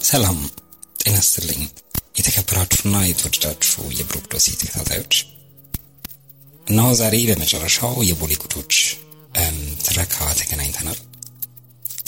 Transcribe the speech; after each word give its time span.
ሰላም 0.00 0.38
ጤና 1.00 1.16
ይስጥልኝ። 1.16 1.62
የተከበራችሁና 2.18 2.96
የተወደዳችሁ 3.04 3.82
የብሩክ 3.96 4.24
ዶሴ 4.32 4.46
ተከታታዮች 4.60 5.14
እነሆ 6.66 6.88
ዛሬ 7.00 7.14
በመጨረሻው 7.28 7.94
የቦሌ 8.08 8.32
ጉዶች 8.42 8.74
ትረካ 9.84 10.16
ተገናኝተናል። 10.38 10.98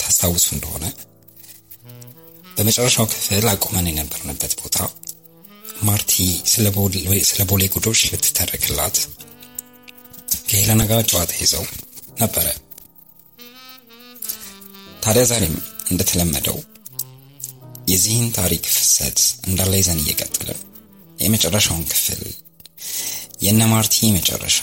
ታስታውሱ 0.01 0.47
እንደሆነ 0.55 0.85
በመጨረሻው 2.55 3.05
ክፍል 3.11 3.47
አቁመን 3.51 3.89
የነበርንበት 3.89 4.53
ቦታ 4.61 4.77
ማርቲ 5.83 6.13
ስለ 6.51 6.67
ቦሌ 7.49 7.63
ጉዶች 7.75 8.01
ልትተረክላት 8.11 8.97
ከሄለና 10.47 10.83
ጋር 10.91 11.01
ጨዋታ 11.11 11.31
ይዘው 11.41 11.65
ነበረ። 12.19 12.47
ታዲያ 15.03 15.23
ዛሬም 15.31 15.55
እንደተለመደው 15.91 16.57
የዚህን 17.87 18.27
ታሪክ 18.35 18.63
ፍሰት 18.73 19.19
እንዳለ 19.47 19.73
ይዘን 19.79 20.01
እየቀጠልን 20.03 20.59
የመጨረሻውን 21.17 21.85
ክፍል 21.91 22.21
የነ 23.41 23.61
ማርቲ 23.71 24.11
መጨረሻ 24.17 24.59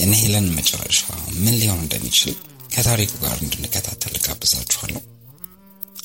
የነ 0.00 0.12
ሄለን 0.20 0.46
መጨረሻ 0.58 1.00
ምን 1.36 1.54
ሊሆን 1.60 1.80
እንደሚችል 1.82 2.34
ከታሪኩ 2.74 3.12
ጋር 3.24 3.36
እንድንከታተል 3.40 4.14
ጋብዛችኋለሁ። 4.24 5.02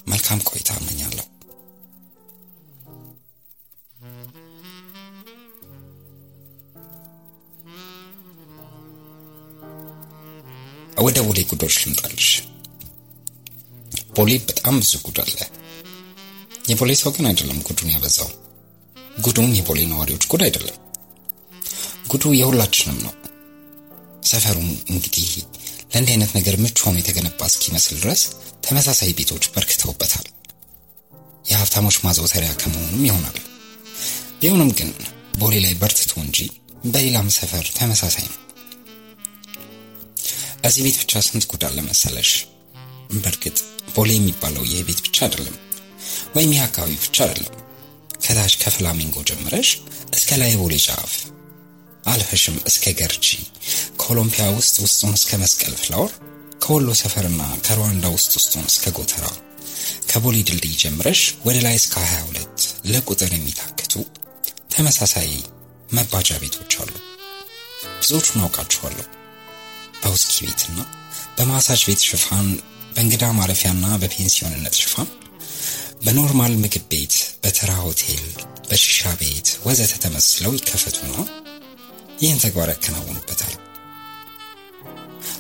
መልካም 0.08 0.40
ቆይታ 0.50 0.70
እመኛለሁ። 0.82 1.26
ወደ 10.98 11.18
ቦሌ 11.26 11.40
ጉዶች 11.50 11.76
ልምጣልሽ። 11.82 12.30
ቦሌ 14.16 14.32
በጣም 14.48 14.76
ብዙ 14.82 14.94
ጉድ 15.06 15.18
አለ። 15.23 15.38
የቦሌ 16.68 16.92
ሰው 17.02 17.12
ግን 17.16 17.26
አይደለም 17.30 17.60
ጉዱን 17.68 17.92
ያበዛው። 17.94 18.30
ጉዱም 19.18 19.52
የቦሌ 19.58 19.80
ነዋሪዎች 19.92 20.23
ጉድ 20.32 20.42
አይደለም። 20.48 20.78
ጉዱ 22.08 22.24
የሁላችንም 22.38 22.98
ነው። 23.06 23.14
ሰፈሩ 24.24 24.58
እንግዲህ 24.92 25.28
ለእንዲህ 25.92 26.14
አይነት 26.16 26.32
ነገር 26.38 26.56
ምቹ 26.64 26.78
ሆኖ 26.86 26.96
የተገነባ 27.00 27.40
እስኪመስል 27.50 27.98
ድረስ 28.04 28.22
ተመሳሳይ 28.66 29.12
ቤቶች 29.18 29.46
በርክተውበታል። 29.54 30.26
የሀብታሞች 31.46 31.98
ማዘውተሪያ 32.06 32.52
ከመሆኑም 32.62 33.06
ይሆናል። 33.08 33.38
ቢሆንም 34.42 34.72
ግን 34.80 34.90
ቦሌ 35.40 35.56
ላይ 35.66 35.74
በርትቶ 35.81 36.14
እንጂ 36.26 36.40
በሌላም 36.88 37.30
ሰፈር 37.38 37.66
ተመሳሳይ 37.78 38.26
ነው። 38.28 38.38
እዚህ 40.68 40.81
ቤት 40.86 40.98
ብቻ 41.02 41.22
ስንት 41.26 41.46
ጉድ 41.52 41.64
አለ 41.68 41.80
መሰለሽ? 41.88 42.30
በእርግጥ 43.16 43.58
ቦሌ 43.96 44.09
የሚባለው 44.16 44.64
ይህ 44.70 44.81
ቤት 44.88 45.00
ብቻ 45.06 45.18
አይደለም፣ 45.26 45.56
ወይም 46.36 46.52
ይህ 46.54 46.62
አካባቢ 46.66 46.94
ብቻ 47.04 47.18
አይደለም። 47.26 47.56
ከታች 48.23 48.54
ከፍላሚንጎ 48.62 49.18
ጀምረሽ 49.30 49.70
እስከ 50.16 50.30
ላይ 50.42 50.54
ቦሌ 50.62 50.76
ጫፍ 50.86 51.14
አልፈሽም 52.06 52.58
እስከ 52.70 52.94
ገርጂ 53.00 53.28
ከኦሎምፒያ 54.00 54.46
ውስጥ 54.58 54.76
ውስጡን 54.86 55.14
እስከ 55.18 55.32
መስቀል 55.42 55.76
ፍላወር 55.82 56.12
ከወሎ 56.64 56.90
ሰፈርና 57.02 57.42
ከሩዋንዳ 57.66 58.06
ውስጥ 58.16 58.32
ውስጡን 58.38 58.66
እስከ 58.72 58.94
ጎተራ 58.98 59.26
ከቦሌ 60.09 60.38
ድልድይ 60.48 60.76
ጀምረሽ 60.82 61.20
ወደ 61.46 61.58
ላይ 61.66 61.76
እስከ 61.80 61.96
22 62.06 62.64
ለቁጥር 62.90 63.31
የሚታክቱ 63.36 63.94
ተመሳሳይ 64.74 65.30
መባጃ 65.94 66.30
ቤቶች 66.42 66.74
አሉ። 66.81 66.94
ብዙዎቹን 68.00 68.42
አውቃችኋለሁ። 68.44 69.06
በውስኪ 70.02 70.36
ቤትና 70.46 70.80
በማሳጅ 71.38 71.81
ቤት 71.88 72.02
ሽፋን፣ 72.08 72.48
በእንግዳ 72.94 73.24
ማረፊያና 73.38 73.86
በፔንሲዮንነት 74.02 74.76
ሽፋን፣ 74.81 75.09
በ 76.02 76.15
normal 76.15 76.53
ምግብ 76.62 76.84
ቤት፣ 76.92 77.14
በተራ 77.44 77.72
ሆቴል፣ 77.84 78.23
በሺሻ 78.70 79.12
ቤት 79.20 79.48
ወዘተ 79.66 79.94
ተመስለው 80.03 80.52
ይከፈቱና 80.58 81.16
ይህን 82.22 82.41
ተግባር 82.44 82.69
ያከናውኑበታል። 82.74 83.56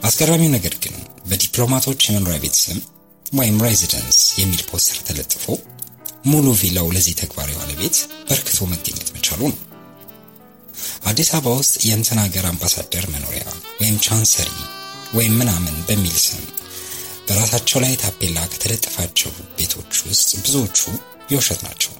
አስገራሚው 0.07 0.51
ነገር 0.55 0.75
ግን 0.83 0.95
በዲፕሎማቶች 1.29 2.01
የመኖሪያ 2.05 2.39
ቤት 2.43 2.57
ስም 2.63 2.79
ወይም 3.33 3.57
residence 3.65 4.19
የሚል 4.39 4.61
ፖስተር 4.69 4.99
ተለጥፎ 5.07 5.45
ሙሉ 6.27 6.47
ቪላው 6.61 6.87
ለዚህ 6.95 7.15
ተግባር 7.21 7.47
የዋለ 7.51 7.71
ቤት 7.79 7.97
በርክቶ 8.29 8.59
መገኘት 8.71 9.09
መቻሉ 9.15 9.41
ነው። 9.51 9.59
አዲስ 11.09 11.29
አበባ 11.35 11.53
ውስጥ 11.59 11.75
የእንትን 11.87 12.19
ሀገር 12.23 12.45
አምባሳደር 12.49 13.05
መኖሪያ 13.13 13.43
ወይም 13.79 13.97
chancery 14.05 14.49
ወይም 15.15 15.33
ምናምን 15.39 15.75
በሚል 15.87 16.17
ስም 16.23 16.41
በራሳቸው 17.27 17.79
ላይ 17.83 17.93
ታፔላ 18.01 18.37
ከተለጠፋቸው 18.51 19.31
ቤቶች 19.57 19.93
ውስጥ 20.07 20.29
ብዙዎቹ 20.43 20.79
የውሸት 21.31 21.61
ናቸው። 21.67 21.93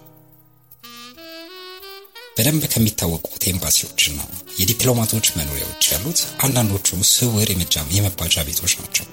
በደንብ 2.38 2.64
ከሚታወቁት 2.74 3.44
ኤምባሲዎችና 3.52 4.20
የዲፕሎማቶች 4.60 5.28
መኖሪያ 5.38 5.66
ውጭ 5.70 5.86
ያሉት 5.94 6.20
አንዳንዶቹ 6.46 7.00
ስውር 7.12 7.50
የመባጃ 7.96 8.44
ቤቶች 8.50 8.74
ናቸው። 8.80 9.06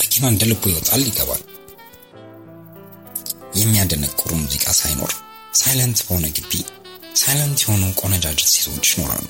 መኪና 0.00 0.24
እንደ 0.32 0.44
ልቡ 0.50 0.62
ይወጣል 0.72 1.02
ይገባል። 1.08 1.42
የሚያደነቁሩ 3.54 4.30
ሙዚቃ 4.40 4.66
ሳይኖር 4.78 5.12
silent 5.54 5.98
በሆነ 6.06 6.26
ግቢ 6.36 6.52
silent 7.20 7.58
የሆኑ 7.64 7.84
ቆነጃጅት 8.00 8.48
ሴቶች 8.54 8.88
ይኖራሉ። 8.92 9.28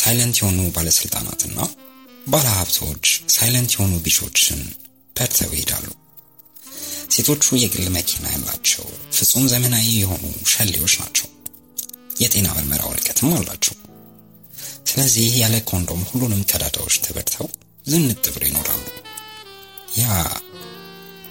silent 0.00 0.36
የሆኑ 0.40 0.60
ባለስልጣናትና 0.74 1.58
ባለሀብቶች 2.28 3.04
silent 3.34 3.70
የሆኑ 3.74 3.94
bitch 4.04 4.29
ኦችን 4.29 4.60
በድተው 5.16 5.50
ይሄዳሉ። 5.54 5.86
ሴቶቹ 7.14 7.44
የግል 7.60 7.86
መኪና 7.94 8.24
ያላቸው 8.34 8.86
ፍጹም 9.16 9.44
ዘመናዊ 9.52 9.86
የሆኑ 9.96 10.24
ሸሌዎች 10.52 10.94
ናቸው። 11.00 11.28
የጤና 12.20 12.48
ምርመራ 12.56 12.82
ወረቀትም 12.90 13.30
አላቸው። 13.38 13.76
ስለዚህ 14.88 15.28
ያለ 15.40 15.56
ኮንዶም 15.70 16.02
ሁሉንም 16.10 16.46
ቀዳዳዎች 16.50 16.96
ተበርተው 17.04 17.48
ዝንጥ 17.84 18.24
ብለው 18.34 18.48
ይኖራሉ። 18.50 18.84
ያ 19.98 20.06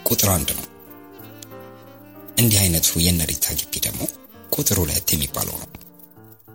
ቁጥር 0.06 0.30
አንድ 0.36 0.50
ነው። 0.58 0.66
እንዲህ 2.38 2.60
አይነቱ 2.64 3.00
የነሪታ 3.04 3.56
ግቢ 3.60 3.74
ደግሞ 3.86 4.02
ቁጥር 4.56 4.78
ሁለት 4.82 5.10
የሚባለው 5.14 5.56
ነው። 5.62 5.70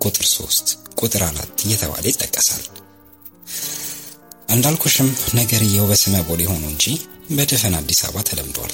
ቁጥር 0.00 0.26
ሶስት፣ 0.34 0.66
ቁጥር 1.00 1.22
አራት 1.28 1.58
እየተባለ 1.66 2.04
ይጠቀሳል። 2.10 2.64
እንዳልኩሽም 4.52 5.08
ነገርየው 5.38 5.86
በስመ 5.90 6.14
ቦሌ 6.28 6.42
ሆኖ 6.50 6.64
እንጂ 6.72 6.86
በደፈን 7.36 7.74
አዲስ 7.78 8.00
አበባ 8.06 8.22
ተለምዷል። 8.28 8.72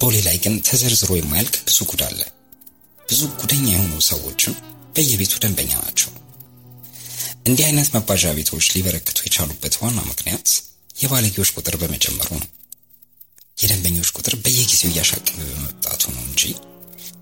ቦሌ 0.00 0.16
ላይ 0.26 0.36
ግን 0.44 0.54
ተዘርዝሮ 0.68 1.10
የማያልቅ 1.16 1.56
ብዙ 1.66 1.78
ጉድ 1.90 2.02
አለ። 2.08 2.20
ብዙ 3.00 3.20
ጉደኛ 3.40 3.66
የሆኑ 3.72 3.92
ሰዎችም 4.08 4.54
በየቤቱ 4.94 5.34
ደንበኛ 5.42 5.72
ናቸው። 5.82 6.10
እንዲህ 7.46 7.64
አይነት 7.68 7.88
መባዣ 7.96 8.32
ቤቶች 8.38 8.66
ሊበረክቱ 8.74 9.18
የቻሉበት 9.26 9.74
ዋና 9.82 9.98
ምክንያት 10.10 10.48
የባለጌዎች 10.96 11.50
ቁጥር 11.56 11.74
በመጨመሩ 11.82 12.30
ነው። 12.42 12.48
የደንበኞች 13.58 14.08
ቁጥር 14.16 14.34
በየጊዜው 14.42 14.90
እያሻቀበ 14.92 15.38
በመምጣቱ 15.48 16.02
ነው 16.14 16.24
እንጂ 16.26 16.42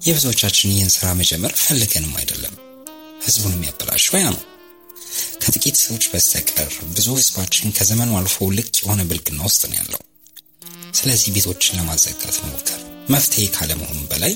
የብዙዎቻችን 0.06 0.72
ይህን 0.72 0.90
ስራ 0.94 1.06
መጀመር 1.20 1.52
ፈልገንም 1.60 2.16
አይደለም። 2.20 2.54
ህዝቡን 3.24 3.54
የሚያበላሸው 3.56 4.16
ያ 4.18 4.26
ነው። 4.30 4.42
ከጥቂት 5.42 5.76
ሰዎች 5.82 6.04
በስተቀር 6.12 6.72
ብዙ 6.94 7.06
ህዝባችን 7.18 7.74
ከዘመኑ 7.76 8.10
አልፎ 8.18 8.46
ልቅ 8.56 8.72
የሆነ 8.80 9.00
ብልግና 9.08 9.40
ውስጥ 9.48 9.62
ነው 9.70 9.76
ያለው። 9.80 10.00
ስለዚህ 10.94 11.28
ቤቶችን 11.36 11.78
ለማዘጋት 11.78 12.36
መሞከር 12.42 12.80
መፍትሄ 13.08 13.44
ካለመሆኑም 13.54 14.08
በላይ 14.10 14.34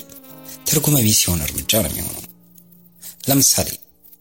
ትርጉመ 0.66 0.96
ቢስ 1.04 1.20
የሆነ 1.24 1.42
እርምጃ 1.48 1.72
ነው 1.84 1.90
የሚሆነው። 1.92 2.24
ለምሳሌ 3.28 3.68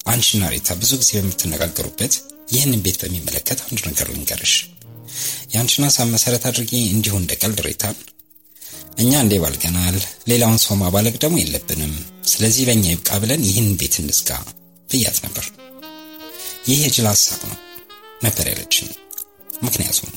አንቺና 0.08 0.44
ሬታ 0.54 0.70
ብዙ 0.82 0.92
ጊዜ 1.02 1.12
በምትነጋገሩበት 1.18 2.14
ይህንን 2.52 2.84
ቤት 2.86 2.98
በሚመለከት 3.02 3.60
አንድ 3.66 3.82
ነገር 3.90 4.08
ልንገርሽ። 4.14 4.54
የአንቺን 5.54 5.86
ሀሳብ 5.88 6.08
መሰረት 6.14 6.44
አድርጌ 6.50 6.72
እንዲሁ 6.90 7.14
እንደ 7.20 7.34
ቀልድ 7.42 7.60
ሬታን 7.68 7.98
እኛ 8.98 9.12
እንዴ 9.24 9.34
ባልገናል፣ 9.42 9.98
ሌላውን 10.30 10.60
ሰው 10.64 10.76
ማባለግ 10.80 11.16
ደግሞ 11.24 11.36
የለብንም። 11.42 11.94
ስለዚህ 12.32 12.64
በእኛ 12.68 12.86
ይብቃ 12.92 13.10
ብለን 13.24 13.42
ይህን 13.48 13.68
ቤት 13.80 13.96
እንዝጋ 14.02 14.30
ብያት 14.90 15.18
ነበር። 15.26 15.46
ይህ 16.68 16.80
የጅል 16.84 17.08
ሀሳብ 17.10 17.42
ነው 17.50 17.58
ነበር 18.24 18.46
ያለችኝ። 18.52 18.88
ምክንያቱም 19.66 20.10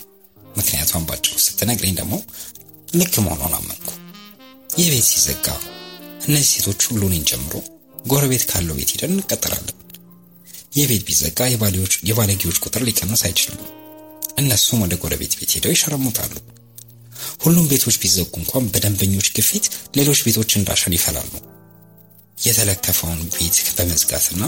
ምክንያቷን 0.55 1.05
ባጭሩ 1.09 1.35
ስትነግረኝ 1.45 1.93
ደግሞ 2.01 2.15
ልክ 2.93 3.15
መሆኗን 3.25 3.55
አመንኩ። 3.59 3.89
ይህ 4.77 4.89
ቤት 4.93 5.07
ሲዘጋ 5.11 5.47
እነዚህ 6.27 6.49
ሴቶች 6.55 6.81
ሁሉ 6.89 7.03
እኔን 7.09 7.27
ጨምሮ 7.31 7.55
ጎረቤት 8.05 8.45
ካለው 8.51 8.77
ቤት 8.79 8.91
ሄደን 8.95 9.15
እንቀጠራለን። 9.15 9.77
ይህ 10.77 10.87
ቤት 10.91 11.03
ቢዘጋ 11.09 11.39
የባለጌዎች 12.09 12.59
ቁጥር 12.65 12.83
ሊቀንስ 12.89 13.23
አይችልም። 13.29 13.63
እነሱም 14.41 14.83
ወደ 14.85 14.95
ጎረቤት 15.03 15.33
ቤት 15.39 15.53
ሄደው 15.57 15.73
ይሸረሙጣሉ። 15.75 16.35
ሁሉም 17.43 17.67
ቤቶች 17.71 17.97
ቢዘጉ 18.03 18.33
እንኳን 18.41 18.69
በደንበኞች 18.73 19.29
ግፊት 19.37 19.65
ሌሎች 19.97 20.21
ቤቶች 20.27 20.51
እንዳሸን 20.59 20.97
ይፈላሉ። 20.97 21.33
የተለከፈውን 22.41 23.21
ቤት 23.33 23.57
በመዝጋትና 23.77 24.43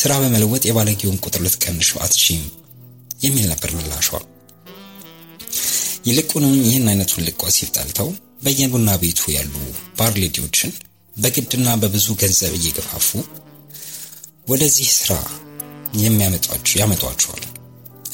ስራ 0.00 0.12
በመለወጥ 0.22 0.62
የባለጌውን 0.66 1.20
ቁጥር 1.24 1.42
ልትቀንሸው 1.46 2.00
አትችም 2.04 2.42
የሚል 3.20 3.46
ነበር 3.52 3.70
ምላሿ። 3.76 4.08
ይልቁንም 6.06 6.54
ይህን 6.60 6.88
አይነቱን 6.90 7.24
ልቅ 7.26 7.38
ወሲብ 7.46 7.68
ጠልተው 7.76 8.08
በየቡና 8.44 8.90
ቤቱ 9.02 9.20
ያሉ 9.36 9.54
ባር 9.98 10.12
ሌዲዎችን 10.22 10.72
በግድና 11.14 11.68
በብዙ 11.82 12.08
ገንዘብ 12.20 12.52
እየገፋፉ 12.58 13.08
ወደዚህ 14.48 14.88
ስራ 14.98 15.12
ያመጧቸዋል። 16.80 17.44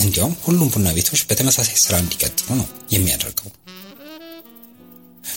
እንዲያውም 0.03 0.37
ሁሉም 0.45 0.71
ቡና 0.75 0.89
ቤቶች 0.97 1.21
በተመሳሳይ 1.29 1.77
ስራ 1.83 1.95
እንዲቀጥሉ 2.03 2.49
ነው 2.61 2.67
የሚያደርገው። 2.95 3.51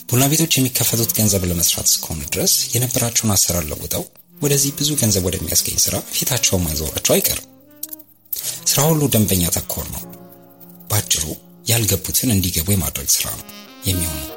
ቡና 0.08 0.22
ቤቶች 0.30 0.52
የሚከፈቱት 0.56 1.10
ገንዘብ 1.16 1.42
ለመስራት 1.50 1.88
እስከሆነ 1.90 2.22
ድረስ 2.32 2.54
የነበራቸውን 2.74 3.34
አሰራር 3.34 3.64
ለውጠው 3.70 4.04
ወደዚህ 4.36 4.70
ብዙ 4.78 4.90
ገንዘብ 5.00 5.24
ወደሚያስገኝ 5.28 5.76
ስራ 5.84 5.96
ፊታቸውን 6.12 6.64
ማዞራቸው 6.66 7.12
አይቀርም። 7.14 7.46
ስራ 8.70 8.80
ሁሉ 8.88 9.02
ደንበኛ 9.14 9.44
ተኮር 9.56 9.86
ነው። 9.94 10.02
ባጭሩ 10.90 11.24
ያልገቡትን 11.70 12.32
እንዲገቡ 12.34 12.68
የማድረግ 12.74 13.08
ስራ 13.14 13.26
ነው 13.38 13.46
የሚሆነው። 13.86 14.32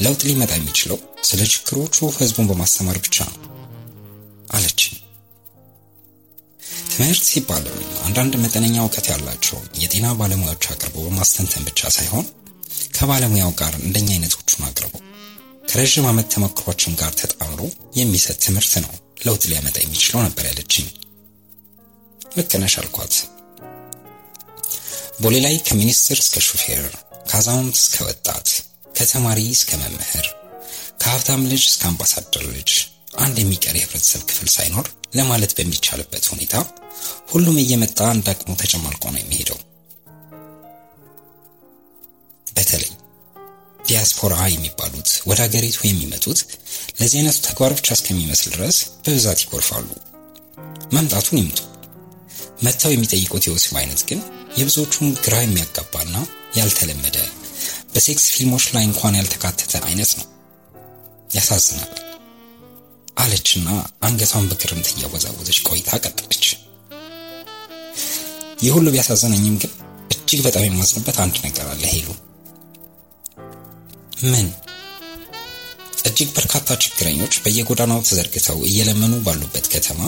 ለውጥ 0.00 0.20
ሊመጣ 0.28 0.52
የሚችለው 0.56 0.98
ስለ 1.28 1.40
ችግሮቹ 1.52 2.06
ህዝቡን 2.16 2.48
በማስተማር 2.50 2.96
ብቻ 3.04 3.16
ነው 3.30 3.40
አለችኝ። 4.50 4.94
ትምህርት 6.90 7.24
ሲባልም 7.28 7.76
አንዳንድ 8.06 8.34
መጠነኛ 8.42 8.76
እውቀት 8.82 9.06
ያላቸውን 9.12 9.68
የጤና 9.82 10.06
ባለሙያዎች 10.18 10.66
አቅርቦ 10.72 10.96
በማስተንተን 11.06 11.64
ብቻ 11.68 11.90
ሳይሆን 11.96 12.26
ከባለሙያው 12.94 13.52
ጋር 13.60 13.72
እንደኛ 13.82 14.08
አይነቶቹን 14.14 14.64
አቅርቦ 14.68 14.94
ከረዥም 15.68 16.06
ዓመት 16.10 16.26
ተሞክሯችን 16.34 16.96
ጋር 17.00 17.12
ተጣምሮ 17.20 17.60
የሚሰጥ 17.96 18.36
ትምህርት 18.44 18.74
ነው 18.84 18.92
ለውጥ 19.24 19.42
ሊያመጣ 19.50 19.76
የሚችለው 19.82 20.20
ነበር 20.26 20.44
ያለችኝ። 20.48 20.86
ልክ 22.36 22.52
አልኳት። 22.76 23.14
ቦሌ 25.22 25.34
ላይ 25.44 25.54
ከሚኒስትር 25.66 26.18
እስከ 26.22 26.38
ሹፌር፣ 26.46 26.84
ከአዛውንት 27.28 27.76
እስከ 27.80 27.96
ወጣት፣ 28.08 28.48
ከተማሪ 28.96 29.40
እስከ 29.54 29.70
መምህር፣ 29.82 30.26
ከሀብታም 31.00 31.44
ልጅ 31.52 31.62
እስከ 31.70 31.82
አምባሳደር 31.90 32.44
ልጅ 32.56 32.72
አንድ 33.18 33.36
የሚቀር 33.40 33.76
የህብረተሰብ 33.78 34.22
ክፍል 34.30 34.48
ሳይኖር 34.54 34.86
ለማለት 35.16 35.52
በሚቻልበት 35.58 36.24
ሁኔታ 36.32 36.54
ሁሉም 37.32 37.56
እየመጣ 37.62 38.00
እንዳቅሙ 38.14 38.52
ተጨማልቆ 38.62 39.04
ነው 39.14 39.20
የሚሄደው። 39.22 39.58
በተለይ 42.56 42.92
ዲያስፖራ 43.80 44.34
የሚባሉት 44.50 45.08
ወደ 45.28 45.38
ሀገሪቱ 45.46 45.78
የሚመጡት 45.84 46.38
ለዚህ 46.98 47.16
አይነቱ 47.20 47.38
ተግባር 47.46 47.72
ብቻ 47.78 47.88
እስከሚመስል 47.96 48.50
ድረስ 48.54 48.76
በብዛት 49.04 49.40
ይጎርፋሉ። 49.44 49.88
መምጣቱን 50.94 51.40
ይምጡ። 51.40 51.60
መጥተው 52.64 52.92
የሚጠይቁት 52.92 53.44
የወሲብ 53.46 53.74
አይነት 53.80 54.02
ግን 54.08 54.20
የብዙዎቹን 54.58 55.08
ግራ 55.24 55.34
የሚያጋባና 55.42 56.14
ያልተለመደ 56.56 57.16
በሴክስ 57.94 58.26
ፊልሞች 58.34 58.64
ላይ 58.74 58.84
እንኳን 58.86 59.18
ያልተካተተ 59.18 59.74
አይነት 59.88 60.12
ነው። 60.18 60.26
ያሳዝናል 61.34 61.92
አለችና 63.16 63.68
አንገቷን 64.02 64.48
በግርምት 64.50 64.88
እያወዛወዘች 64.92 65.58
ቆይታ 65.68 65.90
ቀጠለች። 66.04 66.44
ይህ 68.62 68.72
ሁሉ 68.76 68.86
ቢያሳዝነኝም 68.94 69.56
ግን 69.62 69.72
እጅግ 70.14 70.40
በጣም 70.46 70.64
የማዝንበት 70.66 71.16
አንድ 71.24 71.36
ነገር 71.46 71.66
አለ 71.72 71.84
ሄሉ። 71.92 72.08
ምን? 74.24 74.46
እጅግ 76.06 76.28
በርካታ 76.36 76.76
ችግረኞች 76.84 77.34
በየጎዳናው 77.44 78.00
ተዘርግተው 78.08 78.58
እየለመኑ 78.68 79.14
ባሉበት 79.26 79.66
ከተማ 79.74 80.00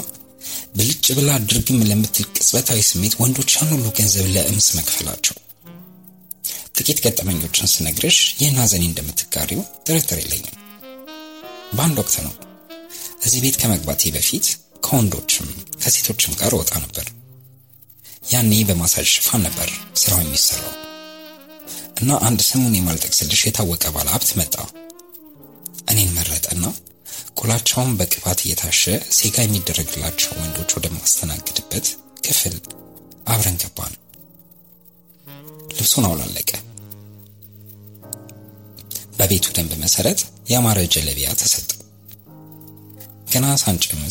ብልጭ 0.76 1.06
ብላ 1.18 1.30
ድርግም 1.48 1.80
ለምትል 1.88 2.26
ቅጽበታዊ 2.34 2.80
ስሜት 2.88 3.14
ወንዶች 3.20 3.50
ያን 3.54 3.70
ሁሉ 3.74 3.86
ገንዘብ 3.98 4.26
ለእምስ 4.34 4.68
መክፈላቸው። 4.78 5.36
ጥቂት 6.76 6.98
ገጠመኞችን 7.04 7.70
ስነግርሽ 7.74 8.18
ይህን 8.40 8.60
ሐዘኔ 8.62 8.84
እንደምትጋሪው 8.88 9.62
ጥርጥር 9.86 10.18
የለኝም። 10.22 10.56
በአንድ 11.76 11.98
ወቅት 12.02 12.16
ነው 12.26 12.34
እዚህ 13.24 13.40
ቤት 13.44 13.56
ከመግባቴ 13.62 14.10
በፊት 14.16 14.46
ከወንዶችም 14.86 15.48
ከሴቶችም 15.82 16.36
ጋር 16.40 16.54
ወጣ 16.60 16.72
ነበር። 16.84 17.06
ያኔ 18.30 18.52
በማሳጅ 18.68 19.08
ሽፋን 19.14 19.42
ነበር 19.46 19.68
ስራው 19.96 20.20
የሚሰራው 20.22 20.74
እና 21.96 22.12
አንድ 22.26 22.40
ስሙን 22.46 22.74
የማልጠቅስልሽ 22.76 23.40
የታወቀ 23.44 23.84
ባለ 23.94 24.08
ሀብት 24.14 24.30
መጣ። 24.40 24.54
እኔን 25.90 26.10
መረጠና 26.16 26.64
ቁላቸውን 27.38 27.90
በቅባት 27.98 28.38
እየታሸ 28.44 28.82
ሴጋ 29.16 29.36
የሚደረግላቸው 29.44 30.32
ወንዶች 30.38 30.70
ወደማስተናግድበት 30.76 31.86
ክፍል 32.26 32.56
አብረን 33.28 33.56
ገባን። 33.62 33.94
ልብሱን 35.76 36.06
አውላለቀ። 36.08 36.50
በቤቱ 39.18 39.46
ደንብ 39.56 39.72
መሰረት 39.82 40.20
ያማረ 40.50 40.78
ጀለቢያ 40.94 41.28
ተሰጠ። 41.40 41.70
ገና 43.32 43.46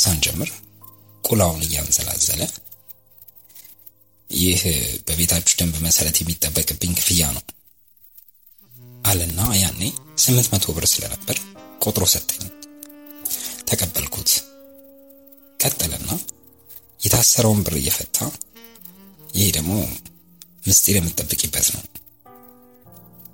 ሳንጀምር 0.06 0.50
ቁላውን 1.24 1.62
እያንዘላዘለ 1.66 2.42
ይህ 4.30 4.62
በቤታችሁ 5.08 5.56
ደንብ 5.60 5.76
መሰረት 5.86 6.18
የሚጠበቅብኝ 6.22 6.94
ክፍያ 7.00 7.24
ነው 7.36 7.44
አለና 9.16 9.42
ያኔ 9.58 9.82
ስምንት 10.24 10.48
መቶ 10.54 10.66
ብር 10.76 10.86
ስለነበር 10.92 11.38
ቆጥሮ 11.82 12.04
ሰጠኝ። 12.14 12.42
ተቀበልኩት። 13.70 14.32
ቀጠለና 15.60 16.10
የታሰረውን 17.00 17.62
ብር 17.66 17.76
እየፈታ 17.80 18.18
ይሄ 19.30 19.46
ደግሞ 19.58 19.72
ምስጢር 20.68 20.96
የምትጠብቂበት 20.98 21.68
ነው 21.76 21.84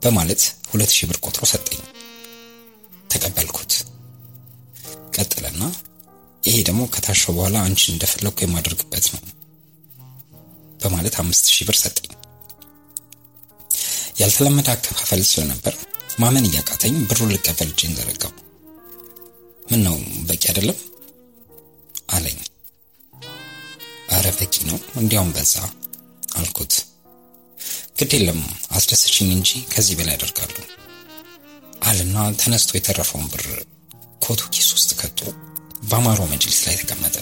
በማለት 0.02 0.42
ሁለት 0.72 0.94
ሺህ 0.96 1.10
ብር 1.10 1.20
ቆጥሮ 1.26 1.44
ሰጠኝ። 1.52 1.82
ተቀበልኩት። 3.10 3.74
ቀጠለና 5.18 5.64
ይሄ 6.44 6.58
ደግሞ 6.70 6.82
ከታሸው 6.94 7.34
በኋላ 7.38 7.58
አንቺን 7.66 7.94
እንደፈለግኩ 7.96 8.40
የማደርግበት 8.46 9.08
ነው 9.14 9.24
በማለት 10.80 11.16
አምስት 11.24 11.48
ሺህ 11.56 11.66
ብር 11.68 11.78
ሰጠኝ። 11.82 12.12
ያልተለመደ 14.16 14.68
አከፋፈል 14.74 15.22
ስለነበር 15.30 15.76
ማመን 16.20 16.48
እያቃተኝ 16.48 16.96
ብሩን 17.10 17.34
ልቀበል 17.34 17.70
እጄን 17.72 17.94
ዘረጋው። 17.98 18.34
ምን 19.66 19.82
ነው 19.86 19.96
በቂ 20.30 20.44
አይደለም 20.52 20.80
አለኝ። 22.12 22.40
አረ 24.12 24.28
በቂ 24.40 24.56
ነው፣ 24.70 24.78
እንዲያውም 25.02 25.34
በዛ 25.36 25.54
አልኩት። 26.36 26.74
ግድ 28.00 28.12
የለም 28.16 28.42
አስደሰችኝ 28.78 29.30
እንጂ 29.36 29.50
ከዚህ 29.72 29.96
በላይ 30.00 30.16
አደርጋለሁ 30.18 30.64
አልና 31.84 32.18
ተነስቶ 32.42 32.72
የተረፈውን 32.76 33.28
ብር 33.32 33.46
ኮቱ 34.26 34.42
ኪስ 34.54 34.68
ውስጥ 34.76 34.92
ከቶ 35.00 35.20
በአማሮ 35.90 36.22
መጅሊስ 36.32 36.60
ላይ 36.66 36.76
ተቀመጠ። 36.82 37.16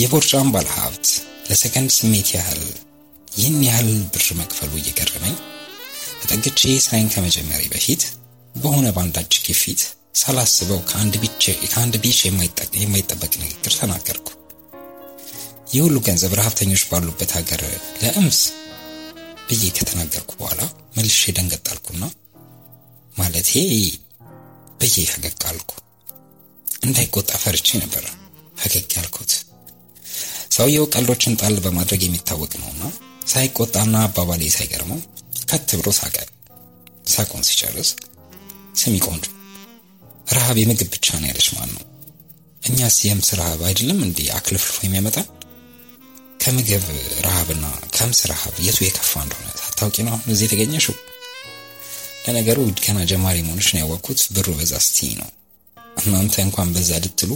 የቦርጫም 0.00 0.48
ባለ 0.54 0.66
ሀብት 0.76 1.06
ለሰከንድ 1.48 1.90
ስሜት 1.96 2.28
ያህል 2.36 2.62
ይህን 3.36 3.58
ያህል 3.66 3.90
ብር 4.12 4.26
መክፈሉ 4.38 4.72
እየገረመኝ 4.80 5.34
ተጠግቼ 6.22 6.60
ስራዬን 6.84 7.10
ከመጀመሪ 7.14 7.62
በፊት 7.72 8.02
በሆነ 8.54 8.86
ባንዳች 8.96 9.34
ግፊት 9.46 9.80
ሳላስበው 10.20 10.80
ከአንድ 10.88 11.14
ቢች 12.02 12.18
የማይጠበቅ 12.78 13.32
ንግግር 13.42 13.72
ተናገርኩ። 13.78 14.28
ይህ 15.72 15.82
ሁሉ 15.84 15.96
ገንዘብ 16.06 16.32
ረሀብተኞች 16.38 16.82
ባሉበት 16.90 17.30
ሀገር 17.38 17.62
ለእምስ 18.02 18.40
ብዬ 19.48 19.64
ከተናገርኩ 19.76 20.30
በኋላ 20.40 20.60
መልሼ 20.96 21.32
ደንገጣልኩና 21.36 22.04
ማለቴ 23.14 23.50
ብዬ 24.80 24.96
ፈገግ 25.12 25.42
አልኩ። 25.50 25.70
እንዳይቆጣ 26.86 27.30
ፈርቼ 27.42 27.68
ነበር 27.82 28.04
ፈገግ 28.56 28.88
ያልኩት። 28.96 29.32
ሰውየው 30.56 30.86
ቀልዶችን 30.92 31.36
ጣል 31.40 31.56
በማድረግ 31.64 32.02
የሚታወቅ 32.04 32.52
ነውና 32.60 32.82
ሳይቆጣና 33.26 33.96
አባባሌ 34.06 34.42
ሳይገርመው 34.54 35.00
ከት 35.48 35.70
ብሎ 35.78 35.88
ሳቀ። 35.98 36.16
ሳቁን 37.06 37.42
ሲጨርስ 37.48 37.90
ስሚ 38.76 38.94
ቆንጆ፣ 39.06 39.24
ረሃብ 40.28 40.56
የምግብ 40.60 40.88
ብቻ 40.94 41.06
ነው 41.20 41.28
ያለች 41.30 41.48
ማን 41.54 41.70
ነው? 41.74 41.82
እኛስ 42.62 42.96
የምስ 43.06 43.28
ረሃብ 43.40 43.60
አይደለም 43.68 43.98
እንዴ 44.06 44.18
አክልፍልፎ 44.36 44.78
የሚያመጣን? 44.84 45.26
ከምግብ 46.42 46.84
ረሃብና 47.26 47.64
ከምስ 47.96 48.20
ረሃብ 48.30 48.54
የቱ 48.66 48.78
የከፋ 48.84 49.12
እንደሆነ 49.24 49.48
ሳታውቂ 49.60 49.96
ነው 50.06 50.12
አሁን 50.14 50.32
እዚህ 50.34 50.46
የተገኘሽው? 50.46 50.96
ለነገሩ 52.26 52.58
ገና 52.78 52.98
ጀማሪ 53.10 53.36
መሆንሽን 53.46 53.80
ያወቅኩት 53.80 54.20
ብሩ 54.36 54.48
በዛ 54.58 54.74
ስትይ 54.86 55.12
ነው። 55.20 55.30
እናንተ 56.00 56.34
እንኳን 56.46 56.68
በዛ 56.74 56.90
ልትሉ 57.04 57.30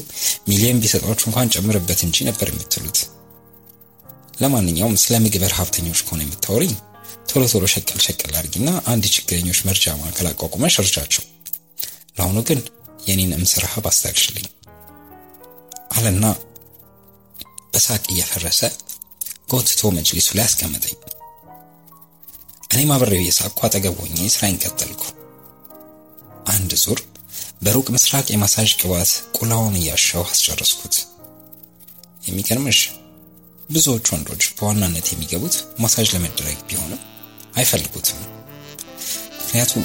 ሚሊዮን 0.49 0.81
ቢሰጧችሁ 0.83 1.27
እንኳን 1.31 1.51
ጨምርበት 1.55 2.01
እንጂ 2.07 2.17
ነበር 2.29 2.49
የምትሉት። 2.53 2.99
ለማንኛውም 4.41 5.01
ስለ 5.03 5.15
ምግብ 5.25 5.43
ረሀብተኞች 5.47 6.01
ከሆነ 6.03 6.21
የምታወሪኝ 6.25 6.73
ቶሎ 7.31 7.43
ቶሎ 7.53 7.65
ሸቀል 7.73 8.01
ሸቀል 8.05 8.33
አድርጊና 8.33 8.71
አንድ 8.93 9.03
የችግረኞች 9.07 9.59
መርጃ 9.67 9.95
ማዕከል 9.99 10.29
አቋቁመሽ 10.31 10.77
እርጃቸው። 10.83 11.25
ለአሁኑ 12.17 12.39
ግን 12.49 12.61
የኔን 13.07 13.35
እምስ 13.37 13.53
ረሃብ 13.65 13.87
አለና 15.95 16.27
በሳቅ 17.73 18.03
እየፈረሰ 18.13 18.61
ጎትቶ 19.51 19.91
መጅሊሱ 19.97 20.29
ላይ 20.37 20.45
አስቀመጠኝ። 20.49 20.97
እኔም 22.73 22.91
አብሬው 22.95 23.23
የሳቅኩ 23.25 23.61
አጠገብ 23.67 23.97
ሆኜ 24.03 24.29
ስራዬን 24.35 24.61
ቀጠልኩ። 24.65 25.03
አንድ 26.51 26.73
ዙር 26.83 27.01
በሩቅ 27.63 27.87
ምስራቅ 27.95 28.27
የማሳጅ 28.31 28.71
ቅባት 28.81 29.11
ቁላውን 29.37 29.75
እያሻው 29.81 30.25
አስጨረስኩት። 30.27 30.95
የሚገርምሽ 32.27 32.79
ብዙዎች 33.71 34.07
ወንዶች 34.13 34.45
በዋናነት 34.57 35.07
የሚገቡት 35.11 35.55
ማሳጅ 35.83 36.09
ለመደረግ 36.15 36.59
ቢሆንም 36.69 37.01
አይፈልጉትም። 37.57 38.21
ምክንያቱም 39.41 39.85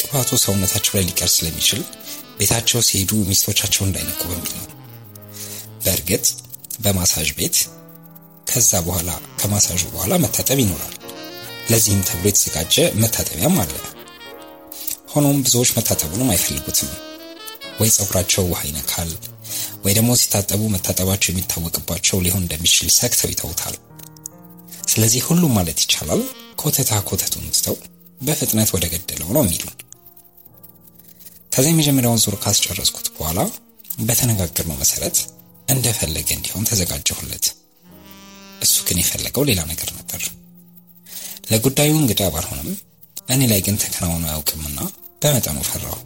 ቅባቱ 0.00 0.30
ሰውነታቸው 0.44 0.92
ላይ 0.96 1.04
ሊቀር 1.08 1.30
ስለሚችል 1.34 1.82
ቤታቸው 2.38 2.80
ሲሄዱ 2.88 3.12
ሚስቶቻቸው 3.28 3.82
እንዳይነቁ 3.86 4.20
በሚል 4.30 4.52
ነው። 4.60 4.66
በእርግጥ 5.84 6.26
በማሳጅ 6.80 7.30
ቤት 7.38 7.56
ከዛ 8.50 8.72
በኋላ 8.86 9.10
ከማሳጁ 9.40 9.82
በኋላ 9.92 10.14
መታጠብ 10.22 10.58
ይኖራል። 10.62 10.94
ለዚህም 11.70 12.04
ተብሎ 12.08 12.26
የተዘጋጀ 12.30 12.74
መታጠቢያም 13.02 13.58
አለ። 13.62 13.72
ሆኖም 15.12 15.38
ብዙዎች 15.44 15.70
መታጠቡንም 15.76 16.32
አይፈልጉትም። 16.34 16.90
ወይ 17.80 17.90
ፀጉራቸው 17.96 18.44
ውሃ 18.48 18.60
ይነካል፣ 18.68 19.10
ወይ 19.84 19.92
ደግሞ 19.96 20.10
ሲታጠቡ 20.20 20.62
መታጠባቸው 20.72 21.30
የሚታወቅባቸው 21.30 22.18
ሊሆን 22.24 22.42
እንደሚችል 22.44 22.88
ሰግተው 22.96 23.30
ይተውታል። 23.32 23.76
ስለዚህ 24.90 25.22
ሁሉም 25.28 25.54
ማለት 25.58 25.78
ይቻላል 25.84 26.22
ኮተታ 26.60 26.92
ኮተቱን 27.08 27.46
ትተው 27.56 27.76
በፍጥነት 28.20 28.70
ወደ 28.74 28.84
ገደለው 28.92 29.28
ነው 29.36 29.42
የሚሉን። 29.44 29.76
ከዚያ 31.52 31.72
የመጀመሪያውን 31.72 32.22
ዙር 32.24 32.36
ካስጨረስኩት 32.42 33.06
በኋላ 33.14 33.40
በተነጋገርነው 34.00 34.76
መሰረት 34.82 35.16
እንደፈለገ 35.68 36.28
እንዲሆን 36.36 36.68
ተዘጋጀሁለት። 36.70 37.46
እሱ 38.62 38.76
ግን 38.86 39.00
የፈለገው 39.00 39.46
ሌላ 39.48 39.60
ነገር 39.72 39.90
ነበር። 39.98 40.22
ለጉዳዩ 41.50 41.92
እንግዳ 42.00 42.22
ባልሆንም 42.34 42.70
እኔ 43.28 43.40
ላይ 43.50 43.60
ግን 43.66 43.80
ተከናውኖ 43.82 44.24
አያውቅምና 44.28 44.78
በመጠኑ 45.22 45.58
ፈራው። 45.68 45.98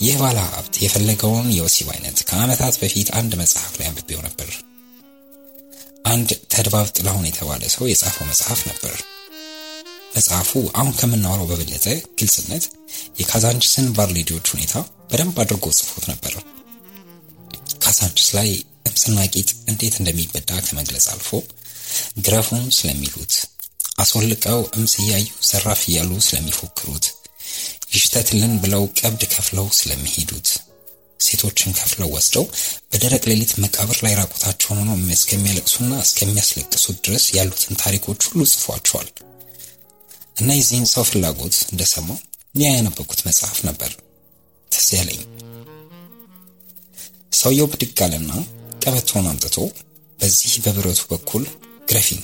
ይህ 0.00 0.14
ባለ 0.20 0.38
ሀብት 0.48 0.74
የፈለገውን 0.82 1.48
የወሲብ 1.54 1.88
አይነት 1.92 2.18
ከዓመታት 2.28 2.74
በፊት 2.80 3.08
አንድ 3.18 3.32
መጽሐፍ 3.40 3.72
ላይ 3.78 3.86
አንብቤው 3.90 4.20
ነበር። 4.26 4.50
አንድ 6.06 6.30
ተድባብ 6.52 6.88
ጥላሁን 6.96 7.28
የተባለ 7.28 7.62
ሰው 7.74 7.84
የጻፈው 7.88 8.26
መጽሐፍ 8.30 8.60
ነበር። 8.70 8.94
መጽሐፉ 10.16 10.50
አሁን 10.78 10.92
ከምናወራው 10.98 11.48
በበለጠ 11.50 11.86
ግልጽነት 12.20 12.64
የካዛንችስን 13.20 13.88
ባርሌዲዎች 13.96 14.46
ሁኔታ 14.54 14.74
በደንብ 15.10 15.36
አድርጎ 15.42 15.66
ጽፎት 15.78 16.04
ነበር። 16.12 16.34
ካዛንችስ 17.82 18.28
ላይ 18.36 18.48
እምስና 18.88 19.18
ጌጥ 19.34 19.50
እንዴት 19.70 19.94
እንደሚበዳ 20.00 20.50
ከመግለጽ 20.66 21.06
አልፎ 21.14 21.30
ግረፉን 22.24 22.64
ስለሚሉት፣ 22.76 23.34
አስወልቀው 24.02 24.60
እምስ 24.76 24.94
እያዩ 25.02 25.26
ዘራፍ 25.50 25.82
እያሉ 25.88 26.10
ስለሚፎክሩት፣ 26.26 27.04
ይሽተትልን 27.88 28.54
ብለው 28.62 28.82
ቀብድ 29.00 29.22
ከፍለው 29.32 29.66
ስለሚሄዱት፣ 29.78 30.48
ሴቶችን 31.20 31.76
ከፍለው 31.78 32.08
ወስደው 32.14 32.44
በደረቅ 32.92 33.22
ሌሊት 33.30 33.52
መቃብር 33.62 33.98
ላይ 34.04 34.14
ራቁታቸውን 34.20 34.80
ሆነው 34.82 34.98
እስከሚያለቅሱና 35.16 35.92
እስከሚያስለቅሱት 36.02 36.98
ድረስ 37.06 37.26
ያሉትን 37.36 37.78
ታሪኮች 37.82 38.20
ሁሉ 38.28 38.42
ጽፏቸዋል። 38.52 39.08
እና 40.36 40.48
የዚህን 40.56 40.88
ሰው 40.92 41.04
ፍላጎት 41.10 41.56
እንደሰማው 41.66 42.18
ያ 42.54 42.72
ያነበብኩት 42.74 43.20
መጽሐፍ 43.26 43.58
ነበር 43.68 43.90
ትዝ 44.70 44.88
ያለኝ። 44.96 45.22
ሰውየው 47.32 47.68
ብድግ 47.72 48.00
አለና 48.04 48.30
አምጥቶ 49.26 49.56
በዚህ 50.18 50.52
በብረቱ 50.64 51.00
በኩል 51.10 51.44
ግረፊኝ 51.88 52.20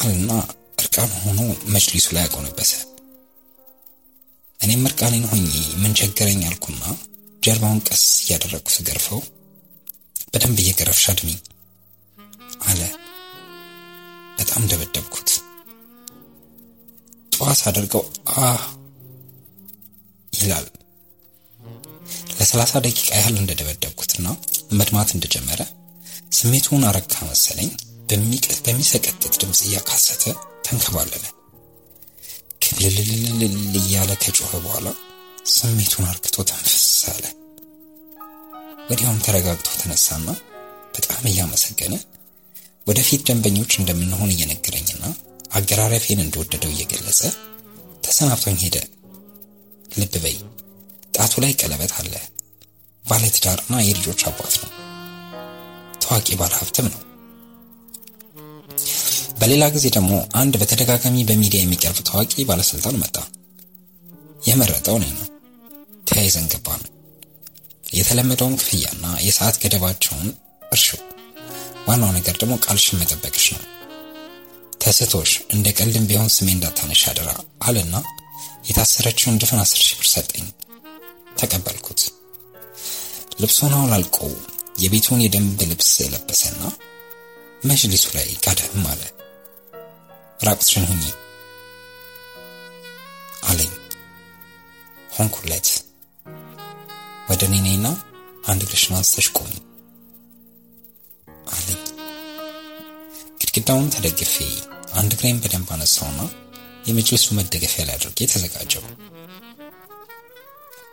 አልና 0.00 0.32
እርቃን 0.80 1.12
ሆኖ 1.22 1.40
መጅሊሱ 1.74 2.08
ላይ 2.16 2.24
አጎነበሰ። 2.26 2.72
እኔም 4.60 4.82
እርቃኔን 4.88 5.26
ሆኜ 5.30 5.46
ምን 5.82 5.92
ቸገረኝ 6.00 6.40
አልኩና 6.48 6.82
ጀርባውን 7.42 7.80
ቀስ 7.88 8.02
እያደረግኩ 8.22 8.68
ስገርፈው 8.74 9.20
በደንብ 10.32 10.58
እየገረፍሽ 10.62 11.06
አድሚኝ 11.12 11.38
አለ። 12.66 12.80
በጣም 14.38 14.66
ደበደብኩት። 14.70 15.30
ጠዋት 17.32 17.60
አድርገው 17.68 18.04
አህ 18.42 18.62
ይላል። 20.32 20.66
ለሰላሳ 22.38 22.72
ደቂቃ 22.84 23.08
ያህል 23.16 23.36
እንደደበደብኩትና 23.38 24.26
መድማት 24.78 25.10
እንደጀመረ 25.16 25.60
ስሜቱን 26.32 26.86
አረካ 26.90 27.14
መሰለኝ። 27.30 27.70
በሚሰቀጥጥ 28.66 29.34
ድምፅ 29.40 29.60
እያካሰተ 29.66 30.24
ተንከባለለ። 30.66 31.24
ክብልልልልል 32.70 33.54
እያለ 33.80 34.10
ከጮኸ 34.22 34.50
በኋላ 34.64 34.88
ስሜቱን 35.52 36.04
አርክቶ 36.10 36.36
ተንፍስ 36.50 36.76
አለ። 37.12 37.24
ወዲያውም 38.88 39.18
ተረጋግቶ 39.24 39.68
ተነሳና 39.80 40.28
በጣም 40.94 41.24
እያመሰገነ 41.30 41.94
ወደፊት 42.86 43.20
ደንበኞች 43.28 43.72
እንደምንሆን 43.78 44.32
እየነገረኝና 44.34 45.04
አገራረፌን 45.52 46.24
እንደወደደው 46.24 46.72
እየገለጸ 46.74 47.20
ተሰናብቶኝ 48.04 48.58
ሄደ። 48.64 48.76
ልብ 49.94 50.14
በይ 50.24 50.36
ጣቱ 51.16 51.42
ላይ 51.44 51.52
ቀለበት 51.60 51.94
አለ። 52.00 52.14
ባለትዳርና 53.04 53.74
የልጆች 53.82 54.22
አባት 54.30 54.56
ነው። 54.62 54.70
ታዋቂ 56.02 56.28
ባለሀብትም 56.40 56.88
ነው። 56.94 57.02
በሌላ 59.40 59.64
ጊዜ 59.74 59.86
ደግሞ 59.96 60.12
አንድ 60.40 60.54
በተደጋጋሚ 60.60 61.16
በሚዲያ 61.28 61.60
የሚቀርብ 61.62 61.98
ታዋቂ 62.08 62.42
ባለስልጣን 62.48 63.00
መጣ። 63.02 63.16
የመረጠው 64.48 64.96
እኔ 64.98 65.06
ነው። 65.18 65.26
ተያይዘን 66.06 66.46
ገባን። 66.52 66.82
የተለመደውን 67.94 68.58
ክፍያና 68.60 69.04
የሰዓት 69.26 69.56
ገደባቸውን 69.62 70.28
እርሹ። 70.72 70.88
ዋናው 71.88 72.10
ነገር 72.16 72.34
ደግሞ 72.40 72.54
ቃልሽን 72.64 73.00
መጠበቅሽ 73.00 73.46
ነው። 73.54 73.64
ተስቶሽ 74.82 75.32
እንደ 75.54 75.68
ቀልድም 75.78 76.08
ቢሆን 76.10 76.30
ስሜ 76.36 76.48
እንዳታነሽ 76.54 77.02
አደራ 77.10 77.30
አለና 77.66 77.94
የታሰረችውን 78.68 79.38
ድፍን 79.42 79.62
አስር 79.64 79.80
ሺህ 79.84 79.96
ብር 80.00 80.08
ሰጠኝ። 80.12 80.46
ተቀበልኩት። 81.40 82.00
ልብሱን 83.40 83.74
አውላልቆ 83.76 84.18
የቤቱን 84.80 85.22
የደንብ 85.24 85.60
ልብስ 85.70 85.92
ለበሰና 86.12 86.62
መጅሊሱ 87.62 88.06
ላይ 88.16 88.28
ጋደም 88.44 88.84
አለ። 88.92 89.02
ራቁትሽን 90.40 90.84
ሁኚ 90.90 91.02
አለኝ። 93.48 93.72
ሆንኩለት። 95.10 95.68
ወደ 97.30 97.42
እኔ 97.50 97.66
አንድ 98.50 98.62
እግርሽን 98.66 98.94
አንስተሽ 98.98 99.26
ቆሚ 99.36 99.52
አለኝ። 101.54 101.80
ግድግዳውን 103.40 103.92
ተደግፌ 103.94 104.34
አንድ 104.94 105.10
እግሬን 105.16 105.40
በደንብ 105.42 105.68
አነሳውና 105.74 106.20
የመጅልሱ 106.86 107.26
መደገፊያ 107.38 107.84
ላይ 107.88 107.96
አድርጌ 107.98 108.28
ተዘጋጀው። 108.32 108.84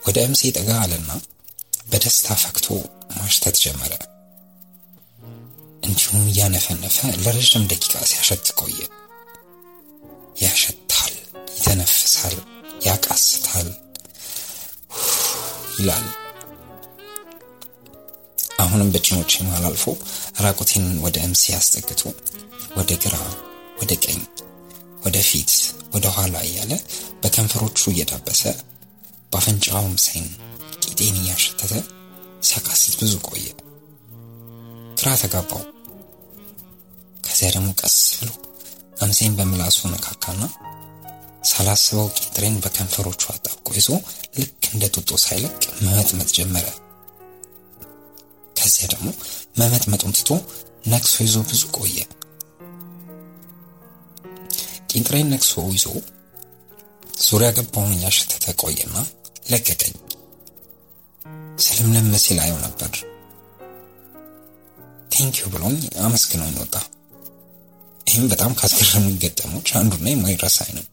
ወደ 0.06 0.18
እምሴ 0.27 0.51
ጠጋ 0.58 0.70
አለና 0.84 1.12
በደስታ 1.89 2.36
ፈክቶ 2.44 2.68
ማሽተት 3.18 3.58
ጀመረ። 3.63 3.94
እንዲሁም 5.88 6.24
እያነፈነፈ 6.30 6.96
ለረዥም 7.24 7.68
ደቂቃ 7.72 7.94
ሲያሸት 8.12 8.48
ቆየ። 8.60 8.80
ያሸታል፣ 10.38 11.13
ይተነፍሳል፣ 11.56 12.36
ያቃስታል 12.88 13.70
ይላል። 15.77 16.06
አሁንም 18.63 18.89
በጭኖቼ 18.94 19.32
መሃል 19.46 19.65
አልፎ 19.70 19.86
ራቁቴን 20.44 20.86
ወደ 21.03 21.17
እምሴ 21.25 21.44
አስጠግቶ 21.58 22.01
ወደ 22.77 22.91
ግራ፣ 23.03 23.15
ወደ 23.79 23.91
ቀኝ፣ 24.03 24.22
ወደ 25.06 25.17
ፊት፣ 25.29 25.51
ወደ 25.94 26.06
ኋላ 26.15 26.36
እያለ 26.48 26.72
በከንፈሮቹ 27.22 27.79
እየዳበሰ 27.91 28.41
በአፍንጫው 29.32 29.86
እምሴን 29.89 30.27
ቂጤን 30.84 31.15
እያሸተተ 31.22 31.74
ሲያቃስት 32.48 32.94
ብዙ 33.00 33.13
ቆየ። 33.27 33.46
ግራ 34.98 35.10
ተጋባው። 35.22 35.63
ከዚያ 37.24 37.50
ደግሞ 37.56 37.70
ቀስ 37.82 37.98
ብሎ 38.20 38.29
እምሴን 38.98 39.34
በምላሱ 39.38 39.80
ነካካና 39.92 40.44
ሳላስበው 41.50 42.08
ቄንጥሬን 42.18 42.56
በከንፈሮቹ 42.63 43.22
አጣብቆ 43.34 43.68
ይዞ 43.77 43.89
ልክ 44.38 44.63
እንደ 44.72 44.86
ጡጦ 44.96 45.10
ሳይለቅ 45.24 45.54
መመጥመጥ 45.86 46.30
ጀመረ። 46.38 46.68
ከዚያ 48.56 48.88
ደግሞ 48.94 49.08
መመጥመጡን 49.60 50.16
ትቶ 50.18 50.30
ነክሶ 50.86 51.16
ይዞ 51.25 51.38
ብዙ 51.50 51.62
ቆየ። 51.77 51.98
ቄንጥሬን 54.92 55.32
ነክሶ 55.34 55.54
ይዞ 55.75 55.86
ዙሪያ 57.22 57.50
ገባውን 57.58 57.96
እያሸተተ 57.96 58.46
ቆየና 58.62 58.98
ለቀቀኝ። 59.51 59.96
ስልምልም 61.66 62.12
ሲል 62.24 62.39
አየው 62.44 62.60
ነበር። 62.66 62.92
thank 65.13 65.36
you 65.36 65.50
ብሎኝ 65.54 65.77
አመስግኖኝ 66.06 66.56
ወጣ። 66.62 66.75
ይህም 68.08 68.28
በጣም 68.32 68.52
ካስገረሙኝ 68.60 69.16
ገጠመኞች 69.24 69.70
አንዱና 69.80 70.08
የማይረሳኝ 70.12 70.70
ነው። 70.78 70.86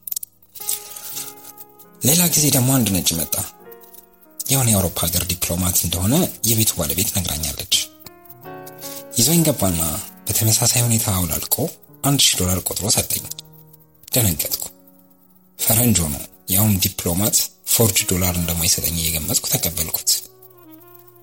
ሌላ 2.01 2.21
ጊዜ 2.33 2.45
ደግሞ 2.55 2.69
አንድ 2.77 2.87
ነጭ 2.95 3.09
መጣ። 3.19 3.35
የሆነ 4.47 4.67
የአውሮፓ 4.71 4.99
ሀገር 5.05 5.23
ዲፕሎማት 5.29 5.77
እንደሆነ 5.85 6.15
የቤቱ 6.49 6.71
ባለቤት 6.79 7.09
ነግራኛለች። 7.15 7.75
ይዞኝ 9.17 9.41
ገባና 9.47 9.81
በተመሳሳይ 10.27 10.81
ሁኔታ 10.85 11.07
አውላልቆ 11.15 11.55
አንድ 12.03 12.19
ሺህ 12.25 12.37
ዶላር 12.41 12.59
ቆጥሮ 12.67 12.85
ሰጠኝ። 12.95 13.23
ደነገጥኩ። 14.07 14.63
ፈረንጅ 15.59 15.99
ነው 16.13 16.23
ያውም 16.49 16.73
ዲፕሎማት 16.83 17.37
forge 17.73 17.99
ዶላር 18.11 18.33
እንደማይሰጠኝ 18.37 18.95
እየገመትኩ 18.99 19.45
ተቀበልኩት። 19.53 20.09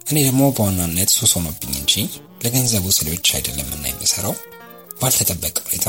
እኔ 0.03 0.17
ደግሞ 0.29 0.43
በዋናነት 0.57 1.11
ሱስ 1.17 1.33
ሆኖብኝ 1.37 1.75
እንጂ 1.81 1.95
ለገንዘቡ 2.45 2.85
ብቻ 3.11 3.29
አይደለም 3.39 3.69
እና 3.77 3.85
የምሰራው 3.91 4.35
ባልተጠበቀ 5.03 5.57
ሁኔታ 5.67 5.87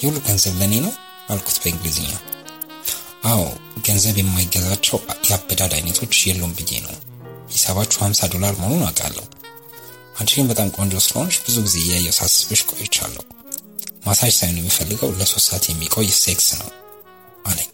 ይሄ 0.00 0.09
ሁሉ 0.09 0.16
ገንዘብ 0.26 0.54
ለእኔ 0.60 0.74
ነው 0.84 0.92
አልኩት 1.30 1.56
በእንግሊዝኛ። 1.62 2.10
አዎ 3.24 3.42
ገንዘብ 3.86 4.16
የማይገዛቸው 4.20 4.98
የአበዳድ 5.28 5.72
አይነቶች 5.76 6.16
የሉም 6.26 6.52
ብዬ 6.58 6.72
ነው። 6.84 6.94
ሂሳባችሁ 7.52 7.98
50 8.06 8.28
ዶላር 8.34 8.54
መሆኑን 8.60 8.84
አውቃለሁ። 8.86 9.24
አንቺ 10.18 10.30
ግን 10.36 10.46
በጣም 10.50 10.68
ቆንጆ 10.76 10.94
ስለሆንሽ 11.04 11.36
ብዙ 11.46 11.56
ጊዜ 11.66 11.76
እያየሁ 11.82 12.14
ሳስብሽ 12.18 12.60
ቆይቻለሁ። 12.70 13.24
ማሳጅ 14.06 14.32
ሳይሆን 14.36 14.58
የምፈልገው 14.60 15.10
ለሶስት 15.18 15.46
ሰዓት 15.48 15.64
የሚቆይ 15.68 16.08
ሴክስ 16.18 16.48
ነው 16.60 16.68
አለኝ። 17.46 17.70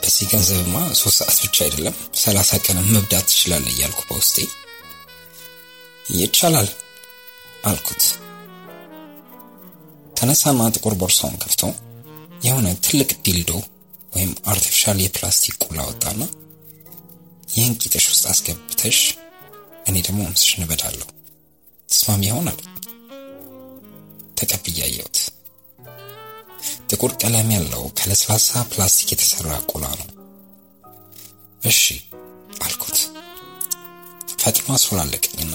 በዚህ 0.00 0.26
ገንዘብማ 0.32 0.74
ሶስት 1.00 1.16
ሰዓት 1.20 1.38
ብቻ 1.44 1.56
አይደለም 1.66 1.94
ሰላሳ 2.22 2.58
ቀን 2.66 2.78
መብዳት 2.88 3.26
ትችላለህ 3.30 3.72
እያልኩ 3.74 4.00
በውስጤ 4.08 4.36
ይቻላል 6.16 6.68
አልኩት። 7.66 8.02
ተነሳና 10.16 10.68
ጥቁር 10.74 10.94
ቦርሳውን 11.00 11.36
ከፍቶ 11.42 11.62
የሆነ 12.46 12.66
ትልቅ 12.86 13.10
dildo 13.24 13.52
ወይም 14.14 14.32
artificial 14.50 14.98
የፕላስቲክ 15.02 15.56
ቁላ 15.64 15.78
አወጣና 15.88 16.22
ይህን 17.54 17.74
ቂጥሽ 17.82 18.06
ውስጥ 18.12 18.24
አስገብተሽ 18.32 19.00
እኔ 19.88 19.96
ደግሞ 20.06 20.20
እምስሽን 20.28 20.50
እንበዳለሁ 20.56 21.08
ተስማሚ 21.88 22.22
ይሆናል። 22.30 22.60
ተቀብዬ 24.38 24.78
ጥቁር 26.90 27.12
ቀለም 27.20 27.48
ያለው 27.54 27.82
ከለስላሳ 27.98 28.62
ፕላስቲክ 28.70 29.08
የተሰራ 29.12 29.50
ቁላ 29.70 29.86
ነው። 30.00 30.08
እሺ 31.62 31.80
አልኩት። 32.64 32.98
ፈጥኖ 34.42 34.68
አስፈላለቀኝና 34.76 35.54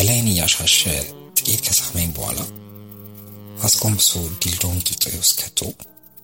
ገላዬን 0.00 0.28
እያሻሸ 0.28 0.76
ጥቂት 1.38 1.60
ከሳመኝ 1.64 2.06
በኋላ 2.16 2.38
አስጎንብሶ 3.60 4.10
dildo 4.42 4.68
ን 4.68 4.78
ቂጤ 4.86 5.02
ውስጥ 5.16 5.34
ከቶ 5.40 5.58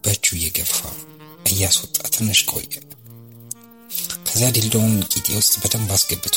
በእጁ 0.05 0.27
እየገፋ 0.37 0.77
እያስወጣ 1.51 1.99
ትንሽ 2.15 2.41
ቆየ። 2.51 2.73
ከዚያ 4.27 4.49
dildo 4.57 4.78
ውን 4.78 4.95
ቂጤ 5.13 5.29
ውስጥ 5.41 5.55
በደንብ 5.63 5.91
አስገብቶ 5.97 6.37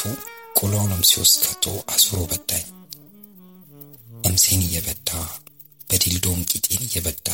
ቁላውንም 0.59 1.05
እምሴ 1.09 1.26
ውስጥ 1.26 1.43
ከቶ 1.47 1.65
አዙሮ 1.93 2.19
በዳኝ። 2.31 2.65
እምሴን 4.23 4.63
እየበዳ 4.67 5.09
በ 5.89 6.01
dildo 6.01 6.30
ም 6.30 6.41
ቂጤን 6.51 6.83
እየበዳ 6.87 7.29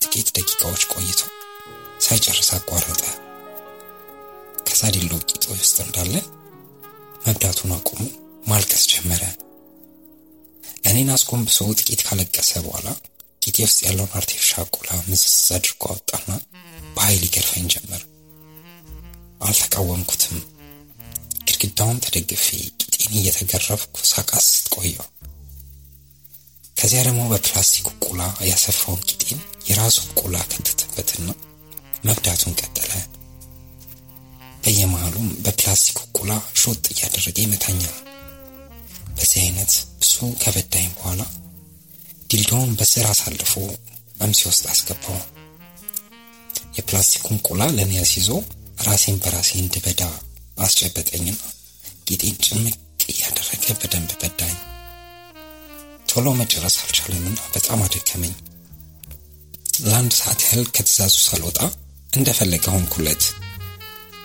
ጥቂት 0.00 0.30
ደቂቃዎች 0.38 0.84
ቆይቶ 0.94 1.20
ሳይጨርስ 2.06 2.50
አቋረጠ። 2.58 3.02
ከዛ 4.66 4.82
dildo 4.96 5.14
ቂጤ 5.30 5.46
ውስጥ 5.56 5.78
እንዳለ 5.86 6.14
መብዳቱን 7.26 7.72
አቁሞ 7.78 8.00
ማልቀስ 8.42 8.84
ጀመረ። 8.90 9.22
እኔን 10.88 11.10
አስጎንብሶ 11.14 11.58
ጥቂት 11.80 12.00
ካለቀሰ 12.06 12.52
በኋላ 12.64 12.88
ቂጤ 13.42 13.56
ውስጥ 13.66 13.78
ያለውን 13.86 14.12
artificial 14.18 14.66
ቁላ 14.76 14.90
ምዝዝ 15.06 15.26
አድርጎ 15.56 15.82
አወጣና 15.90 16.28
በኃይል 16.96 17.22
ይገርፈኝ 17.26 17.66
ጀመር። 17.74 18.02
አልተቃወምኩትም። 19.40 20.36
ግድግዳውን 21.46 22.02
ተደግፌ 22.04 22.46
ቂጤን 22.82 23.14
እየተገረፍኩ 23.20 23.94
ሳቃስት 24.10 24.66
ቆየው። 24.74 25.06
ከዚያ 26.76 27.00
ደግሞ 27.08 27.22
በፕላስቲክ 27.32 27.88
ቁላ 28.04 28.20
ያሰፋውን 28.50 29.02
ቂጤን 29.10 29.40
የራሱ 29.68 29.98
ቁላ 30.20 30.36
ከተተበትና 30.52 31.28
መብዳቱን 32.06 32.56
ቀጠለ። 32.60 32.92
በየመሃሉም 34.64 35.28
በፕላስቲክ 35.44 35.98
ቁላ 36.16 36.32
ሾጥ 36.60 36.84
እያደረገ 36.92 37.36
ይመታኛል። 37.44 37.96
በዚህ 39.16 39.40
አይነት 39.42 39.72
ብዙ 40.00 40.12
ከበዳኝ 40.42 40.88
በኋላ 40.94 41.22
ዲልዶውን 42.30 42.70
በስር 42.78 43.06
አሳልፎ 43.10 43.52
መምሴ 44.20 44.40
ውስጥ 44.50 44.64
አስገባው። 44.72 45.18
የፕላስቲኩን 46.76 47.38
ቁላ 47.46 47.62
ለእኔ 47.76 47.92
ያስይዞ 47.98 48.28
ራሴን 48.86 49.16
በራሴ 49.22 49.50
እንድበዳ 49.62 50.02
አስጨበጠኝና 50.58 51.40
ጌጤን 52.08 52.36
ጭምቅ 52.46 52.76
እያደረገ 53.06 53.64
በደንብ 53.80 54.12
በዳኝ። 54.22 54.56
ቶሎ 56.08 56.28
መጨረስ 56.40 56.76
አልቻለምና 56.82 57.38
በጣም 57.54 57.82
አደከመኝ። 57.84 58.34
ለአንድ 59.84 60.12
ሰዓት 60.18 60.40
ያህል 60.44 60.64
ከትእዛዙ 60.74 61.14
ሳልወጣ 61.26 61.58
እንደፈለገ 62.10 62.64
ሆንኩለት። 62.74 63.22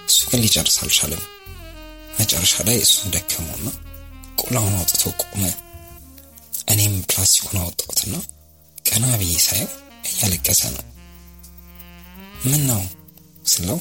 እሱ 0.08 0.20
ግን 0.30 0.42
ሊጨርስ 0.44 0.78
አልቻለም። 0.84 1.24
መጨረሻ 2.20 2.56
ላይ 2.68 2.78
እሱን 2.84 3.12
ደከመውና 3.16 3.68
ቁላውን 4.42 4.76
አውጥቶ 4.78 5.04
ቆመ። 5.24 5.44
እኔም 6.68 6.96
ፕላስቲኩን 7.10 7.60
አወጣሁትና 7.62 8.16
ቀና 8.86 9.06
ብዬ 9.20 9.34
ሳየው 9.46 9.70
እያለቀሰ 10.10 10.62
ነው። 10.76 10.84
ምን 12.46 12.62
ነው 12.70 12.82
ስለው 13.48 13.80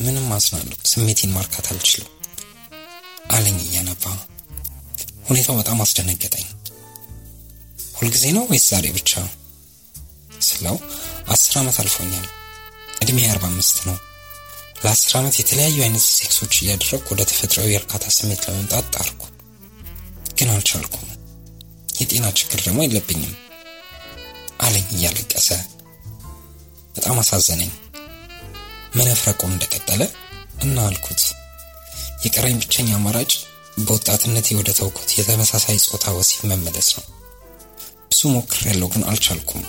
ምንም 0.00 0.26
አዝናለሁ፣ 0.34 0.78
ስሜቴን 0.90 1.34
ማርካት 1.36 1.66
አልችልም 1.72 2.12
አለኝ 3.30 3.56
እያነባ። 3.64 4.04
ሁኔታው 5.28 5.56
በጣም 5.58 5.82
አስደነገጠኝ። 5.84 6.46
ሁልጊዜ 7.98 8.24
ነው 8.36 8.44
ወይስ 8.50 8.66
ዛሬ 8.72 8.86
ብቻ 8.96 9.12
ስለው 10.48 10.76
አስር 11.28 11.54
ዓመት 11.60 11.76
አልፎኛል። 11.82 12.26
እድሜ 13.02 13.18
አርባ 13.30 13.44
አምስት 13.50 13.78
ነው። 13.88 13.96
ለአስር 14.82 15.12
ዓመት 15.18 15.34
የተለያዩ 15.38 15.78
አይነት 15.84 16.04
ሴክሶች 16.10 16.54
እያደረግኩ 16.58 17.06
ወደ 17.12 17.22
ተፈጥሯዊ 17.30 17.70
የእርካታ 17.72 18.04
ስሜት 18.16 18.42
ለመምጣት 18.46 18.86
ጣርኩ፣ 18.94 19.20
ግን 20.38 20.50
አልቻልኩም። 20.54 21.04
የጤና 22.00 22.26
ችግር 22.38 22.58
ደግሞ 22.66 22.78
የለብኝም 22.84 23.34
አለኝ 24.60 24.86
እያለቀሰ። 24.94 25.48
በጣም 26.94 27.18
አሳዘነኝ። 27.22 27.72
መነፍረቁም 28.94 29.52
እንደቀጠለ 29.54 30.02
እና 30.62 30.76
አልኩት 30.86 31.22
የቀረኝ 32.24 32.56
ብቸኛ 32.62 32.88
አማራጭ 32.96 33.32
በወጣትነቴ 33.80 34.56
ወደ 34.58 34.70
ተውኩት 34.78 35.10
የተመሳሳይ 35.16 35.76
ጾታ 35.86 36.14
ወሲብ 36.16 36.40
መመለስ 36.50 36.88
ነው። 36.96 37.04
ብዙ 38.10 38.30
ሞክሬያለሁ፣ 38.34 38.88
ግን 38.94 39.02
አልቻልኩም። 39.10 39.64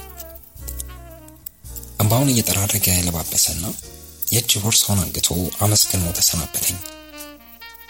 እንባውን 2.01 2.31
እየጠራረገ 2.33 2.87
የለባበሰና 2.91 3.63
የእጅ 4.31 4.51
ቦርሳውን 4.63 5.03
አንግቶ 5.03 5.27
አመስግኖ 5.59 6.11
ተሰናበተኝ። 6.17 6.79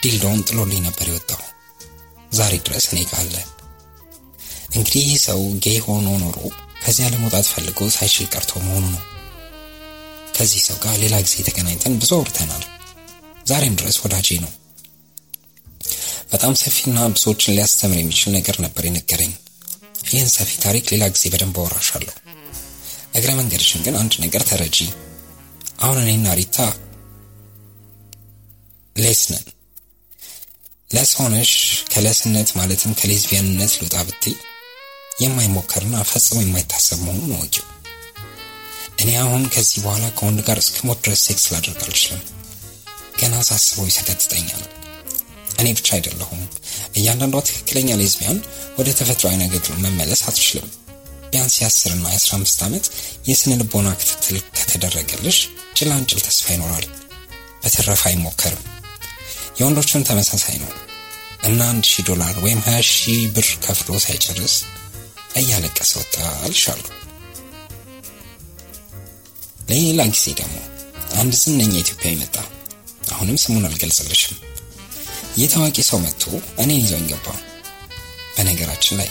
ዲልዶውን 0.02 0.46
ጥሎልኝ 0.48 0.82
ነበር 0.88 1.08
የወጣው። 1.10 1.42
ዛሬ 2.32 2.54
ድረስ 2.66 2.86
እኔ 2.92 3.00
ጋር 3.10 3.20
አለ። 3.22 3.36
እንግዲህ 4.76 5.04
ይህ 5.06 5.20
ሰው 5.26 5.40
ጌይ 5.64 5.80
ሆኖ 5.86 6.08
ኖሮ 6.24 6.38
ከዚያ 6.84 7.08
ለመውጣት 7.14 7.46
ፈልጎ 7.54 7.80
ሳይችል 7.96 8.28
ቀርቶ 8.34 8.52
መሆኑ 8.66 8.86
ነው። 8.96 9.04
ከዚህ 10.36 10.62
ሰው 10.68 10.78
ጋር 10.84 10.96
ሌላ 11.04 11.16
ጊዜ 11.26 11.36
ተገናኝተን 11.48 11.98
ብዙ 12.02 12.12
አውርተናል። 12.18 12.64
ዛሬም 13.48 13.78
ድረስ 13.80 13.98
ወዳጄ 14.04 14.30
ነው። 14.44 14.52
በጣም 16.32 16.54
ሰፊና 16.62 16.98
ብዙዎችን 17.14 17.56
ሊያስተምር 17.56 17.98
የሚችል 18.00 18.32
ነገር 18.38 18.58
ነበር 18.66 18.84
የነገረኝ። 18.88 19.32
ይህን 20.10 20.30
ሰፊ 20.36 20.52
ታሪክ 20.64 20.86
ሌላ 20.94 21.06
ጊዜ 21.14 21.26
በደንብ 21.34 21.58
አወራሻለሁ። 21.62 22.16
እግረ 23.16 23.30
መንገድሽን 23.40 23.82
ግን 23.86 23.96
አንድ 24.02 24.14
ነገር 24.24 24.44
ተረጂ። 24.50 24.78
አሁን 25.80 25.98
እኔና 26.04 26.28
ሪታ 26.40 26.58
les 28.96 29.22
les 30.92 31.12
ሆነሽ 31.18 31.52
ከ 31.92 32.05
les 32.05 32.24
ነት 32.24 32.50
ማለትም 32.58 32.96
ከሌዝቢያንነት 33.00 33.74
ልውጣ 33.80 33.96
ብትይ 34.08 34.36
የማይሞከርና 35.22 35.96
ፈጽሞ 36.10 36.38
የማይታሰብ 36.42 37.00
መሆኑን 37.06 37.34
እወቂው። 37.36 37.66
እኔ 39.00 39.10
አሁን 39.22 39.44
ከዚህ 39.54 39.80
በኋላ 39.84 40.06
ከወንድ 40.18 40.40
ጋር 40.48 40.58
እስከ 40.64 40.78
ሞት 40.88 41.00
ድረስ 41.06 41.22
ሴክስ 41.28 41.46
ላደርግ 41.52 41.82
አልችልም። 41.86 42.24
ገና 43.20 43.36
ሳስበው 43.50 43.88
ይሰቀጥጠኛል። 43.90 44.64
እኔ 45.60 45.68
ብቻ 45.78 45.88
አይደለሁም። 45.98 46.42
እያንዳንዷ 46.98 47.44
ትክክለኛ 47.48 47.90
ሌዝቢያን 48.02 48.40
ወደ 48.78 48.90
ተፈጥሯዊ 49.00 49.36
ነገር 49.44 49.64
መመለስ 49.86 50.24
አትችልም። 50.30 50.68
ቢያንስ 51.30 51.56
የአስርና 51.62 52.06
የአስራ 52.10 52.34
አምስት 52.38 52.60
ዓመት 52.68 52.86
የስነ 53.30 53.60
ልቦና 53.62 53.90
ክትትል 54.00 54.38
ከተደረገልሽ 54.58 55.40
ጭላንጭል 55.78 56.22
ተስፋ 56.28 56.48
ይኖራል። 56.56 56.88
በተረፈ 57.64 58.04
አይሞከርም። 58.10 58.66
የወንዶችም 59.60 60.06
ተመሳሳይ 60.10 60.58
ነው 60.64 60.72
እና 61.44 61.60
አንድ 61.72 61.86
ሺህ 61.90 62.06
ዶላር 62.10 62.36
ወይም 62.44 62.62
ሀያ 62.66 62.80
ሺህ 62.90 63.20
ብር 63.36 63.50
ከፍሎ 63.66 64.00
ሳይጨርስ 64.06 64.56
እያለቀሰ 65.40 65.92
ወጣ 66.00 66.16
አልሻለሁ። 66.46 66.90
ለሌላ 69.70 70.02
ጊዜ 70.14 70.26
ደግሞ 70.40 70.56
አንድ 71.20 71.34
ዝነኛ 71.42 71.74
ኢትዮጵያዊ 71.82 72.16
መጣ። 72.22 72.36
አሁንም 73.14 73.38
ስሙን 73.44 73.68
አልገልጽልሽም። 73.70 74.38
ይህ 75.38 75.48
ታዋቂ 75.54 75.78
ሰው 75.90 76.00
መጥቶ 76.06 76.24
እኔን 76.62 76.82
ይዘውኝ 76.82 77.08
ገባ። 77.12 77.28
በነገራችን 78.36 79.00
ላይ 79.00 79.10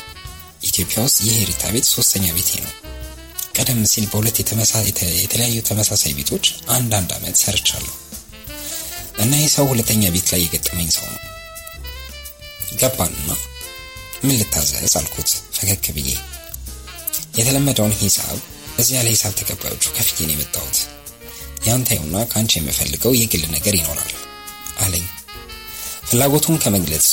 ኢትዮጵያ 0.68 0.98
ውስጥ 1.06 1.18
ይህ 1.26 1.36
የሪታ 1.38 1.64
ቤት 1.74 1.86
ሶስተኛ 1.90 2.26
ቤቴ 2.36 2.50
ነው። 2.64 2.72
ቀደም 3.58 3.80
ሲል 3.92 4.04
በሁለት 4.10 4.36
የተለያዩ 5.20 5.56
ተመሳሳይ 5.68 6.12
ቤቶች 6.18 6.46
አንድ 6.70 6.92
አንድ 6.98 7.10
ዓመት 7.16 7.36
ሰርቻለሁ 7.42 7.94
እና 9.18 9.32
ይህ 9.40 9.50
ሰው 9.54 9.66
ሁለተኛ 9.70 10.02
ቤት 10.14 10.28
ላይ 10.32 10.40
የገጠመኝ 10.42 10.88
ሰው 10.96 11.06
ነው። 11.08 11.22
ገባንና 12.80 13.30
ምን 14.24 14.36
ልታዘዝ 14.40 14.94
አልኩት 15.00 15.28
ፈገግ 15.56 15.86
ብዬ። 15.96 16.10
የተለመደውን 17.38 17.98
ሂሳብ 18.00 18.38
እዚያ 18.78 18.98
ለሂሳብ 19.06 19.32
ተቀባዮቹ 19.38 19.84
ከፍዬ 19.96 20.26
የመጣሁት። 20.28 20.78
ያንታዩና 21.66 22.16
ከአንቺ 22.30 22.52
የምፈልገው 22.58 23.12
የግል 23.16 23.44
ነገር 23.54 23.74
ይኖራል 23.78 24.12
አለኝ። 24.80 25.06
ፍላጎቱን 26.08 26.60
ከመግለጽ 26.62 27.06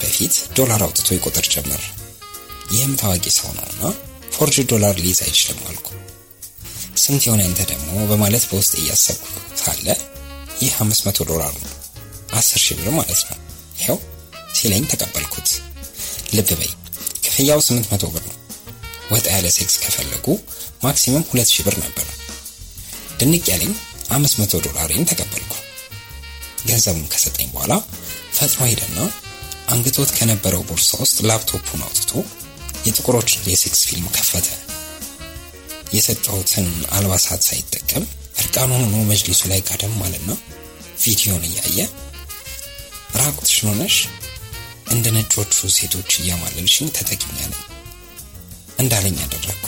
በፊት 0.00 0.34
ዶላር 0.58 0.80
አውጥቶ 0.86 1.08
ይቆጥር 1.14 1.46
ጀመር። 1.54 1.82
ይህም 2.72 2.92
ታዋቂ 3.00 3.26
ሰው 3.36 3.48
ነውና 3.56 3.82
forge 4.32 4.56
ዶላር 4.72 4.94
ሊይዝ 5.02 5.20
አይችልም 5.26 5.60
አልኩ። 5.68 5.88
ስንት 6.96 7.22
የሆነ 7.26 7.42
አንተ 7.48 7.60
ደግሞ 7.70 7.90
በማለት 8.10 8.44
በውስጤ 8.50 8.74
እያሰብኩ 8.80 9.26
ሳለ 9.60 9.86
ይህ 10.60 10.74
አምስት 10.82 11.02
መቶ 11.06 11.18
ዶላር 11.30 11.52
ነው፣ 11.56 11.72
አስር 12.32 12.60
ሺህ 12.64 12.76
ብር 12.78 12.88
ማለት 12.96 13.20
ነው። 13.28 13.38
ይኸው 13.80 13.98
ሲለኝ 14.56 14.84
ተቀበልኩት። 14.92 15.48
ልብ 16.36 16.50
በይ 16.60 16.70
ክፍያው 17.26 17.60
ስምንት 17.66 17.86
መቶ 17.92 18.04
ብር 18.14 18.24
ነው። 18.28 18.36
ወጣ 19.12 19.26
ያለ 19.34 19.46
ሴክስ 19.56 19.76
ከፈለጉ 19.82 20.26
maximum 20.84 21.26
ሁለት 21.30 21.50
ሺህ 21.54 21.64
ብር 21.66 21.76
ነበር። 21.84 22.06
ድንቅ 23.18 23.44
ያለኝ 23.52 23.72
አምስት 24.16 24.36
መቶ 24.40 24.54
ዶላሬን 24.66 25.08
ተቀበልኩ። 25.10 25.52
ገንዘቡን 26.66 27.06
ከሰጠኝ 27.12 27.48
በኋላ 27.54 27.72
ፈጥኖ 28.36 28.60
ሄደና 28.70 28.98
አንግቶት 29.68 30.10
ከነበረው 30.16 30.62
ቦርሳ 30.68 30.90
ውስጥ 31.02 31.18
ላፕቶፑን 31.28 31.82
አውጥቶ 31.86 32.10
የጥቁሮች 32.86 33.30
የሴክስ 33.46 33.80
ፊልም 33.88 34.06
ከፈተ። 34.16 34.48
የሰጠሁትን 35.94 36.66
አልባሳት 36.96 37.42
ሳይጠቀም 37.48 38.04
እርቃኑን 38.36 38.82
ሆኖ 38.84 38.96
መጅሊሱ 39.10 39.40
ላይ 39.52 39.60
ጋደም 39.68 39.96
አለና 40.06 40.30
ቪዲዮን 41.02 41.42
እያየ 41.48 41.78
ራቁትሽን 43.20 43.68
ሆነሽ 43.70 43.96
እንደ 44.94 45.06
ነጮቹ 45.16 45.54
ሴቶች 45.76 46.10
እያማለልሽኝ 46.20 46.88
ተጠቂኛለኝ 46.96 47.62
እንዳለኝ 48.78 49.16
ያደረግኩ። 49.22 49.66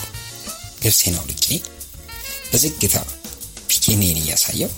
ልብሴን 0.82 1.16
አውልቄ 1.18 1.46
በዝግታ 2.50 2.96
ፒኬኔን 3.70 4.18
እያሳየው 4.20 4.72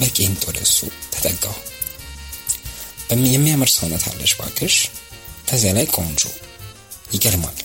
በቄንጥ 0.00 0.42
ወደ 0.48 0.58
እሱ 0.66 0.78
ተጠጋሁ። 1.14 1.56
የሚያምር 3.28 3.70
ሰውነት 3.74 4.04
አለሽ 4.10 4.32
ባክሽ፣ 4.38 4.76
ከዚያ 5.48 5.72
ላይ 5.76 5.86
ቆንጆ 5.96 6.22
ይገርማል 7.14 7.58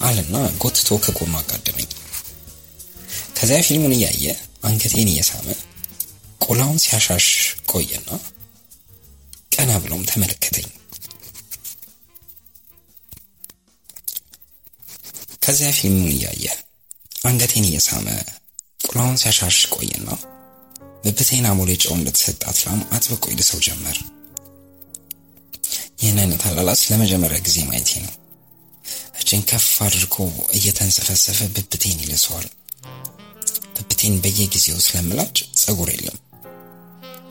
አለና 0.00 0.34
ጎትቶ 0.62 0.98
ከጎኑ 1.04 1.32
አጋደመኝ። 1.40 1.88
ከዚያ 3.38 3.58
ፊልሙን 3.66 3.94
እያየ 3.96 4.24
አንገቴን 4.68 5.08
እየሳመ 5.12 5.46
ቆላውን 6.40 6.78
ሲያሻሽ 6.84 7.26
ቆየና 7.72 8.08
ቀና 9.54 9.70
ብሎም 9.82 10.02
ተመለከተኝ። 10.10 10.68
ከዚያ 15.44 15.70
ፊልሙን 15.78 16.10
እያየ 16.16 16.46
አንገቴን 17.28 17.66
እየሳመ 17.68 18.06
ቆላውን 18.86 19.16
ሲያሻሽ 19.22 19.58
ቆየና 19.76 20.08
ብብቴን 21.04 21.46
አሞሌ 21.50 21.70
ጨው 21.82 21.94
እንደተሰጣት 21.98 22.58
ላም 22.66 22.80
አጥብቆ 22.96 23.24
ይልሰው 23.32 23.60
ጀመር። 23.66 23.98
ይህን 26.00 26.18
አይነት 26.22 26.42
አላላስ 26.48 26.80
ለመጀመሪያ 26.90 27.38
ጊዜ 27.46 27.58
ማየቴ 27.68 27.90
ነው። 28.04 28.14
እጅን 29.20 29.42
ከፍ 29.50 29.68
አድርጎ 29.86 30.16
እየተንሰፈሰፈ 30.58 31.38
ብብቴን 31.56 32.00
ይልሰዋል። 32.04 32.46
ብብቴን 33.78 34.14
በየጊዜው 34.24 34.78
ስለምላጭ 34.84 35.34
ጸጉር 35.60 35.88
የለም፣ 35.94 36.18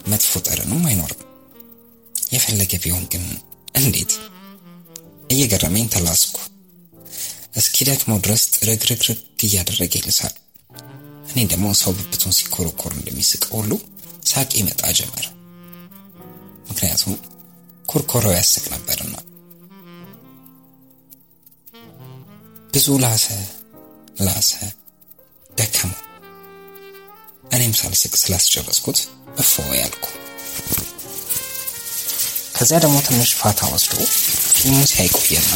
መጥፎ 0.08 0.40
ጠረንም 0.48 0.84
አይኖርም። 0.90 1.22
የፈለገ 2.32 2.74
ቢሆን 2.84 3.06
ግን 3.14 3.26
እንዴት 3.76 4.12
እየገረመኝ 5.30 5.86
ተላስኩ። 5.94 6.36
እስኪደክመው 7.58 8.20
ድረስ 8.26 8.42
ጥርግርግርግ 8.56 9.10
እያደረገ 9.46 9.94
ይልሳል። 10.00 10.36
እኔ 11.30 11.40
ደግሞ 11.52 11.68
ሰው 11.82 11.92
ብብቱን 11.98 12.36
ሲኮረኮር 12.38 12.92
እንደሚስቀው 12.96 13.56
ሁሉ 13.60 13.72
ሳቅ 14.26 14.50
ይመጣ 14.60 14.82
ጀመር። 15.00 15.26
ምክንያቱም 16.70 17.14
ኮርኮሮው 17.86 18.34
ያስቅ 18.38 18.66
ነበርና። 18.74 19.16
ብዙ 22.74 22.88
ላሰ 23.04 23.26
ላሰ 24.20 24.52
ደከመው። 25.52 26.02
እኔም 27.52 27.74
ሳልስቅ 27.80 28.14
ስላስጨረስኩት 28.22 29.00
እፎ 29.38 29.52
ያልኩ። 29.80 30.06
ከዚያ 32.56 32.78
ደግሞ 32.84 32.98
ትንሽ 33.08 33.32
ፋታ 33.40 33.60
ወስዶ 33.72 33.94
ፊልሙ 34.54 34.80
ሲያይቆየና 34.92 35.54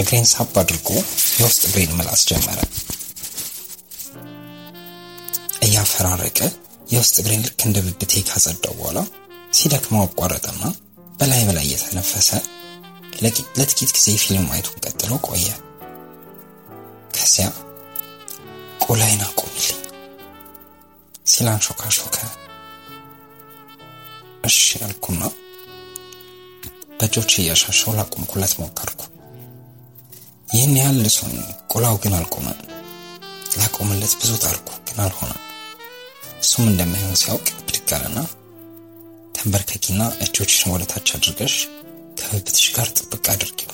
እግሬን 0.00 0.26
ሳብ 0.32 0.54
አድርጎ 0.62 0.88
የውስጥ 1.38 1.62
እግሬን 1.68 1.92
መላስ 1.98 2.22
ጀመረ። 2.30 2.58
እያፈራረቀ 5.66 6.38
የውስጥ 6.92 7.14
እግሬን 7.20 7.44
ልክ 7.46 7.60
እንደ 7.66 7.78
ብብቴ 7.86 8.22
ካጸዳው 8.28 8.74
በኋላ 8.78 8.98
ሲደክመው 9.52 10.02
አቋረጠና 10.06 10.62
በላይ 11.14 11.42
በላይ 11.48 11.66
እየተነፈሰ 11.68 12.30
ለጥቂት 13.58 13.90
ጊዜ 13.96 14.08
ፊልም 14.22 14.46
ማየቱን 14.48 14.80
ቀጥሎ 14.84 15.12
ቆየ። 15.28 15.46
ከዚያ 17.16 17.46
ቆላይን 18.84 19.22
አቁምልኝ 19.26 19.78
ሲል 21.26 21.46
አንሾካሾከ። 21.50 22.16
እሺ 24.48 24.58
ያልኩና 24.80 25.22
በእጆች 26.98 27.32
እያሻሸው 27.40 27.94
ላቆምኩለት 27.98 28.52
ሞከርኩ። 28.60 29.00
ይህን 30.48 30.74
ያህል 30.78 30.98
ልሶኝ 31.04 31.36
ቆላው 31.72 31.96
ግን 32.02 32.14
አልቆመም። 32.18 32.60
ላቆምለት 33.58 34.12
ብዙ 34.20 34.32
ጣርኩ፣ 34.44 34.68
ግን 34.86 34.98
አልሆነም። 35.04 35.40
እሱም 36.42 36.64
እንደማይሆን 36.68 37.18
ሲያውቅ 37.20 37.46
ብድግ 37.60 37.90
አለና 37.96 38.18
ተንበርከኪና 39.36 40.02
እጆችሽን 40.24 40.72
ወደ 40.74 40.84
ታች 40.90 41.08
አድርገሽ 41.16 41.54
ከብብትሽ 42.18 42.66
ጋር 42.74 42.88
ጥብቅ 42.98 43.24
አድርጊው 43.32 43.72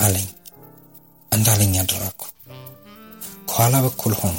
አለኝ። 0.00 0.28
እንዳለኝ 1.32 1.74
አደረግኩ። 1.82 2.22
ከኋላ 3.50 3.76
በኩል 3.86 4.14
ሆኖ 4.20 4.38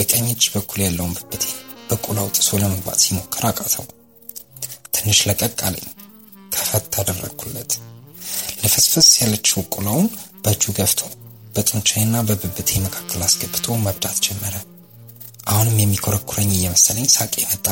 በቀኝ 0.00 0.26
እጅ 0.32 0.44
በኩል 0.52 0.80
ያለውን 0.82 1.14
ብብቴ 1.18 1.44
በቆላው 1.88 2.28
ጥሶ 2.36 2.58
ለመግባት 2.60 3.00
ሲሞክር 3.04 3.42
አቃተው። 3.48 3.84
ትንሽ 4.94 5.18
ለቀቅ 5.28 5.58
አለኝ። 5.66 5.88
ከፈት 6.52 6.94
አደረግኩለት። 7.00 7.72
ለፈስፈስ 8.62 9.08
ያለችው 9.20 9.60
ቆላውን 9.74 10.06
በእጁ 10.44 10.72
ገፍቶ 10.78 11.00
በጡንቻዬና 11.54 12.16
በብብቴ 12.28 12.70
መካከል 12.84 13.20
አስገብቶ 13.26 13.76
መብዳት 13.84 14.18
ጀመረ። 14.26 14.54
አሁንም 15.46 15.76
የሚኮረኩረኝ 15.80 16.50
እየመሰለኝ 16.54 17.08
ሳቄ 17.14 17.36
መጣ። 17.50 17.66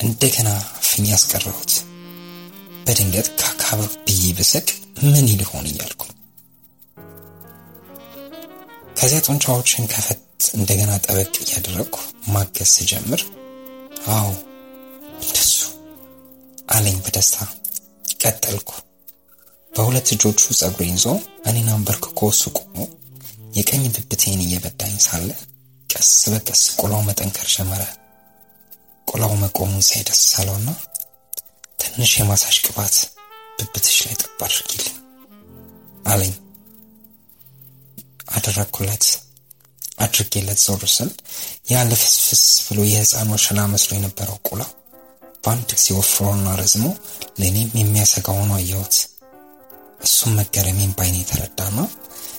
እንደገና 0.00 0.48
ፍኝ 0.88 1.06
ያስቀረሁት። 1.12 1.72
በድንገት 2.86 3.28
ካካብ 3.40 3.78
ብዬ 4.06 4.24
ብስቅ 4.38 4.68
ምን 5.04 5.26
ይልሆን 5.32 5.68
እያልኩ 5.70 6.02
ከዚያ 8.98 9.20
ጡንቻዎችን 9.26 9.88
ከፈት 9.92 10.20
እንደገና 10.40 10.92
ጠበቅ 11.04 11.34
እያደረግኩ 11.42 11.96
ማገዝ 12.28 12.70
ስጀምር 12.74 13.22
አዎ 14.14 14.28
እንደሱ 15.22 15.52
አለኝ 16.68 16.96
በደስታ። 17.04 17.36
ቀጠልኩ። 18.22 18.70
በሁለት 19.72 20.08
እጆቹ 20.14 20.40
ጸጉሬን 20.58 20.96
ይዞ 20.96 21.06
እኔን 21.48 21.68
አንበርክኮ 21.72 22.28
እሱ 22.32 22.42
ቆሞ 22.58 22.76
የቀኝ 23.56 23.82
ብብቴን 23.94 24.40
እየበዳኝ 24.44 24.94
ሳለ 25.06 25.28
ቀስ 25.88 26.10
በቀስ 26.32 26.62
ቆላው 26.80 27.02
መጠንከር 27.08 27.48
ጀመረ። 27.54 27.82
ቆላው 29.06 29.32
መቆሙን 29.42 29.82
ሳይ 29.88 30.02
አለውና 30.40 30.68
ትንሽ 31.80 32.12
የማሳጅ 32.18 32.56
ቅባት 32.66 32.96
ብብትሽ 33.58 33.96
ላይ 34.04 34.14
ጠብ 34.22 34.40
አድርጊልኝ 34.46 34.96
አለኝ። 36.04 36.34
አደረግኩለት። 38.34 39.04
አድርጌለት 39.98 40.60
ዞር 40.64 40.82
ስል 40.94 41.10
ያ 41.70 41.82
ልፍስፍስ 41.90 42.44
ብሎ 42.66 42.78
የህፃን 42.88 43.28
ወሸላ 43.34 43.60
መስሎ 43.72 43.90
የነበረው 43.96 44.38
ቆላ 44.48 44.62
በአንድ 45.44 45.70
ጊዜ 45.76 45.86
ወፍሮና 45.96 46.48
ረዝሞ 46.60 46.84
ለእኔም 47.40 47.70
የሚያሰጋ 47.80 48.26
ሆኖ 48.38 48.52
አየሁት። 48.58 48.96
እሱም 50.04 50.32
መገረሜን 50.38 50.94
ባይኔ 50.98 51.16
የተረዳና 51.20 51.78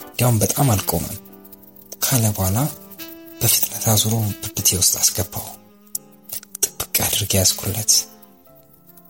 እንዲያውም 0.07 0.39
በጣም 0.43 0.67
አልቆመም 0.73 1.17
ካለ 2.05 2.25
በኋላ 2.35 2.57
በፍጥነት 3.39 3.85
አዙሮ 3.93 4.13
ብብቴ 4.43 4.69
ውስጥ 4.81 4.93
አስገባው። 5.01 5.47
ጥብቅ 6.63 6.95
አድርጌ 7.05 7.33
ያዝኩለት። 7.39 7.93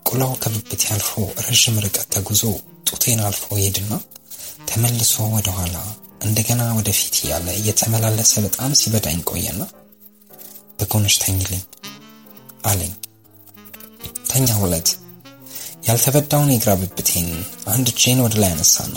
ቁላው 0.06 0.32
ከብብቴ 0.42 0.82
አልፎ 0.94 1.12
ረዥም 1.46 1.76
ርቀት 1.84 2.08
ተጉዞ 2.14 2.42
ጡቴን 2.88 3.20
አልፎ 3.26 3.46
ይሄድና 3.60 3.92
ተመልሶ 4.68 5.14
ወደ 5.34 5.48
ኋላ 5.56 5.76
እንደገና 6.20 6.62
ወደፊት 6.76 7.14
እያለ 7.20 7.46
እየተመላለሰ 7.58 8.32
በጣም 8.44 8.76
ሲበዳኝ 8.80 9.18
ቆየና 9.30 9.62
በጎንሽ 10.78 11.14
ተኝልኝ 11.22 11.62
አለኝ። 12.66 12.92
ተኛሁለት። 14.28 14.88
ያልተበዳውን 15.86 16.50
የግራ 16.52 16.70
ብብቴን 16.80 17.28
አንድ 17.72 17.86
እጄን 17.92 18.22
ወደ 18.24 18.34
ላይ 18.42 18.50
አነሳና 18.54 18.96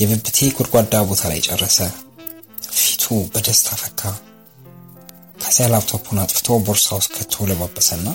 የብብቴ 0.00 0.38
ጎድጓዳ 0.56 1.02
ቦታ 1.08 1.22
ላይ 1.32 1.40
ጨረሰ። 1.46 1.78
ፊቱ 2.78 3.04
በደስታ 3.32 3.76
ፈካ። 3.82 4.00
ከዚያ 5.42 5.66
ላፕቶፑን 5.72 6.20
አጥፍቶ 6.22 6.58
ቦርሳ 6.66 6.88
ውስጥ 6.98 7.12
ከቶ 7.16 7.44
ለባበሰና 7.48 8.06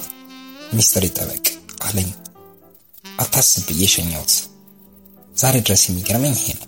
ሚስጥር 0.74 1.04
ይጠበቅ 1.08 1.46
አለኝ። 1.88 2.10
አታስብ 3.20 3.66
ብዬ 3.70 3.84
ዛሬ 5.36 5.56
ድረስ 5.66 5.82
የሚገርመኝ 5.88 6.36
ይሄ 6.38 6.48
ነው። 6.60 6.68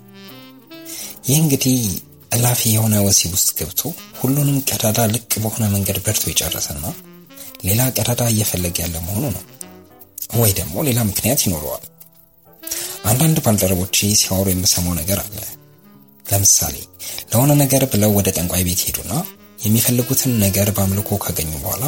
ይህ 1.24 1.38
እንግዲህ 1.42 1.78
እላፊ 2.30 2.60
የሆነ 2.72 2.96
ወሲብ 3.06 3.32
ውስጥ 3.36 3.50
ገብቶ 3.58 3.80
ሁሉንም 4.20 4.58
ቀዳዳ 4.70 4.98
ልቅ 5.14 5.30
በሆነ 5.42 5.64
መንገድ 5.74 5.98
በርቶ 6.04 6.24
የጨረሰና 6.30 6.84
ሌላ 7.64 7.80
ቀዳዳ 7.96 8.22
እየፈለገ 8.32 8.76
ያለ 8.84 8.96
መሆኑ 9.06 9.24
ነው። 9.36 9.42
ወይ 10.40 10.52
ደግሞ 10.58 10.82
ሌላ 10.88 11.00
ምክንያት 11.08 11.40
ይኖረዋል። 11.46 11.84
አንዳንድ 13.10 13.38
ባልደረቦቼ 13.44 13.96
ሲያወሩ 14.20 14.46
የምሰማው 14.52 14.94
ነገር 15.00 15.18
አለ። 15.24 15.38
ለምሳሌ 16.26 16.74
ለሆነ 17.30 17.50
ነገር 17.62 17.82
ብለው 17.92 18.10
ወደ 18.18 18.28
ጠንቋይ 18.36 18.64
ቤት 18.68 18.82
ሄዱና 18.86 19.12
የሚፈልጉትን 19.58 20.32
ነገር 20.44 20.68
በአምልኮ 20.76 21.18
ካገኙ 21.24 21.52
በኋላ 21.58 21.84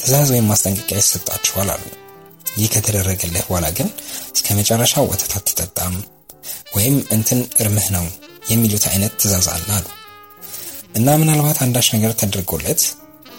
ትእዛዝ 0.00 0.28
ወይም 0.34 0.48
ማስጠንቀቂያ 0.50 0.98
ይሰጣቸዋል 1.02 1.70
አሉ። 1.74 1.84
ይህ 2.58 2.68
ከተደረገልህ 2.74 3.44
በኋላ 3.48 3.66
ግን 3.78 3.88
እስከ 4.34 4.46
መጨረሻው 4.58 5.04
ወተት 5.10 5.32
አትጠጣም 5.38 5.94
ወይም 6.76 6.96
እንትን 7.16 7.40
እርምህ 7.62 7.86
ነው 7.96 8.04
የሚሉት 8.42 8.84
አይነት 8.90 9.12
ትእዛዝ 9.20 9.46
አለ 9.52 9.68
አሉ 9.76 9.86
እና 10.94 11.08
ምናልባት 11.20 11.58
አንዳች 11.64 11.88
ነገር 11.94 12.12
ተደርጎለት 12.20 12.82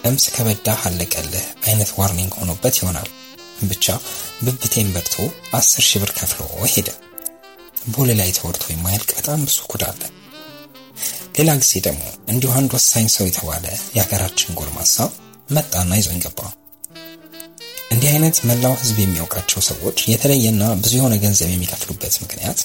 እምስ 0.04 0.24
ከበዳህ 0.34 0.80
አለቀልህ 0.88 1.44
አይነት 1.66 1.90
warning 1.98 2.32
ሆኖበት 2.40 2.76
ይሆናል። 2.80 3.08
ብቻ 3.64 3.86
ብብቴን 4.44 4.88
በድቶ 4.94 5.16
አስር 5.52 5.84
ሺህ 5.88 6.00
ብር 6.02 6.10
ከፍሎ 6.16 6.40
ሄደ። 6.72 6.88
ቦሌ 7.92 8.10
ላይ 8.18 8.30
ተወርቶ 8.36 8.64
የማያልቅ 8.70 9.10
በጣም 9.18 9.40
ብዙ 9.46 9.58
ጉድ 9.72 9.84
ሌላ 11.36 11.50
ጊዜ 11.60 11.72
ደግሞ 11.86 12.02
እንዲሁ 12.28 12.50
አንድ 12.58 12.70
ወሳኝ 12.76 13.06
ሰው 13.14 13.24
የተባለ 13.28 13.64
የሀገራችን 13.94 14.56
ጎልማሳ 14.58 14.96
መጣና 15.50 15.92
ይዞኝ 15.98 16.18
ገባ። 16.24 16.40
እንዲህ 17.92 18.08
አይነት 18.12 18.36
መላው 18.48 18.74
ሕዝብ 18.80 18.98
የሚያውቃቸው 19.00 19.60
ሰዎች 19.68 19.98
የተለየና 20.10 20.64
ብዙ 20.82 20.92
የሆነ 20.98 21.14
ገንዘብ 21.24 21.50
የሚከፍሉበት 21.50 22.14
ምክንያት 22.22 22.60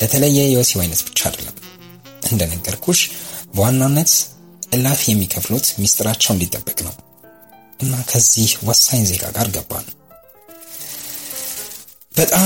ለተለየ 0.00 0.38
የወሲብ 0.46 0.80
አይነት 0.84 1.02
ብቻ 1.08 1.20
አይደለም። 1.28 1.56
እንደነገርኩሽ 2.28 3.00
በዋናነት 3.54 4.12
እላፊ 4.72 5.02
የሚከፍሉት 5.10 5.66
ሚስጥራቸው 5.80 6.32
እንዲጠበቅ 6.34 6.78
ነው 6.86 6.94
እና 7.80 7.94
ከዚህ 8.10 8.50
ወሳኝ 8.68 9.02
ዜጋ 9.08 9.24
ጋር 9.36 9.48
ገባን። 9.54 9.86
በጣም 12.12 12.44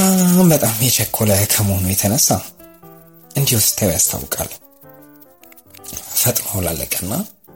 በጣም 0.53 0.77
የቸኮለ 0.85 1.31
ከመሆኑ 1.53 1.85
የተነሳ 1.91 2.29
እንዲሁ 3.31 3.59
ስታዩ 3.65 3.91
ያስታውቃል። 3.95 4.51
ፈጥኖ 6.21 6.61
ላለቀና 6.65 7.13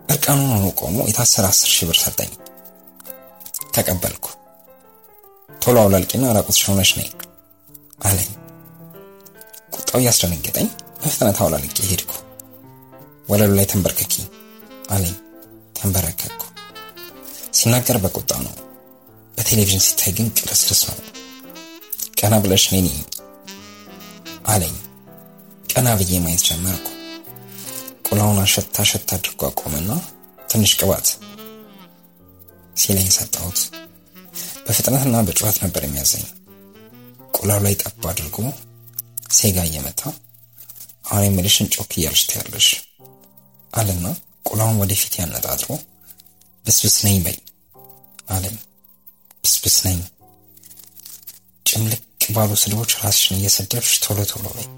እርቃኑን 0.08 0.50
ሆኖ 0.54 0.66
ቆሞ 0.80 0.96
የታሰረ 1.08 1.44
አስር 1.52 1.70
ሺህ 1.74 1.86
ብር 1.88 1.98
ሰጠኝ። 2.02 2.30
ተቀበልኩ። 3.74 4.26
ቶሎ 5.60 5.76
አውላልቂና 5.82 6.24
ራቁትሽ 6.36 6.62
ሆነሽ 6.68 6.90
ነይ 6.98 7.08
አለኝ። 8.04 8.30
ቁጣው 9.74 10.00
እያስደነገጠኝ 10.00 10.68
በፍጥነት 11.02 11.38
አውላልቄ 11.42 11.78
ሄድኩ። 11.88 12.12
ወለሉ 13.28 13.50
ላይ 13.58 13.66
ተንበርክኪ 13.70 14.14
አለኝ። 14.90 15.16
ተንበረከኩ። 15.76 16.40
ሲናገር 17.58 17.96
በቁጣ 18.04 18.30
ነው። 18.46 18.54
በቴሌቪዥን 19.34 19.84
ሲታይ 19.86 20.12
ግን 20.16 20.28
ቅልስልስ 20.38 20.82
ነው። 20.88 20.98
ቀና 22.18 22.34
ብለሽ 22.44 22.64
ነይ 22.74 22.88
አለኝ። 24.46 24.74
ቀና 25.72 25.88
ብዬ 26.00 26.18
ማየት 26.24 26.42
ጀመርኩ። 26.48 26.88
ቁላውን 28.08 28.38
አሸታ 28.42 28.76
አሸታ 28.84 29.08
አድርጎ 29.18 29.42
አቆመና 29.48 29.90
ትንሽ 30.50 30.72
ቅባት 30.80 31.06
ሲለኝ 32.76 33.08
ሰጠሁት። 33.16 33.60
በፍጥነትና 34.66 35.16
በጩኸት 35.26 35.56
ነበር 35.64 35.82
የሚያዘኝ። 35.84 36.26
ቁላው 37.36 37.60
ላይ 37.64 37.74
ጠብ 37.82 38.04
አድርጎ 38.10 38.36
ሴጋ 39.32 39.58
እየመታ 39.68 40.00
አሁን 41.04 41.24
የምልሽን 41.26 41.68
ጮክ 41.74 41.92
እያልሽ 41.96 42.22
ትያለሽ 42.28 42.68
አለና 43.72 44.06
ቁላውን 44.48 44.80
ወደፊት 44.82 45.14
ያነጣጥሮ 45.20 45.68
ብስብስ 46.64 46.96
ነኝ 47.06 47.16
በይ 47.24 47.36
አለኝ። 48.28 48.56
ብስብስ 49.42 49.76
ነኝ 49.86 49.98
ጭምልቅ 51.66 52.02
ባሉ 52.34 52.50
ስድቦች 52.62 52.92
ራስሽን 53.02 53.38
እየሰደብሽ 53.38 53.94
ቶሎ 54.04 54.18
ቶሎ 54.32 54.46
በይ 54.56 54.68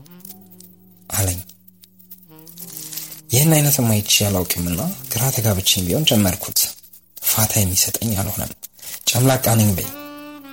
አለኝ። 1.11 1.41
ይህን 3.31 3.53
አይነት 3.57 3.77
ማይቼ 3.87 4.15
አላውቅምና 4.27 4.81
ግራ 5.13 5.23
ተጋብቼም 5.37 5.87
ቢሆን 5.87 6.07
ጀመርኩት። 6.11 6.59
ፋታ 7.25 7.53
የሚሰጠኝ 7.61 8.11
አልሆነም። 8.21 8.53
ጨምላቃ 9.11 9.47
ነኝ 9.61 9.71
በይ፣ 9.77 9.89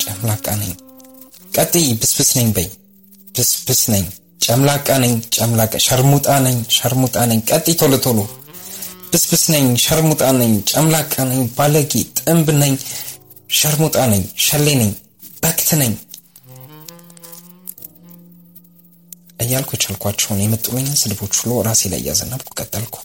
ጨምላቃ 0.04 0.46
ነኝ። 0.62 0.72
ቀጥይ፣ 1.56 1.88
ብስብስ 2.02 2.30
ነኝ 2.38 2.50
በይ፣ 2.58 2.68
ብስብስ 3.36 3.82
ነኝ። 3.94 4.06
ጨምላቃ 4.41 4.88
ነኝ፣ 4.97 5.13
ጨምላቃ፣ 5.36 5.73
ሸርሙጣ 5.86 6.27
ነኝ፣ 6.45 6.58
ሸርሙጣ 6.71 7.15
ነኝ። 7.30 7.39
ቀጥይ፣ 7.49 7.75
ቶሎ 7.82 7.93
ቶሎ። 8.06 8.19
ብስብስ 9.12 9.43
ነኝ፣ 9.54 9.65
ሸርሙጣ 9.84 10.21
ነኝ፣ 10.39 10.54
ጨምላቃ 10.71 11.13
ነኝ፣ 11.30 11.41
ባለጌ፣ 11.58 11.91
ጥንብ 12.17 12.47
ነኝ፣ 12.62 12.73
ሸርሙጣ 13.51 13.97
ነኝ፣ 14.12 14.23
ሸሌ 14.45 14.67
ነኝ፣ 14.82 14.91
በክት 15.43 15.69
ነኝ 15.82 15.93
እያልኩ 19.41 19.69
የቻልኳቸውን 19.75 20.41
የመጡልኝን 20.41 20.97
ስድቦች 21.01 21.34
ሁሉ 21.39 21.51
ራሴ 21.67 21.82
ላይ 21.91 21.99
እያዘነብኩ 22.01 22.49
ቀጠልኩ። 22.60 22.95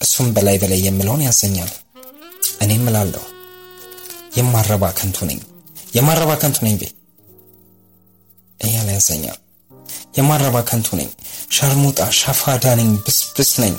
እሱም 0.00 0.26
በላይ 0.36 0.56
በላይ 0.62 0.80
የምለውን 0.86 1.22
ያዘኛል። 1.26 1.70
እኔም 2.64 2.84
እላለሁ 2.90 3.22
የማረባ 4.38 4.84
ከንቱ 4.98 5.18
ነኝ፣ 5.30 5.40
የማረባ 5.96 6.30
ከንቱ 6.42 6.58
ነኝ 6.66 6.74
ቤ 6.80 6.84
እያለ 8.60 8.88
ያዘኛል። 8.96 9.38
የማረባ 10.14 10.56
ከንቱ 10.68 10.88
ነኝ፣ 10.98 11.10
ሸርሙጣ 11.56 12.00
ሸፋዳ 12.18 12.64
ነኝ፣ 12.78 12.90
ብስብስ 13.04 13.52
ነኝ። 13.62 13.74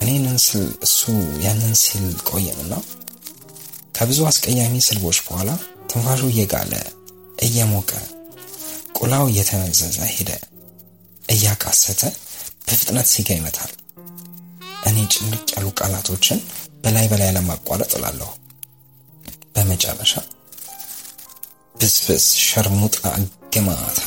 እኔንን 0.00 0.38
ስል 0.46 0.66
እሱ 0.86 1.00
ያንን 1.44 1.74
ሲል 1.82 2.06
ቆየንና 2.28 2.72
ከብዙ 3.96 4.18
አስቀያሚ 4.30 4.74
ስልቦች 4.86 5.18
በኋላ 5.26 5.50
ትንፋሹ 5.90 6.22
እየጋለ 6.30 6.72
እየሞቀ 7.46 7.90
ቁላው 8.98 9.24
እየተመዘዘ 9.30 9.98
ሄደ። 10.14 10.30
እያቃሰተ 11.28 12.02
በፍጥነት 12.66 13.06
ሲጋ 13.12 13.28
ይመታል። 13.38 13.72
እኔ 14.88 14.96
ጭምቅ 15.14 15.46
ያሉ 15.54 15.66
ቃላቶችን 15.78 16.38
በላይ 16.84 17.06
በላይ 17.12 17.30
ለማቋረጥ 17.36 17.92
እላለሁ። 17.98 18.30
በመጨረሻ 19.54 20.12
ብስብስ፣ 21.74 22.26
ሸርሙጣ፣ 22.44 22.96
ግማታ 23.54 24.00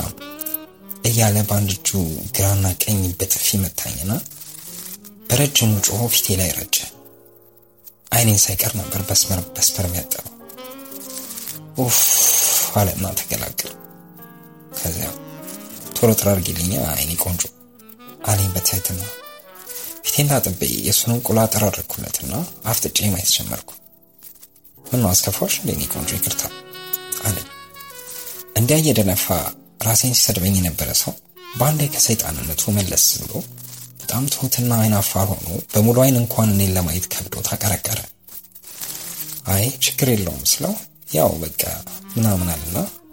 እያለ 1.08 1.38
በአንድ 1.50 1.70
እጁ 1.76 1.90
ግራና 2.36 2.68
ቀኝ 2.84 3.02
በጥፊ 3.20 3.48
መታኝና 3.64 4.12
በረጅሙ 5.30 5.72
ጮሆ 5.88 6.02
ፊቴ 6.14 6.36
ላይ 6.40 6.50
ረጨ። 6.58 6.76
አይኔን 8.12 8.40
ሳይቀር 8.44 8.74
ነበር 8.80 9.02
በስመር 9.08 9.40
በስፐርም 9.56 9.94
ያጠበው። 9.98 10.34
ኡፍ 11.84 11.98
አለና 12.78 13.06
ተገላገል። 13.20 13.74
ከዚያ 14.78 15.10
ቶሎ 15.98 16.10
ጥራርጊልኛ 16.20 16.74
አይኔ 16.94 17.12
ቆንጆ 17.24 17.44
አለኝ 18.28 18.50
በትህትና። 18.56 19.02
ፊቴን 20.06 20.30
ታጥቤ 20.32 20.62
የእሱንም 20.86 21.20
ቁላ 21.28 21.40
ጠራረኩለትና 21.54 22.34
አፍጥጬ 22.72 23.00
ማየት 23.14 23.32
ጀመርኩ። 23.36 23.70
ምነው 24.86 25.10
አስከፋሽ 25.12 25.56
እኔ 25.68 25.82
ቆንጆ 25.94 26.12
ይቅርታ 26.18 26.44
አለኝ። 27.24 27.48
እንዲያ 28.58 28.78
እየደነፋ 28.82 29.26
ራሴን 29.88 30.16
ሲሰድበኝ 30.18 30.56
የነበረ 30.58 30.90
ሰው 31.02 31.14
በአንዴ 31.58 31.82
ከሰይጣንነቱ 31.94 32.72
መለስ 32.78 33.06
ብሎ 33.22 33.34
በጣም 34.02 34.24
ትሁትና 34.34 34.72
አይን 34.82 34.96
አፋር 35.00 35.28
ሆኖ 35.32 35.48
በሙሉ 35.72 35.98
አይን 36.04 36.18
እንኳን 36.22 36.52
እኔን 36.54 36.74
ለማየት 36.78 37.06
ከብዶ 37.14 37.36
ታቀረቀረ። 37.48 38.00
አይ 39.54 39.66
ችግር 39.86 40.08
የለውም 40.14 40.44
ስለው 40.52 40.74
ያው 41.14 41.32
በቃ 41.44 41.62
ምናምን 42.16 42.50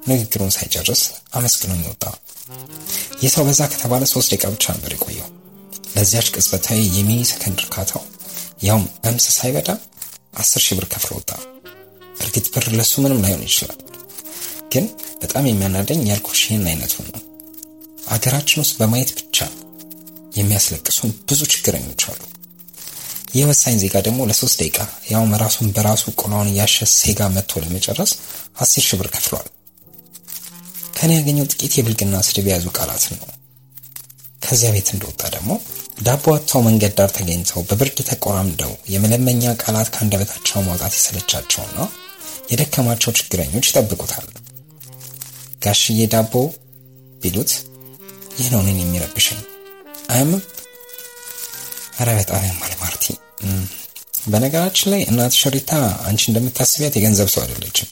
ንግግሩን 0.08 0.52
ሳይጨርስ 0.56 1.02
አመስግኖኝ 1.36 1.82
ወጣ። 1.90 2.04
ይህ 3.22 3.30
ሰው 3.34 3.44
በዛ 3.48 3.62
ከተባለ 3.72 4.04
ሶስት 4.12 4.30
ደቂቃ 4.32 4.50
ብቻ 4.54 4.64
ነበር 4.76 4.92
የቆየው። 4.94 5.28
ለዚያች 5.94 6.28
ቅጽበታዊ 6.34 6.80
የሚኒ 6.96 7.20
ሰከንድ 7.30 7.60
እርካታው 7.64 8.02
ያውም 8.64 8.86
እምስ 9.08 9.26
ሳይበዳ 9.36 9.70
አስር 10.36 10.62
ሺህ 10.66 10.76
ብር 10.78 10.86
ከፍሎ 10.92 11.10
ወጣ። 11.18 11.30
እርግጥ 12.16 12.46
ብር 12.54 12.66
ለሱ 12.78 12.92
ምንም 13.04 13.22
ላይሆን 13.24 13.44
ይችላል፣ 13.48 13.78
ግን 14.74 14.86
በጣም 15.22 15.44
የሚያናደኝ 15.48 16.00
ያልኩሽ 16.10 16.40
ይህን 16.44 16.66
አይነቱን 16.70 17.06
ነው። 17.10 17.22
አገራችን 18.08 18.62
ውስጥ 18.62 18.74
በማየት 18.80 19.10
ብቻ 19.18 19.38
የሚያስለቅሱን 20.38 21.10
ብዙ 21.28 21.40
ችግረኞች 21.52 22.02
አሉ። 22.10 22.20
ይህ 23.34 23.44
ወሳኝ 23.50 23.76
ዜጋ 23.82 23.94
ደግሞ 24.06 24.20
ለሶስት 24.30 24.56
ደቂቃ 24.60 24.78
ያውም 25.12 25.32
ራሱን 25.42 25.68
በራሱ 25.76 26.04
ቆላውን 26.20 26.50
እያሸ 26.50 26.86
ሴጋ 26.92 27.28
መጥቶ 27.36 27.62
ለመጨረስ 27.62 28.12
አስር 28.58 28.84
ሺህ 28.86 28.98
ብር 29.00 29.08
ከፍሏል። 29.14 29.48
ከኔ 30.96 31.10
ያገኘው 31.16 31.48
ጥቂት 31.52 31.72
የብልግና 31.76 32.16
ስድብ 32.26 32.46
የያዙ 32.48 32.66
ቃላትን 32.78 33.14
ነው። 33.20 33.30
ከዚያ 34.44 34.70
ቤት 34.74 34.88
እንደወጣ 34.94 35.22
ደግሞ 35.34 35.50
ዳቦ 36.02 36.24
አጥተው 36.34 36.62
መንገድ 36.66 36.92
ዳር 36.98 37.10
ተገኝተው 37.16 37.60
በብርድ 37.68 37.98
ተቆራምደው 38.08 38.72
የመለመኛ 38.94 39.52
ቃላት 39.62 39.90
ከአንደበታቸው 39.94 40.64
ማውጣት 40.66 40.94
የሰለቻቸውና 40.96 41.78
የደከማቸው 42.50 43.14
ችግረኞች 43.18 43.68
ይጠብቁታል። 43.70 44.26
ጋሽዬ 45.64 46.00
ዳቦ 46.12 46.34
ቢሉት 47.20 47.52
ይህ 48.38 48.46
ነው 48.52 48.60
እኔን 48.62 48.78
የሚረብሸኝ። 48.82 49.40
አያምም? 50.10 50.42
ኧረ 51.98 52.08
በጣም 52.18 52.42
ያማል 52.48 52.72
ማርቲ። 52.80 53.04
በነገራችን 54.26 54.90
ላይ 54.92 55.02
እናትሽ 55.10 55.42
ሪታ 55.54 55.72
አንቺ 56.06 56.22
እንደምታስቢያት 56.30 56.94
የገንዘብ 56.96 57.28
ሰው 57.34 57.42
አይደለችም። 57.44 57.88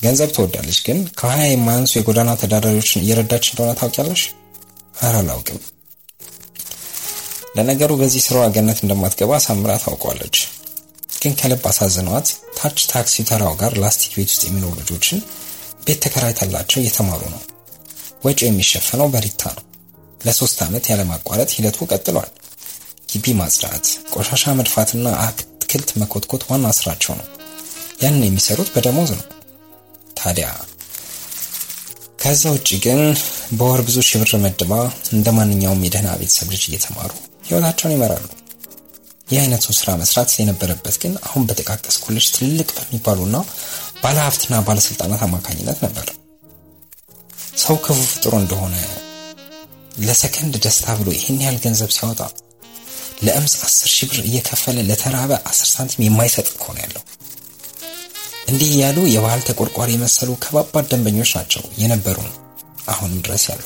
ገንዘብ 0.00 0.30
ትወዳለች፣ 0.36 0.78
ግን 0.86 0.98
ከሀያ 1.18 1.44
የማያንሱ 1.50 1.92
የጎዳና 1.96 2.30
ተዳዳሪዎችን 2.40 3.02
እየረዳች 3.02 3.44
እንደሆነ 3.50 3.72
ታውቂያለሽ? 3.80 4.22
ኧረ 5.00 5.14
አላውቅም። 5.22 5.60
ለነገሩ 7.56 7.90
በዚህ 8.00 8.22
ስራዋ 8.26 8.44
ገነት 8.54 8.78
እንደማትገባ 8.82 9.32
ሳምራ 9.44 9.72
ታውቋለች። 9.84 10.36
ግን 11.22 11.34
ከልብ 11.40 11.64
አሳዝኗት 11.70 12.28
ታች 12.56 12.78
ታክሲ 12.90 13.24
ተራው 13.28 13.54
ጋር 13.60 13.72
ላስቲክ 13.82 14.12
ቤት 14.16 14.30
ውስጥ 14.32 14.42
የሚኖሩ 14.46 14.72
ልጆችን 14.80 15.20
ቤት 15.86 15.98
ተከራይታላቸው 16.04 16.78
እየተማሩ 16.80 17.22
ነው። 17.34 17.42
ወጪው 18.24 18.48
የሚሸፈነው 18.48 19.08
በሪታ 19.14 19.42
ነው። 19.56 19.64
ለሶስት 20.20 20.58
ዓመት 20.66 20.84
ያለማቋረጥ 20.90 21.50
ሂደቱ 21.56 21.86
ቀጥሏል። 21.90 22.30
ግቢ 23.10 23.26
ማጽዳት፣ 23.40 23.86
ቆሻሻ 24.12 24.54
መድፋትና 24.58 25.08
አትክልት 25.24 25.90
መኮትኮት 26.00 26.44
ዋና 26.50 26.66
ስራቸው 26.78 27.14
ነው። 27.20 27.26
ያንን 28.02 28.24
የሚሰሩት 28.26 28.70
በደሞዝ 28.74 29.10
ነው። 29.18 29.26
ታዲያ 30.16 30.46
ከዛ 32.20 32.42
ውጭ 32.54 32.70
ግን 32.84 33.00
በወር 33.58 33.80
ብዙ 33.86 33.96
ሺህ 34.08 34.20
ብር 34.22 34.32
መድባ 34.44 34.72
እንደ 35.12 35.28
ማንኛውም 35.36 35.84
የደህና 35.84 36.10
ቤተሰብ 36.20 36.48
ልጅ 36.54 36.62
እየተማሩ 36.68 37.10
ህይወታቸውን 37.48 37.94
ይመራሉ። 37.94 38.24
ይህ 39.28 39.38
አይነቱ 39.42 39.66
ስራ 39.78 39.90
መስራት 40.00 40.30
የነበረበት 40.36 40.96
ግን 41.02 41.12
አሁን 41.26 41.42
በጠቃቀስኩልሽ 41.48 42.26
ትልልቅ 42.34 42.68
በሚባሉና 42.76 43.36
ባለሀብትና 44.04 44.54
ባለስልጣናት 44.66 45.22
አማካኝነት 45.26 45.78
ነበር። 45.84 46.06
ሰው 47.58 47.76
ክፉ 47.84 47.98
ፍጡር 48.10 48.34
እንደሆነ 48.40 48.74
ለሰከንድ 50.00 50.54
ደስታ 50.64 50.86
ብሎ 50.98 51.08
ይህን 51.16 51.38
ያህል 51.42 51.58
ገንዘብ 51.64 51.90
ሲያወጣ 51.96 52.20
ለእምስ 53.24 53.54
አስር 53.66 53.90
ሺህ 53.92 54.08
ብር 54.10 54.20
እየከፈለ 54.24 54.78
ለተራበ 54.88 55.32
አስር 55.50 55.68
ሳንቲም 55.70 56.04
የማይሰጥ 56.06 56.46
እኮ 56.52 56.64
ነው 56.74 56.82
ያለው። 56.84 57.02
እንዲህ 58.48 58.70
እያሉ 58.72 58.98
የባህል 59.12 59.42
ተቆርቋሪ 59.48 59.90
የመሰሉ 59.94 60.30
ከባባድ 60.42 60.86
ደንበኞች 60.90 61.30
ናቸው 61.38 61.64
የነበሩን 61.82 62.30
አሁንም 62.88 63.22
ድረስ 63.24 63.44
ያሉ 63.50 63.62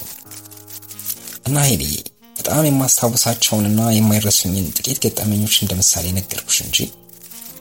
እና 1.48 1.59
ሄድዬ 1.68 1.94
በጣም 2.37 2.64
የማስታውሳቸውንና 2.66 3.83
የማይረሱኝን 3.94 4.72
ጥቂት 4.77 4.98
ገጠመኞች 5.05 5.57
እንደ 5.59 5.74
ምሳሌ 5.81 6.07
ነገርኩሽ 6.18 6.59
እንጂ 6.66 6.79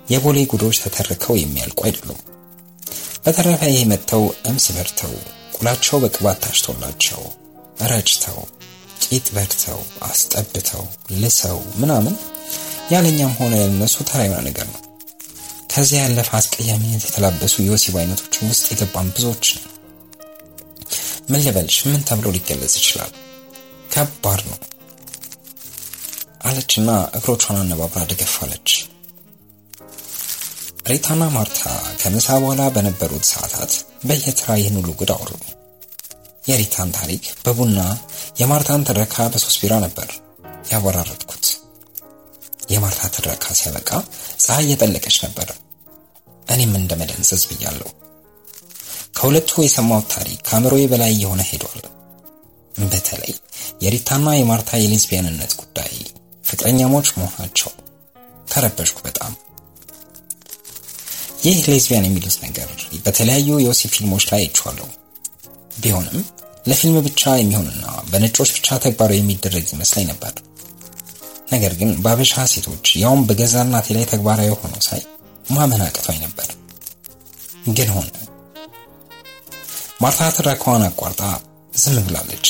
የቦሌ 0.10 0.40
ጉዶች 0.52 0.78
ተተርከው 0.84 1.36
የሚያልቁ 1.40 1.80
አይደሉም። 1.88 2.20
በተረፈ 3.28 3.62
ይሄ 3.68 3.80
መጥተው 3.90 4.22
እምስ 4.50 4.66
በርተው 4.76 5.14
ቁላቸው 5.56 5.98
በቅባት 6.04 6.38
ታሽቶላቸው 6.44 7.22
ረጭተው 7.90 8.38
ቂጥ 9.04 9.26
በርተው 9.36 9.80
አስጠብተው 10.08 10.84
ልሰው 11.16 11.60
ምናምን 11.82 12.16
ያለኛም 12.94 13.34
ሆነ 13.40 13.54
ያልነሱ 13.62 13.96
ተራ 14.10 14.20
የሆነ 14.26 14.42
ነገር 14.48 14.68
ነው። 14.72 14.82
ከዚያ 15.72 16.02
ያለፈ 16.04 16.30
አስቀያሚነት 16.40 17.04
የተላበሱ 17.08 17.56
የወሲብ 17.64 17.96
አይነቶች 18.02 18.36
ውስጥ 18.46 18.66
የገባን 18.72 19.12
ብዙዎች 19.16 19.48
ነው። 19.58 19.66
ምን 21.30 21.44
ልበልሽ፣ 21.46 21.80
ምን 21.88 22.02
ተብሎ 22.10 22.28
ሊገለጽ 22.36 22.76
ይችላል? 22.82 23.12
ከባድ 23.94 24.42
ነው 24.50 24.60
አለችና 26.48 26.90
እግሮቿን 27.18 27.60
አነባብራ 27.62 28.04
ደገፋለች። 28.12 28.70
ሪታና 30.88 31.24
ማርታ 31.34 31.62
ከምሳ 32.02 32.28
በኋላ 32.42 32.64
በነበሩት 32.76 33.26
ሰዓታት 33.30 33.72
በየተራ 34.08 34.50
ይህን 34.60 34.76
ሁሉ 34.80 34.90
ጉድ 35.00 35.12
አወሩ። 35.16 35.32
የሪታን 36.44 36.90
ታሪክ 36.98 37.24
በቡና 37.46 37.80
የማርታን 38.40 38.86
ትረካ 38.88 39.26
በሶስት 39.34 39.58
ቢራ 39.62 39.76
ነበር 39.86 40.10
ያወራረድኩት። 40.72 41.46
የማርታ 42.72 43.10
ትረካ 43.16 43.46
ሲያበቃ 43.60 43.90
ፀሐይ 44.44 44.66
እየጠለቀች 44.66 45.18
ነበር። 45.26 45.50
እኔም 46.48 46.74
እንደ 46.80 46.94
ብያለሁ። 47.52 47.90
ከሁለቱ 49.18 49.52
የሰማሁት 49.64 50.08
ታሪክ 50.16 50.40
ከአእምሮዬ 50.48 50.86
በላይ 50.92 51.14
የሆነ 51.22 51.42
ሄዷል። 51.50 51.84
በተለይ 52.86 53.34
የሪታና 53.82 54.28
የማርታ 54.36 54.72
የሌዝቢያንነት 54.78 55.54
ጉዳይ፣ 55.62 55.94
ፍቅረኛሞች 56.44 57.08
መሆናቸው 57.18 57.72
ተረበሽኩ 58.48 58.98
በጣም። 59.06 59.34
ይህ 61.40 61.58
ሌዝቢያን 61.68 62.08
የሚሉት 62.08 62.36
ነገር 62.46 62.70
በተለያዩ 63.06 63.50
የወሲብ 63.60 63.92
ፊልሞች 63.96 64.24
ላይ 64.30 64.42
አይቼዋለሁ። 64.42 64.88
ቢሆንም 65.78 66.20
ለፊልም 66.66 66.98
ብቻ 67.08 67.34
የሚሆንና 67.38 67.84
በነጮች 68.10 68.50
ብቻ 68.56 68.78
ተግባራዊ 68.86 69.20
የሚደረግ 69.20 69.66
ይመስለኝ 69.74 70.06
ነበር። 70.12 70.34
ነገር 71.52 71.74
ግን 71.80 71.90
በአበሻ 72.04 72.46
ሴቶች 72.54 72.88
ያውም 73.02 73.22
በገዛ 73.28 73.56
እናቴ 73.66 73.88
ላይ 73.98 74.06
ተግባራዊ 74.12 74.50
ሆኖ 74.56 74.76
ሳይ 74.88 75.02
ማመን 75.52 75.84
አቅቶኝ 75.86 76.18
ነበር። 76.26 76.50
ግን 77.78 77.92
ሆነ። 77.96 78.10
ማርታ 80.02 80.30
ትረካዋን 80.36 80.84
አቋርጣ 80.88 81.22
ዝም 81.74 81.98
ብላለች። 82.08 82.48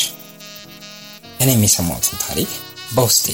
እኔም 1.40 1.64
የሰማሁትን 1.66 2.22
ታሪክ 2.26 2.50
በውስጤ 2.96 3.28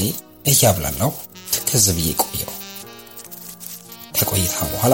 እያብላላሁ 0.51 1.09
ትክዝ 1.55 1.85
ብዬ 1.97 2.09
ቆየው። 2.23 2.51
ከቆይታ 4.17 4.55
በኋላ 4.71 4.93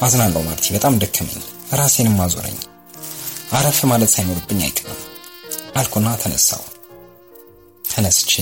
አዝናለሁ 0.00 0.40
ማርቲ፣ 0.42 0.66
በጣም 0.76 0.94
ደከመኝ፣ 1.02 1.40
ራሴንም 1.78 2.18
አዞረኝ። 2.24 2.58
አረፍ 3.52 3.78
ማለት 3.90 4.10
ሳይኖርብኝ 4.14 4.60
አይቀርም 4.66 5.00
አልኩና 5.76 6.08
ተነሳው። 6.22 6.62
ተነስቼ 7.84 8.32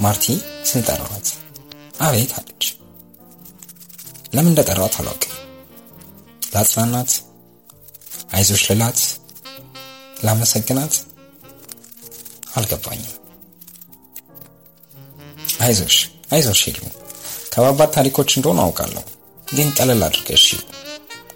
ማርቲ 0.00 0.24
ስል 0.68 0.82
ጠራኋት። 0.88 1.28
አቤት 2.00 2.32
አለች። 2.38 2.64
ለምን 4.34 4.50
እንደጠራኋት 4.52 4.94
አላውቅም። 5.00 5.34
ላጽናናት፣ 6.54 7.12
አይዞሽ 8.32 8.62
ልላት፣ 8.70 9.00
ላመሰግናት 10.24 10.94
አልገባኝም። 12.56 13.10
አይዞሽ 15.60 15.96
አይዞሽ 16.32 16.62
ሄሉ፣ 16.68 16.80
ከባባድ 17.52 17.90
ታሪኮች 17.96 18.30
እንደሆኑ 18.36 18.60
አውቃለሁ፣ 18.64 19.04
ግን 19.48 19.68
ቀለል 19.76 20.02
አድርገሽ 20.06 20.44
ይሉ 20.52 20.62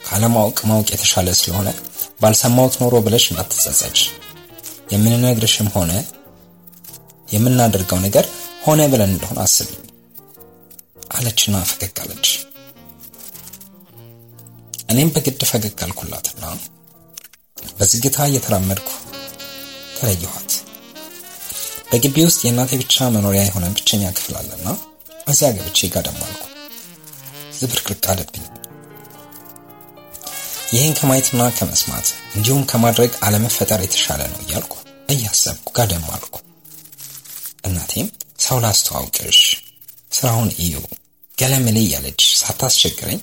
ካለማወቅ 0.09 0.59
ማወቅ 0.69 0.89
የተሻለ 0.93 1.29
ስለሆነ 1.39 1.69
ባልሰማሁት 2.21 2.75
ኖሮ 2.83 2.95
ብለሽ 3.07 3.25
እንዳትጸጸች። 3.31 3.99
የምንነግርሽም 4.93 5.69
ሆነ 5.75 5.93
የምናደርገው 7.29 7.99
ነገር 8.07 8.27
ሆነ 8.65 8.81
ብለን 8.93 9.13
እንደሆነ 9.15 9.39
አስቢ 9.45 9.71
አለችና 11.17 11.57
ፈገግ 11.71 11.97
አለች። 12.03 12.29
እኔም 14.89 15.11
በግድ 15.15 15.43
ፈገግ 15.51 15.81
አልኩላትና 15.87 16.45
በዝግታ 17.79 18.19
እየተራመድኩ 18.29 18.89
ተለየኋት። 19.99 20.53
በግቢ 21.91 22.17
ውስጥ 22.27 22.41
የእናቴ 22.45 22.73
ብቻ 22.81 23.09
መኖሪያ 23.15 23.43
የሆነ 23.47 23.67
ብቸኛ 23.77 24.13
ክፍል 24.17 24.37
አለና 24.41 24.67
እዚያ 25.29 25.51
ገብቼ 25.57 25.89
ጋደም 25.95 26.19
ዝብርቅርቅ 27.59 28.05
አለብኝ። 28.13 28.45
ይህን 30.69 30.95
ከማየትና 30.99 31.43
ከመስማት 31.59 32.07
እንዲሁም 32.37 32.67
ከማድረግ 32.71 33.13
አለመፈጠር 33.27 33.81
የተሻለ 33.83 34.21
ነው 34.33 34.41
እያልኩ 34.45 34.75
እያሰብኩ 35.09 35.69
ጋደም 35.77 36.05
አልኩ። 36.15 36.35
እናቴም 37.69 38.09
ሰው 38.41 38.59
ላስተዋውቅሽ፣ 38.65 39.41
ስራውን 40.13 40.51
እዩ፣ 40.65 40.75
ገለምሌ 41.39 41.79
እያለች 41.85 42.21
ሳታስቸግረኝ 42.41 43.21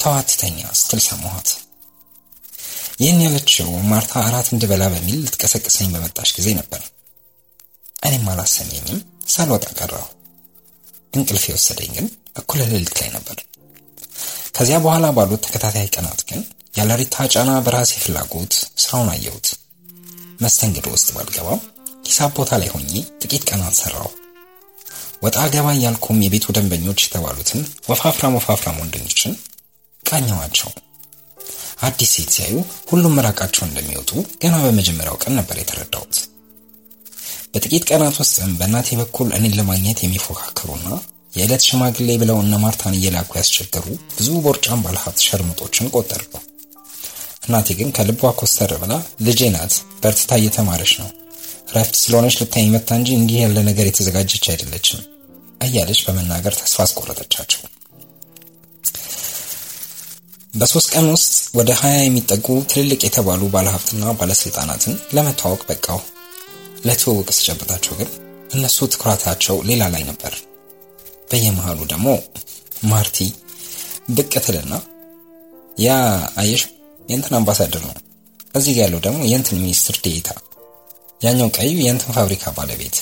ተዋትተኛ 0.00 0.58
ስትል 0.80 1.00
ሰማኋት። 1.08 1.48
ይህን 3.00 3.20
ያለችው 3.26 3.68
ማርታ 3.90 4.22
እራት 4.28 4.48
እንድበላ 4.52 4.84
በሚል 4.94 5.18
ልትቀሰቅሰኝ 5.24 5.90
በመጣች 5.94 6.30
ጊዜ 6.38 6.48
ነበር። 6.60 6.82
እኔም 8.04 8.26
አላሰኘኝም፣ 8.32 9.00
ሳልወጣ 9.28 9.66
ቀረሁ። 9.78 10.06
እንቅልፍ 11.16 11.44
የወሰደኝ 11.48 11.92
ግን 11.96 12.06
እኩለ 12.40 12.60
ሌሊት 12.72 12.94
ላይ 13.00 13.08
ነበር። 13.16 13.38
ከዚያ 14.56 14.78
በኋላ 14.84 15.06
ባሉት 15.16 15.42
ተከታታይ 15.46 15.88
ቀናት 15.94 16.20
ግን 16.28 16.40
ያለ 16.74 16.90
ሪታ 17.00 17.26
ጫና 17.32 17.50
በራሴ 17.64 17.92
ፍላጎት 18.02 18.52
ስራውን 18.82 19.08
አየሁት። 19.14 19.46
መስተንግዶ 20.40 20.86
ውስጥ 20.94 21.08
ባልገባም 21.16 21.60
ሂሳብ 22.06 22.30
ቦታ 22.36 22.58
ላይ 22.60 22.68
ሆኜ 22.74 22.90
ጥቂት 23.22 23.42
ቀናት 23.48 23.74
ሰራሁ። 23.80 24.08
ወጣ 25.22 25.38
ገባ 25.54 25.68
እያልኩም 25.76 26.22
የቤቱ 26.24 26.46
ደንበኞች 26.56 27.00
የተባሉትን 27.04 27.60
ወፋፍራም 27.90 28.36
ወፋፍራም 28.38 28.78
ወንድኞችን 28.82 29.32
ቃኘዋቸው። 30.04 30.70
አዲስ 31.82 32.10
ሴት 32.14 32.30
ሲያዩ 32.34 32.54
ሁሉም 32.90 33.14
ምራቃቸው 33.18 33.64
እንደሚወጡ 33.66 34.10
ገና 34.42 34.54
በመጀመሪያው 34.64 35.16
ቀን 35.22 35.36
ነበር 35.38 35.56
የተረዳሁት። 35.60 36.16
በጥቂት 37.52 37.84
ቀናት 37.90 38.16
ውስጥም 38.22 38.52
በእናቴ 38.58 38.88
በኩል 39.00 39.28
እኔን 39.36 39.56
ለማግኘት 39.58 40.00
የሚፎካከሩና 40.02 40.88
የዕለት 41.32 41.64
ሽማግሌ 41.66 42.10
ብለው 42.22 42.38
እነ 42.44 42.54
ማርታን 42.62 42.96
እየላኩ 42.98 43.30
ያስቸገሩ 43.38 43.86
ብዙ 44.16 44.28
ቦርጫም 44.46 44.82
ባለሀብት 44.84 45.20
ሸርሙጦችን 45.26 45.90
ቆጠርኩ። 45.94 46.32
እናቴ 47.42 47.68
ግን 47.78 47.90
ከልቧ 47.96 48.30
ኮስተር 48.40 48.72
ብላ 48.82 48.92
ልጄ 49.26 49.40
ናት፣ 49.54 49.72
በርትታ 50.02 50.30
እየተማረች 50.40 50.92
ነው፣ 51.00 51.08
ረፍት 51.76 51.94
ስለሆነች 52.00 52.36
ልታየኝ 52.40 52.66
መጥታ 52.74 52.90
እንጂ 52.98 53.10
እንዲህ 53.16 53.38
ያለ 53.42 53.58
ነገር 53.68 53.86
የተዘጋጀች 53.88 54.46
አይደለችም 54.52 55.00
እያለች 55.60 56.00
በመናገር 56.06 56.54
ተስፋ 56.60 56.78
አስቆረጠቻቸው። 56.84 57.60
በሶስት 60.54 60.88
ቀን 60.94 61.06
ውስጥ 61.12 61.28
ወደ 61.58 61.70
ሀያ 61.80 61.98
የሚጠጉ 62.00 62.46
ትልልቅ 62.70 63.00
የተባሉ 63.04 63.42
ባለሀብትና 63.52 64.12
ባለስልጣናትን 64.18 64.94
ለመተዋወቅ 65.16 65.62
በቃሁ። 65.68 66.00
ለትውውቅ 66.86 67.28
ስጨብጣቸው 67.36 67.94
ግን 68.00 68.10
እነሱ 68.50 68.78
ትኩረታቸው 68.92 69.56
ሌላ 69.68 69.82
ላይ 69.94 70.02
ነበር። 70.10 70.34
በየመሃሉ 71.30 71.80
ደግሞ 71.92 72.06
ማርቲ 72.90 73.18
ብቅ 74.10 74.32
ትልና 74.44 74.74
ያ 75.78 75.90
አየሽ 76.40 76.62
የእንትን 77.10 77.36
አምባሳደር 77.38 77.82
ነው፣ 77.86 77.96
እዚህ 78.54 78.72
ጋ 78.76 78.80
ያለው 78.84 79.00
ደግሞ 79.06 79.20
የእንትን 79.30 79.60
ሚኒስትር 79.62 79.96
ዴኤታ፣ 80.04 80.30
ያኛው 81.20 81.48
ቀዩ 81.56 81.72
የእንትን 81.80 82.14
ፋብሪካ 82.18 82.52
ባለቤት፣ 82.56 82.96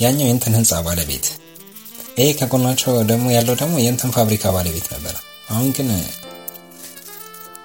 ያኛው 0.00 0.26
የእንትን 0.28 0.56
ህንፃ 0.58 0.80
ባለቤት፣ 0.86 1.26
ይሄ 2.18 2.28
ከጎናቸው 2.38 2.92
ደግሞ 3.10 3.26
ያለው 3.36 3.56
ደግሞ 3.62 3.74
የእንትን 3.80 4.12
ፋብሪካ 4.16 4.52
ባለቤት 4.56 4.86
ነበር። 4.94 5.14
አሁን 5.50 5.68
ግን 5.76 5.88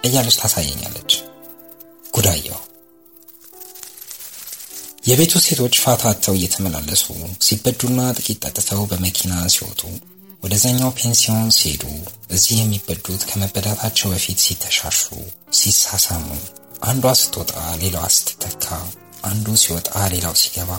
እያለች 0.03 0.37
ታሳየኛለች። 0.41 1.11
ጉዳየው 2.13 2.57
የቤቱ 5.09 5.33
ሴቶች 5.43 5.75
ፋታ 5.83 6.03
አጥተው 6.09 6.33
እየተመላለሱ 6.37 7.03
ሲበዱና 7.45 7.99
ጥቂት 8.17 8.39
ጠጥተው 8.45 8.81
በመኪና 8.89 9.33
ሲወጡ 9.53 9.81
ወደዛኛው 10.43 10.91
ፔንሲዮን 10.97 11.49
ሲሄዱ 11.55 11.83
እዚህ 12.35 12.55
የሚበዱት 12.59 13.21
ከመበዳታቸው 13.29 14.07
በፊት 14.13 14.39
ሲተሻሹ፣ 14.45 14.99
ሲሳሳሙ፣ 15.59 16.27
አንዷ 16.89 17.05
ስትወጣ 17.21 17.51
ሌላዋ 17.81 18.05
ስትተካ፣ 18.15 18.65
አንዱ 19.29 19.55
ሲወጣ 19.63 19.89
ሌላው 20.13 20.35
ሲገባ 20.41 20.71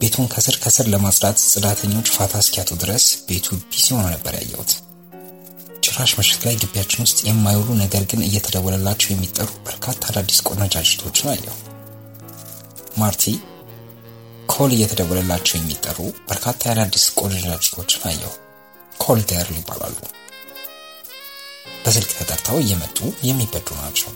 ቤቱን 0.00 0.26
ከስር 0.32 0.56
ከስር 0.62 0.86
ለማጽዳት 0.92 1.38
ጽዳተኞች 1.44 2.08
ፋታ 2.16 2.34
እስኪያጡ 2.42 2.70
ድረስ 2.82 3.04
ቤቱ 3.28 3.56
busy 3.64 3.86
ሆኖ 3.94 4.06
ነበር 4.14 4.34
ያየሁት። 4.38 4.72
ጭራሽ 5.86 6.12
ምሽት 6.18 6.40
ላይ 6.46 6.56
ግቢያችን 6.62 7.04
ውስጥ 7.04 7.18
የማይውሉ 7.26 7.68
ነገር 7.82 8.04
ግን 8.10 8.24
እየተደወለላቸው 8.26 9.10
የሚጠሩ 9.12 9.50
በርካታ 9.66 10.00
አዳዲስ 10.10 10.40
ቆነጃጅቶችን 10.48 11.30
አየሁ። 11.34 11.54
ማርቲ 12.98 13.24
call 14.52 14.72
እየተደወለላቸው 14.74 15.56
የሚጠሩ 15.58 15.98
በርካታ 16.28 16.60
የአዳዲስ 16.68 17.06
ቆነጃጅቶችን 17.20 18.04
አየሁ። 18.10 18.32
call 19.00 19.20
girl 19.30 19.56
ይባላሉ። 19.58 19.96
በስልክ 21.84 22.10
ተጠርተው 22.18 22.56
እየመጡ 22.60 22.98
የሚበዱ 23.26 23.68
ናቸው 23.80 24.10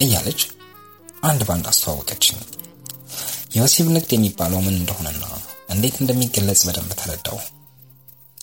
እያለች 0.00 0.40
አንድ 1.22 1.40
ባንድ 1.48 1.66
አስተዋወቀችኝ። 1.70 2.38
የወሲብ 3.54 3.88
ንግድ 3.94 4.10
የሚባለው 4.14 4.60
ምን 4.64 4.76
እንደሆነና 4.78 5.24
እንዴት 5.74 5.96
እንደሚገለጽ 6.00 6.62
በደንብ 6.68 6.92
ተረዳሁ። 7.00 7.38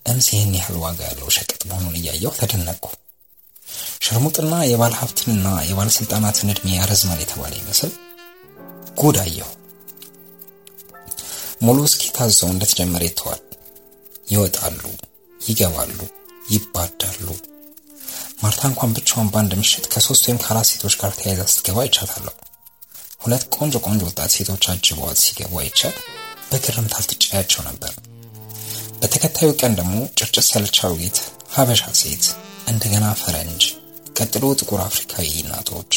እምስ 0.05 0.27
ይህን 0.33 0.53
ያህል 0.57 0.77
ዋጋ 0.83 0.99
ያለው 1.09 1.27
ሸቀጥ 1.35 1.61
መሆኑን 1.69 1.97
እያየሁ 1.99 2.33
ተደነቅኩ። 2.39 2.87
ሽርሙጥና 4.05 4.53
የባለ 4.69 4.93
ሀብትንና 5.01 5.47
የባለስልጣናትን 5.67 6.51
ዕድሜ 6.53 6.69
ያረዝማል 6.77 7.19
የተባለ 7.23 7.53
ይመስል 7.59 7.91
ጉድ 8.97 9.17
አየሁ። 9.23 9.49
ሙሉ 11.61 11.79
እስኪ 11.89 12.03
ታዘው 12.15 12.49
እንደተጀመረ 12.53 13.03
ይተዋል። 13.07 13.41
ይወጣሉ፣ 14.27 14.81
ይገባሉ፣ 15.41 15.99
ይባዳሉ። 16.51 17.27
ማርታ 18.41 18.61
እንኳን 18.69 18.93
ብቻዋን 18.95 19.27
በአንድ 19.33 19.51
ምሽት 19.59 19.85
ከሶስት 19.93 20.23
ወይም 20.27 20.39
ከአራት 20.43 20.67
ሴቶች 20.69 20.93
ጋር 21.01 21.11
ተያይዛ 21.17 21.41
ስትገባ 21.51 21.77
አይቻታለሁ። 21.83 22.33
ሁለት 23.21 23.43
ቆንጆ 23.55 23.75
ቆንጆ 23.85 24.01
ወጣት 24.09 24.31
ሴቶች 24.35 24.63
አጅበዋት 24.71 25.19
ሲገቡ 25.23 25.53
አይቻት 25.61 25.97
በግርምት 26.49 26.93
አልትጫያቸው 26.97 27.61
ነበር። 27.69 27.93
በተከታዩ 29.01 29.49
ቀን 29.61 29.75
ደግሞ 29.79 29.95
ጭርጭስ 30.17 30.47
ያለች 30.53 30.77
ሀበሻ 31.53 31.83
ሴት፣ 32.01 32.25
እንደገና 32.71 33.05
ፈረንጅ፣ 33.21 33.63
ቀጥሎ 34.17 34.43
ጥቁር 34.59 34.81
አፍሪካዊ 34.83 35.27
እናቶች፣ 35.41 35.93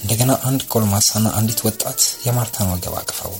እንደገና 0.00 0.32
አንድ 0.48 0.62
ጎልማሳና 0.72 1.26
አንዲት 1.38 1.60
ወጣት 1.66 2.00
የማርታን 2.26 2.70
ወገብ 2.72 2.94
አቅፈው። 3.00 3.34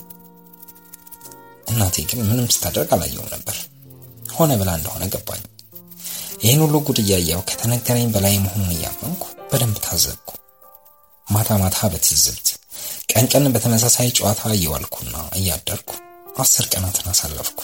እናቴ 1.66 2.04
ግን 2.10 2.20
ምንም 2.28 2.52
ስታደርግ 2.54 2.90
አላየውም 2.96 3.32
ነበር። 3.34 3.56
ሆነ 4.36 4.52
ብላ 4.60 4.70
እንደሆነ 4.78 5.04
ገባኝ። 5.12 5.42
ይህን 6.42 6.60
ሁሉ 6.64 6.76
ጉድ 6.86 6.98
እያየው 7.02 7.42
ከተነገረኝ 7.48 8.08
በላይ 8.14 8.34
መሆኑን 8.44 8.72
እያመንኩ 8.74 9.22
በደንብ 9.50 9.76
ታዘብኩ። 9.86 10.30
ማታ 11.26 11.50
ማታ 11.62 11.78
በትዝብት 11.92 12.48
ቀን 13.10 13.24
ቀን 13.32 13.44
በተመሳሳይ 13.54 14.08
ጨዋታ 14.18 14.42
እየዋልኩና 14.54 15.14
እያደርኩ 15.38 15.90
አስር 16.42 16.64
ቀናትን 16.72 17.06
አሳለፍኩ። 17.12 17.60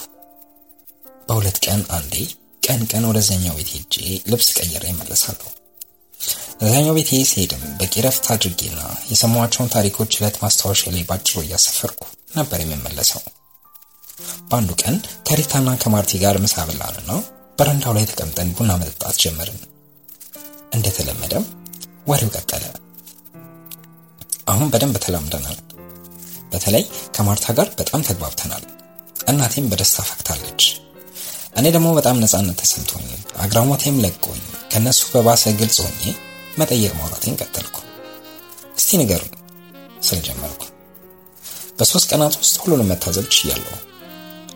በሁለት 1.27 1.57
ቀን 1.65 1.81
አንዴ 1.97 2.15
ቀን 2.63 2.81
ቀን 2.91 3.03
ወደዛኛው 3.09 3.55
ቤት 3.59 3.69
ሄጄ 3.75 3.95
ልብስ 4.31 4.49
ቀይሬ 4.57 4.83
እመለሳለሁ። 4.91 5.49
እዛኛው 6.61 6.95
ቤት 6.97 7.09
ሲሄድም 7.29 7.63
በቂ 7.79 7.93
ረፍት 8.05 8.25
አድርጌና 8.33 8.79
የሰማኋቸውን 9.11 9.71
ታሪኮች 9.73 10.17
ዕለት 10.19 10.35
ማስታወሻ 10.43 10.91
ላይ 10.93 11.03
ባጭሩ 11.09 11.35
እያሰፈርኩ 11.43 12.01
ነበር 12.35 12.59
የምመለሰው። 12.63 13.21
በአንዱ 14.49 14.71
ቀን 14.81 14.95
ከሪታና 15.27 15.69
ከማርቲ 15.83 16.11
ጋር 16.23 16.35
ምሳ 16.43 16.55
በላንና 16.67 17.11
በረንዳው 17.57 17.93
ላይ 17.97 18.05
ተቀምጠን 18.11 18.53
ቡና 18.57 18.71
መጠጣት 18.81 19.15
ጀመርን። 19.23 19.59
እንደተለመደም 20.73 21.45
ወሬው 22.07 22.31
ቀጠለ። 22.37 22.63
አሁን 24.51 24.71
በደንብ 24.73 24.95
ተላምደናል። 25.03 25.59
በተለይ 26.53 26.83
ከማርታ 27.15 27.45
ጋር 27.57 27.67
በጣም 27.79 28.01
ተግባብተናል። 28.07 28.63
እናቴም 29.27 29.69
በደስታ 29.71 29.99
ፈክታለች። 30.09 30.63
እኔ 31.55 31.65
ደግሞ 31.75 31.87
በጣም 31.97 32.19
ነፃነት 32.23 32.57
ተሰምቶኝ 32.61 33.07
አግራሞቴም 33.43 34.01
ለቆኝ 34.03 34.41
ከነሱ 34.71 35.01
በባሰ 35.13 35.43
ግልጽ 35.59 35.77
ሆኜ 35.85 36.03
መጠየቅ 36.59 36.91
ማውራቴን 36.97 37.37
ቀጠልኩ። 37.41 37.77
እስቲ 38.77 38.99
ንገሩኝ 39.01 39.33
ስል 40.03 40.21
ጀመርኩ። 40.27 40.61
በሶስት 41.77 42.07
ቀናት 42.11 42.35
ውስጥ 42.41 42.55
ሁሉንም 42.63 42.89
መታዘብ 42.91 43.25
ችያለሁ። 43.35 43.75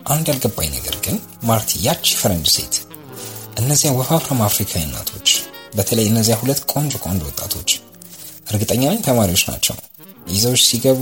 አንድ 0.08 0.26
ያልገባኝ 0.30 0.68
ነገር 0.76 0.96
ግን 1.04 1.16
ማርቲ 1.48 1.70
ያቺ 1.86 2.06
ፈረንጅ 2.20 2.48
ሴት፣ 2.54 2.74
እነዚያ 3.58 3.90
ወፋፍራም 3.96 4.40
አፍሪካዊ 4.46 4.82
እናቶች፣ 4.84 5.28
በተለይ 5.76 6.06
እነዚያ 6.10 6.34
ሁለት 6.42 6.60
ቆንጆ 6.72 6.92
ቆንጆ 7.04 7.22
ወጣቶች 7.28 7.70
እርግጠኛ 8.48 8.82
ነኝ 8.90 9.00
ተማሪዎች 9.06 9.42
ናቸው። 9.50 9.76
ይዘውሽ 10.28 10.62
ሲገቡ 10.68 11.00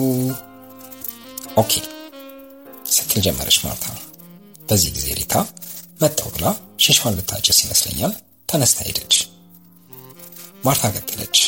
okay 1.56 1.72
ስትል 2.94 3.20
ጀመረች 3.26 3.58
ማርታ። 3.64 3.84
በዚህ 4.68 4.90
ጊዜ 4.96 5.06
ሪታ 5.18 5.34
መጣው 6.00 6.28
ብላ 6.34 6.46
ሺሻዋን 6.84 7.16
ልታጨስ 7.18 7.58
ይመስለኛል 7.64 8.12
ተነስታ 8.48 8.78
ሄደች። 8.88 9.14
ማርታ 10.66 10.86
ቀጠለች። 10.96 11.38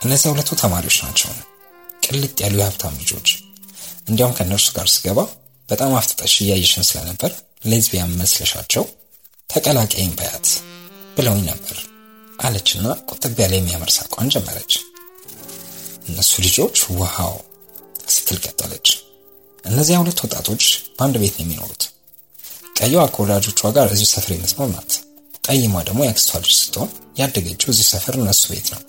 እነዚያ 0.00 0.30
ሁለቱ 0.32 0.50
ተማሪዎች 0.62 0.96
ናቸው፣ 1.04 1.30
ቅልጥ 2.06 2.36
ያሉ 2.44 2.56
የሀብታም 2.60 2.98
ልጆች። 3.02 3.28
እንዲያውም 4.08 4.36
ከእነርሱ 4.38 4.68
ጋር 4.76 4.88
ስገባ 4.94 5.20
በጣም 5.68 5.92
አፍጥጠሽ 5.98 6.34
እያየሽን 6.42 6.86
ስለነበር 6.88 7.32
ሌዝቢያን 7.64 8.16
መስለሻቸው 8.20 8.84
ተቀላቀይም 9.48 10.12
በያት 10.18 10.46
ብለውኝ 11.16 11.42
ነበር 11.50 11.76
አለችና 12.38 12.86
ቁጥብ 13.10 13.36
ያለ 13.42 13.52
የሚያምር 13.56 13.90
ሳቋን 13.96 14.30
ጀመረች። 14.34 14.72
እነሱ 16.08 16.32
ልጆች 16.46 16.78
ውሃው 16.96 17.34
ስትል 18.14 18.38
ቀጠለች። 18.44 18.88
እነዚያ 19.64 19.96
ሁለት 20.02 20.18
ወጣቶች 20.24 20.64
በአንድ 20.96 21.16
ቤት 21.22 21.34
ነው 21.36 21.44
የሚኖሩት። 21.44 21.84
ቀይዋ 22.78 23.02
ከወላጆቿ 23.14 23.60
ጋር 23.76 23.88
እዚሁ 23.94 24.08
ሰፈር 24.12 24.32
የምትኖር 24.34 24.68
ናት። 24.74 24.92
ጠይሟ 25.46 25.74
ደግሞ 25.88 26.00
የአክስቷ 26.04 26.38
ልጅ 26.42 26.54
ስትሆን 26.60 26.90
ያደገችው 27.20 27.68
እዚሁ 27.72 27.86
ሰፈር 27.92 28.14
እነሱ 28.20 28.42
ቤት 28.52 28.68
ነው። 28.74 28.82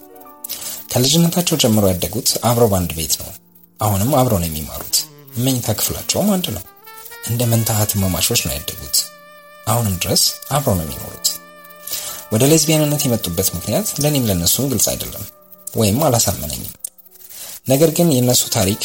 ከልጅነታቸው 0.91 1.59
ጀምሮ 1.63 1.85
ያደጉት 1.91 2.29
አብረው 2.49 2.69
በአንድ 2.71 2.91
ቤት 2.99 3.13
ነው። 3.21 3.29
አሁንም 3.79 4.11
አብረው 4.19 4.39
ነው 4.43 4.49
የሚማሩት። 4.49 4.97
መኝታ 5.45 5.75
ክፍላቸውም 5.79 6.29
አንድ 6.35 6.47
ነው። 6.55 6.63
እንደ 7.27 7.41
መንታ 7.51 7.69
እህትማማቾች 7.75 8.41
ነው 8.45 8.53
ያደጉት። 8.55 8.97
አሁንም 9.67 9.95
ድረስ 10.03 10.23
አብረው 10.49 10.75
ነው 10.79 10.85
የሚኖሩት። 10.85 11.27
ወደ 12.31 12.43
ሌዝቢያንነት 12.51 13.01
የመጡበት 13.05 13.49
ምክንያት 13.55 13.87
ለእኔም 14.03 14.27
ለእነሱም 14.29 14.69
ግልጽ 14.71 14.87
አይደለም 14.93 15.25
ወይም 15.77 15.99
አላሳመነኝም። 16.07 16.73
ነገር 17.69 17.89
ግን 17.97 18.07
የእነሱ 18.13 18.43
ታሪክ 18.55 18.83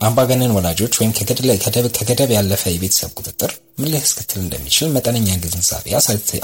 አምባገነን 0.00 0.54
ወላጆች 0.56 0.94
ወይም 1.00 1.12
ከገደብ 1.98 2.30
ያለፈ 2.36 2.62
የቤተሰብ 2.70 3.10
ቁጥጥር 3.18 3.50
ምን 3.78 3.90
ሊያስከትል 3.92 4.40
እንደሚችል 4.40 4.88
መጠነኛ 4.94 5.28
ግንዛቤ 5.42 5.86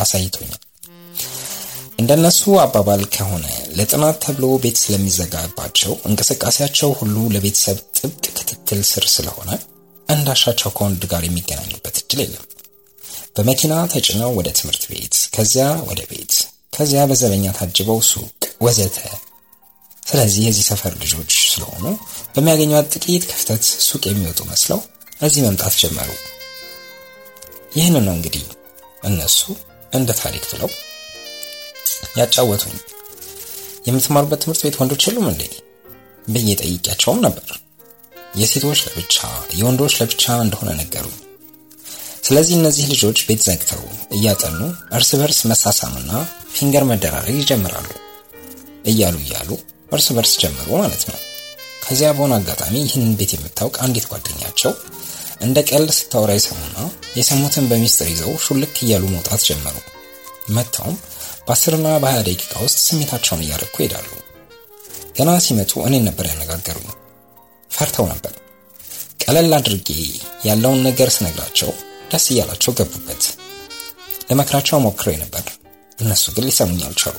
አሳይቶኛል። 0.04 0.60
እንደነሱ 1.98 2.42
አባባል 2.62 3.02
ከሆነ 3.14 3.46
ለጥናት 3.78 4.16
ተብሎ 4.24 4.44
ቤት 4.62 4.76
ስለሚዘጋባቸው 4.82 5.92
እንቅስቃሴያቸው 6.08 6.90
ሁሉ 6.98 7.16
ለቤተሰብ 7.34 7.78
ጥብቅ 7.98 8.24
ክትትል 8.36 8.80
ስር 8.90 9.04
ስለሆነ 9.14 9.50
እንዳሻቸው 10.08 10.70
ከወንድ 10.76 11.02
ጋር 11.10 11.22
የሚገናኙበት 11.26 11.96
እድል 12.02 12.20
የለም። 12.22 12.44
በመኪና 13.36 13.74
ተጭነው 13.92 14.30
ወደ 14.38 14.48
ትምህርት 14.58 14.84
ቤት፣ 14.90 15.16
ከዚያ 15.34 15.66
ወደ 15.88 16.00
ቤት፣ 16.10 16.32
ከዚያ 16.72 17.02
በዘበኛ 17.10 17.46
ታጅበው 17.58 18.00
ሱቅ 18.10 18.32
ወዘተ። 18.60 18.98
ስለዚህ 20.02 20.42
የዚህ 20.46 20.64
ሰፈር 20.70 20.92
ልጆች 21.02 21.32
ስለሆኑ 21.46 21.84
በሚያገኟት 22.34 22.88
ጥቂት 22.96 23.24
ክፍተት 23.30 23.64
ሱቅ 23.88 24.02
የሚወጡ 24.08 24.40
መስለው 24.50 24.80
እዚህ 25.22 25.42
መምጣት 25.46 25.74
ጀመሩ። 25.82 26.10
ይህን 27.76 27.96
ነው 28.06 28.14
እንግዲህ 28.18 28.44
እነሱ 29.04 29.40
እንደ 29.92 30.10
ታሪክ 30.20 30.44
ብለው 30.52 30.70
ያጫወቱኝ። 32.18 32.76
የምትማሩበት 33.86 34.40
ትምህርት 34.42 34.62
ቤት 34.64 34.76
ወንዶች 34.80 35.04
የሉም 35.06 35.26
እንዴ 35.30 35.42
ብዬ 36.28 36.48
ጠይቄያቸውም 36.60 37.22
ነበር። 37.26 37.48
የሴቶች 38.34 38.80
ለብቻ 38.86 39.16
የወንዶች 39.58 39.94
ለብቻ 40.00 40.24
እንደሆነ 40.44 40.70
ነገሩኝ። 40.80 41.16
ስለዚህ 42.22 42.54
እነዚህ 42.56 42.84
ልጆች 42.92 43.18
ቤት 43.26 43.40
ዘግተው 43.46 43.82
እያጠኑ 44.16 44.58
እርስ 44.96 45.10
በርስ 45.20 45.40
መሳሳምና 45.50 46.10
ፊንገር 46.54 46.84
መደራረግ 46.90 47.36
ይጀምራሉ። 47.40 47.88
እያሉ 48.84 49.16
እያሉ 49.24 49.50
እርስ 49.92 50.06
በርስ 50.16 50.32
ጀመሩ 50.42 50.68
ማለት 50.82 51.04
ነው። 51.10 51.18
ከዚያ 51.84 52.08
በሆነ 52.16 52.32
አጋጣሚ 52.38 52.74
ይህንን 52.82 53.12
ቤት 53.18 53.32
የምታውቅ 53.34 53.76
አንዲት 53.84 54.06
ጓደኛቸው 54.10 54.72
እንደ 55.40 55.58
ቀልድ 55.70 55.90
ስታወራ 55.98 56.30
የሰሙና 56.36 56.76
የሰሙትን 57.18 57.68
በሚስጥር 57.70 58.08
ይዘው 58.12 58.32
ሹልክ 58.44 58.76
እያሉ 58.84 59.04
መውጣት 59.14 59.42
ጀመሩ። 59.48 59.76
መጥተውም 60.56 60.96
በአስርና 61.48 61.88
በሀያ 62.02 62.20
ደቂቃ 62.26 62.52
ውስጥ 62.64 62.78
ስሜታቸውን 62.86 63.42
እያረኩ 63.44 63.74
ይሄዳሉ። 63.78 64.08
ገና 65.16 65.30
ሲመጡ 65.44 65.72
እኔን 65.86 66.04
ነበር 66.08 66.26
ያነጋገሩኝ። 66.30 66.88
ፈርተው 67.70 68.06
ነበር። 68.10 68.34
ቀለል 69.22 69.52
አድርጌ 69.56 69.88
ያለውን 70.46 70.80
ነገር 70.88 71.08
ስነግራቸው 71.14 71.70
ደስ 72.12 72.26
እያላቸው 72.32 72.74
ገቡበት። 72.78 73.22
ለመክራቸው 74.28 74.82
ሞክሬ 74.86 75.14
ነበር። 75.22 75.44
እነሱ 75.98 76.24
ግን 76.34 76.46
ሊሰሙኝ 76.48 76.82
አልቻሉ። 76.88 77.16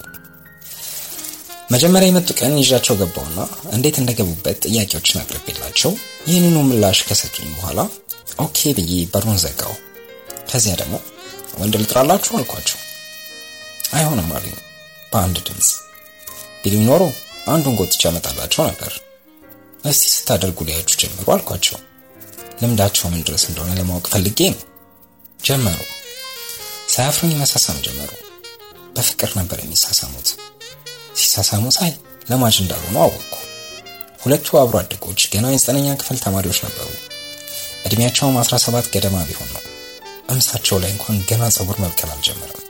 መጀመሪያ 1.70 2.10
የመጡ 2.10 2.30
ቀን 2.40 2.54
ይዣቸው 2.62 2.96
ገባሁና 3.02 3.40
እንዴት 3.76 3.98
እንደገቡበት 4.02 4.60
ጥያቄዎችን 4.66 5.22
አቅርቤላቸው 5.22 5.92
ይህንኑ 6.30 6.58
ምላሽ 6.70 7.00
ከሰጡኝ 7.10 7.50
በኋላ 7.58 7.80
okay 8.40 8.72
ብዬ 8.78 8.94
በሩን 9.14 9.40
ዘጋሁ። 9.44 9.76
ከዚያ 10.50 10.76
ደግሞ 10.82 10.96
ወንድ 11.60 11.76
ልጥራላችሁ 11.82 12.34
አልኳቸው። 12.40 12.80
አይሆንም 13.94 14.30
አሉኝ 14.38 14.58
በአንድ 15.12 15.38
ድምፅ። 15.48 15.70
ቢሉኝ 16.62 16.84
ኖሮ 16.90 17.04
አንዱን 17.48 17.78
ጎትቻ 17.80 18.12
መጣላቸው 18.16 18.64
ነበር። 18.70 18.92
እስቲ 19.84 20.04
ስታደርጉ 20.14 20.60
ሊያችሁ 20.68 20.98
ጀምሩ 21.02 21.28
አልኳቸው። 21.36 21.78
ልምዳቸው 22.62 23.08
ምን 23.12 23.22
ድረስ 23.28 23.44
እንደሆነ 23.50 23.72
ለማወቅ 23.80 24.06
ፈልጌ 24.14 24.40
ነው። 24.54 24.64
ጀመሩ። 25.40 25.80
ሳያፍሩኝ 26.94 27.34
መሳሳም 27.42 27.78
ጀመሩ። 27.86 28.12
በፍቅር 28.96 29.32
ነበር 29.40 29.58
የሚሳሳሙት። 29.62 30.30
ሲሳሳሙ 31.20 31.66
ሳይ 31.78 31.92
ለማጅ 32.30 32.56
እንዳልሆኑ 32.62 32.98
አወቅኩ። 33.04 33.36
ሁለቱ 34.24 34.48
አብሮ 34.62 34.76
አደጎች 34.82 35.22
ገና 35.34 35.46
የዘጠነኛ 35.52 35.90
ክፍል 36.02 36.18
ተማሪዎች 36.26 36.60
ነበሩ። 36.66 36.88
እድሜያቸውም 37.86 38.38
17 38.42 38.90
ገደማ 38.96 39.18
ቢሆን 39.30 39.52
ነው። 39.56 39.64
እምሳቸው 40.30 40.80
ላይ 40.84 40.92
እንኳን 40.96 41.18
ገና 41.30 41.44
ጸጉር 41.56 41.78
መብቀል 41.84 42.10
አልጀመረም። 42.16 42.66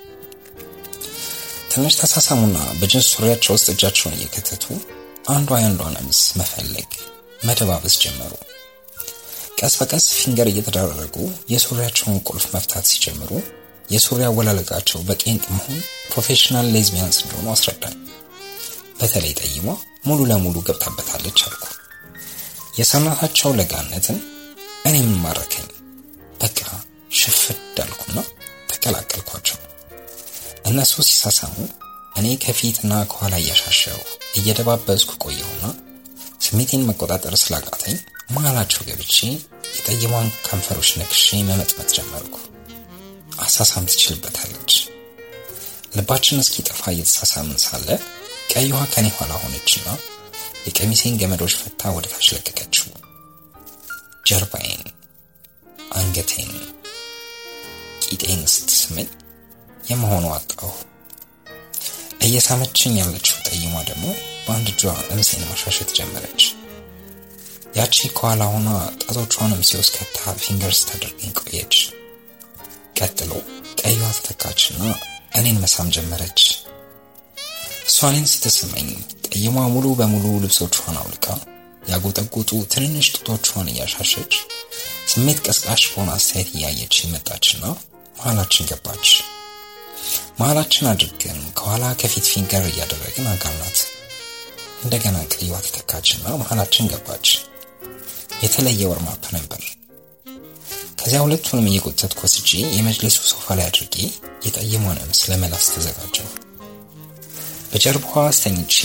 ትንሽ 1.82 1.96
ተሳሳሙና 2.00 2.58
በጅንስ 2.80 3.10
ሱሪያቸው 3.12 3.52
ውስጥ 3.56 3.68
እጃቸውን 3.74 4.16
እየከተቱ 4.16 4.64
አንዷ 5.34 5.60
የአንዷን 5.60 5.94
እምስ 6.02 6.20
መፈለግ 6.40 6.90
መደባበስ 7.46 7.96
ጀመሩ። 8.02 8.32
ቀስ 9.60 9.74
በቀስ 9.80 10.06
finger 10.16 10.48
እየተደራረጉ 10.52 11.16
የሱሪያቸውን 11.54 12.18
ቁልፍ 12.28 12.48
መፍታት 12.56 12.90
ሲጀምሩ 12.90 13.32
የሱሪ 13.90 14.20
አወላለቃቸው 14.28 15.06
በቄንጥ 15.08 15.46
መሆን 15.54 15.80
professional 16.10 16.68
lesbians 16.76 17.20
እንደሆኑ 17.24 17.48
አስረዳኝ። 17.56 17.96
በተለይ 19.00 19.34
ጠይሟ 19.42 19.66
ሙሉ 20.06 20.20
ለሙሉ 20.32 20.66
ገብታበታለች 20.68 21.42
አልኩ። 21.48 21.66
የሰውነታቸው 22.80 23.58
ለጋነትን 23.60 24.20
እኔም 24.86 25.12
ማረከኝ። 25.24 25.70
በቃ 26.44 26.60
ሽፍድ 27.20 27.80
አልኩና 27.80 28.18
ተቀላቀልኳቸው። 28.70 29.60
እነሱ 30.66 30.93
ሲሳሳሙ 31.07 31.55
እኔ 32.20 32.28
ከፊትና 32.43 32.93
ከኋላ 33.12 33.36
እያሻሸው 33.41 33.99
እየደባበስኩ 34.39 35.12
ቆየሁና 35.24 35.66
ስሜቴን 36.45 36.86
መቆጣጠር 36.89 37.34
ስላቃተኝ 37.41 37.97
መሀላቸው 38.36 38.82
ገብቼ 38.89 39.16
የጠይሟን 39.76 40.28
ከንፈሮች 40.45 40.89
ነክሼ 40.99 41.41
መመጥመጥ 41.49 41.89
ጀመርኩ። 41.97 42.36
አሳሳም 43.39 43.89
ትችልበታለች። 43.91 44.74
ልባችን 45.95 46.41
እስኪጠፋ 46.43 46.82
እየተሳሳምን 46.93 47.60
ሳለ 47.66 47.88
ቀይ 48.51 48.68
ውሃ 48.74 48.84
ከኔ 48.93 49.07
ኋላ 49.18 49.32
ሆነችና 49.43 49.88
የቀሚሴን 50.66 51.20
ገመዶች 51.22 51.53
ፈታ 51.62 51.91
ወደ 51.95 52.05
ታች 52.14 52.28
ለቀቀችው። 52.36 52.88
ጀርባዬን፣ 54.26 54.84
አንገቴን፣ 55.95 56.51
ቂጤን 58.05 58.41
ስትስመኝ 58.53 59.07
የመሆኑ 59.90 60.26
አጣሁ። 60.36 60.72
እየሳመችኝ 62.26 62.94
ያለችው 63.02 63.38
ጠይሟ 63.48 63.74
ደግሞ 63.90 64.06
በአንድ 64.46 64.68
እጇ 64.74 64.84
እምሴን 65.14 65.44
ማሻሸት 65.50 65.90
ጀመረች። 65.98 66.42
ያቺ 67.76 67.98
ከኋላ 68.18 68.44
ሆና 68.52 68.70
ጣቶቿን 69.04 69.52
እምሴ 69.56 69.72
ውስጥ 69.82 69.94
ከታ 69.98 70.32
ፊንገር 70.42 70.74
ስታደርገኝ 70.78 71.32
ቆየች። 71.40 71.76
ቀጥሎ 73.00 73.32
ቀይዋ 73.82 74.04
ተተካችና 74.18 74.82
እኔን 75.40 75.62
መሳም 75.64 75.92
ጀመረች። 75.96 76.42
እሷ 77.90 78.00
እኔን 78.12 78.28
ስትስመኝ 78.32 78.90
ጠይሟ 79.28 79.46
ሙሉ 79.74 79.88
በሙሉ 80.00 80.26
ልብሶቿን 80.44 80.98
አውልቃ 81.02 81.28
ያጎጠጎጡ 81.90 82.52
ትንንሽ 82.74 83.08
ጡቶቿን 83.16 83.70
እያሻሸች 83.72 84.34
ስሜት 85.12 85.40
ቀስቃሽ 85.46 85.84
በሆነ 85.90 86.10
አስተያየት 86.18 86.50
እያየች 86.56 86.96
መጣችና 87.14 87.64
መሀላችን 88.18 88.68
ገባች። 88.72 89.08
መሀላችን 90.39 90.89
አድርገን 90.91 91.39
ከኋላ 91.58 91.86
ከፊት 92.02 92.26
ፊንገር 92.32 92.66
እያደረግን 92.70 93.28
አጋልናት። 93.32 93.80
እንደገና 94.84 95.18
ቀይዋ 95.34 95.56
ተተካችና 95.66 96.26
መሀላችን 96.41 96.89
ገባች። 96.91 97.28
የተለየ 98.43 98.82
ወርማፕ 98.91 99.24
ነበር። 99.38 99.62
ከዚያ 101.00 101.20
ሁለቱንም 101.26 101.68
እየጎተትኩ 101.70 102.20
ወስጄ 102.26 102.50
የመጅሊሱ 102.76 103.18
ሶፋ 103.32 103.56
ላይ 103.58 103.66
አድርጌ 103.70 103.95
የጠይሟን 104.45 105.02
እምስ 105.04 105.22
ለመላስ 105.30 105.66
ተዘጋጀሁ። 105.74 106.28
በጀርባዋ 107.72 108.24
አስተኝቼ 108.30 108.76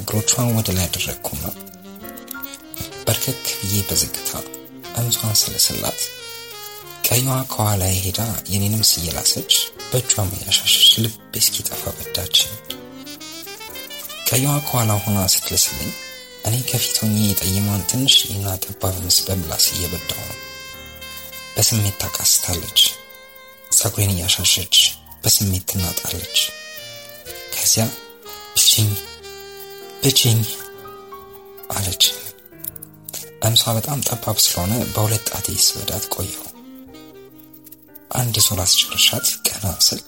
እግሮቿን 0.00 0.48
ወደ 0.56 0.68
ላይ 0.76 0.86
አደረግኩና 0.88 1.44
በርከክ 3.06 3.44
ብዬ 3.60 3.82
በዝግታ 3.88 4.30
እምሷን 5.00 5.36
ስለስላት 5.40 6.00
ቀይዋ 7.04 7.30
ከኋላ 7.50 7.82
ሄዳ 7.96 8.20
የኔንም 8.52 8.82
ስየላሰች 8.90 9.52
በእጇም 9.90 10.30
እያሻሸች 10.36 10.90
ልብ 11.02 11.14
እስኪጠፋ 11.38 11.82
በዳችን። 11.96 12.52
ቀይዋ 14.28 14.52
ከኋላ 14.66 14.92
ሆና 15.02 15.18
ስትልስልኝ 15.32 15.90
እኔ 16.46 16.54
ከፊት 16.68 16.96
ሆኜ 17.02 17.16
የጠይሟን 17.24 17.82
ትንሽና 17.90 18.54
ጠባብ 18.64 18.94
ምስ 19.04 19.18
በምላስ 19.26 19.66
እየበዳው 19.72 20.22
ነው። 20.30 20.38
በስሜት 21.54 21.96
ታቃስታለች። 22.02 22.80
ጸጉሬን 23.72 24.14
እያሻሸች 24.14 24.76
በስሜት 25.22 25.66
ትናጣለች። 25.70 26.38
ከዚያ 27.54 27.84
ብችኝ 28.54 28.88
ብችኝ 30.02 30.40
አለች። 31.72 32.04
እምሷ 33.44 33.64
በጣም 33.76 34.02
ጠባብ 34.08 34.38
ስለሆነ 34.42 34.72
በሁለት 34.94 35.24
ጣቴ 35.30 35.46
ስበዳት 35.64 36.04
ቆየው። 36.14 36.46
አንድ 38.12 38.36
ዞር 38.44 38.60
አስጨርሻት 38.64 39.26
ቀና 39.46 39.66
ስል 39.86 40.00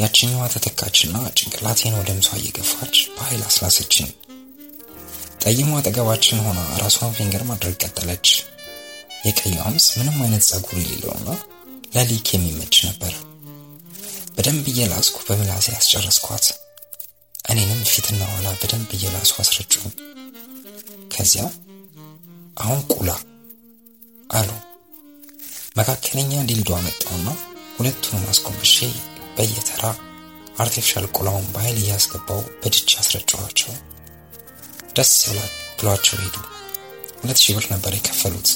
ያችኛዋ 0.00 0.44
ተተካችና 0.52 1.16
ጭንቅላቴን 1.36 1.96
ወደ 1.98 2.10
እምሷ 2.14 2.30
እየገፋች 2.38 2.96
በኃይል 3.14 3.42
አስላሰችኝ። 3.48 4.08
ጠይሟ 5.44 5.68
አጠገባችን 5.78 6.42
ሆና 6.44 6.60
ራሷን 6.82 7.14
ፊንገር 7.16 7.42
ማድረግ 7.50 7.76
ቀጠለች። 7.82 8.28
የቀይዋ 9.26 9.56
እምስ 9.66 9.86
ምንም 9.98 10.18
አይነት 10.24 10.44
ጸጉር 10.48 10.78
የሌለውና 10.80 11.28
ለ 11.94 12.05
lick 12.05 12.28
የሚመች 12.32 12.76
ነበር። 12.88 13.14
በደንብ 14.36 14.66
እየላስኩ 14.72 15.16
በምላሴ 15.26 15.66
ያስጨረስኳት። 15.74 16.46
እኔንም 17.44 17.80
ፊትና 17.90 18.22
ኋላ 18.30 18.48
በደንብ 18.60 18.90
እየላሱ 18.96 19.32
አስረጩኝ። 19.42 19.90
ከዚያ 21.14 21.44
አሁን 22.56 22.80
ቁላ 22.92 23.10
አሉ። 24.30 24.50
መካከለኛ 25.74 26.32
dildo 26.48 26.70
አመጣሁና 26.76 27.28
ሁለቱንም 27.76 28.24
አስጎንብሼ 28.32 28.76
በየተራ 29.36 29.84
artificial 30.62 31.06
ቁላውን 31.16 31.46
በኃይል 31.54 31.78
እያስገባው 31.80 32.40
በድቻ 32.60 32.90
አስረጨኋቸው። 33.00 33.72
ደስ 34.96 35.12
ብሏቸው 35.78 36.18
ሄዱ። 36.22 36.36
ሁለት 37.20 37.38
ሺህ 37.42 37.56
ብር 37.56 37.66
ነበር 37.72 37.92
የከፈሉት። 37.96 38.50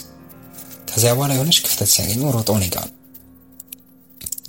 ከዚያ 0.90 1.10
በኋላ 1.16 1.32
የሆነች 1.36 1.58
ክፍተት 1.64 1.90
ሲያገኙ 1.94 2.22
ሮጠው 2.36 2.56
እኔ 2.60 2.68
ጋ 2.74 2.78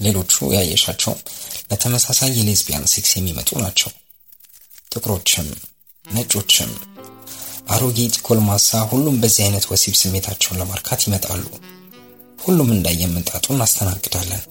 ሌሎቹ 0.06 0.34
ያየሻቸው 0.56 1.14
ለተመሳሳይ 1.72 2.32
የ 2.38 2.49
lesbian 2.49 2.88
sex 2.94 3.12
የሚመጡ 3.18 3.50
ናቸው። 3.64 3.92
ጥቁሮችም፣ 4.92 5.48
ነጮችም፣ 6.06 6.72
አሮጊት፣ 7.70 8.16
ጎልማሳ፣ 8.28 8.70
ሁሉም 8.92 9.18
በዚህ 9.24 9.44
አይነት 9.46 9.66
ወሲብ 9.72 9.96
ስሜታቸውን 10.00 10.60
ለማርካት 10.62 11.02
ይመጣሉ። 11.08 11.44
ሁሉም 12.40 12.70
እንዳመጣጡ 12.76 13.46
እናስተናግዳለን። 13.54 14.44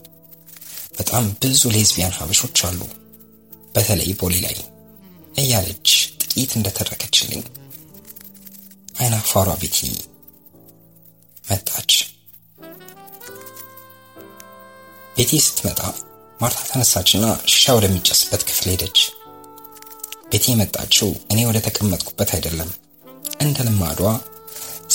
በጣም 0.99 1.25
ብዙ 1.43 1.63
ሌዝቢያን 1.75 2.17
ሀበሾች 2.19 2.59
አሉ፣ 2.69 2.81
በተለይ 3.75 4.11
ቦሌ 4.21 4.35
ላይ 4.45 4.57
እያለች 5.39 5.89
ጥቂት 6.23 6.53
እንደተረከችልኝ 6.59 7.43
አይና 8.99 9.17
ፋሯ 9.29 9.49
ቤቲ 9.61 9.79
መጣች። 11.45 11.93
ቤቲ 15.17 15.33
ስትመጣ 15.45 15.81
ማርታ 16.41 16.59
ተነሳችና 16.69 17.25
ሺሻ 17.53 17.75
ወደሚጨስበት 17.77 18.43
ክፍል 18.49 18.67
ሄደች። 18.73 18.99
ቤቲ 20.33 20.45
የመጣችው 20.53 21.09
እኔ 21.33 21.39
ወደ 21.49 21.59
ተቀመጥኩበት 21.67 22.33
አይደለም፣ 22.37 22.71
እንደ 23.41 23.59
ልማዷ 23.69 24.01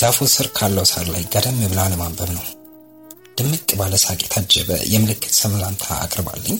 ዛፉ 0.00 0.26
ስር 0.32 0.46
ካለው 0.56 0.86
ሳር 0.90 1.06
ላይ 1.14 1.24
ጋደም 1.32 1.58
ብላ 1.64 1.80
ለማንበብ 1.92 2.30
ነው። 2.36 2.46
ድምቅ 3.38 3.68
ባለ 3.78 3.94
ሳቅ 4.02 4.18
የታጀበ 4.22 4.70
የምልክት 4.92 5.34
ሰምላምታ 5.38 5.86
አቅርባልኝ 6.02 6.56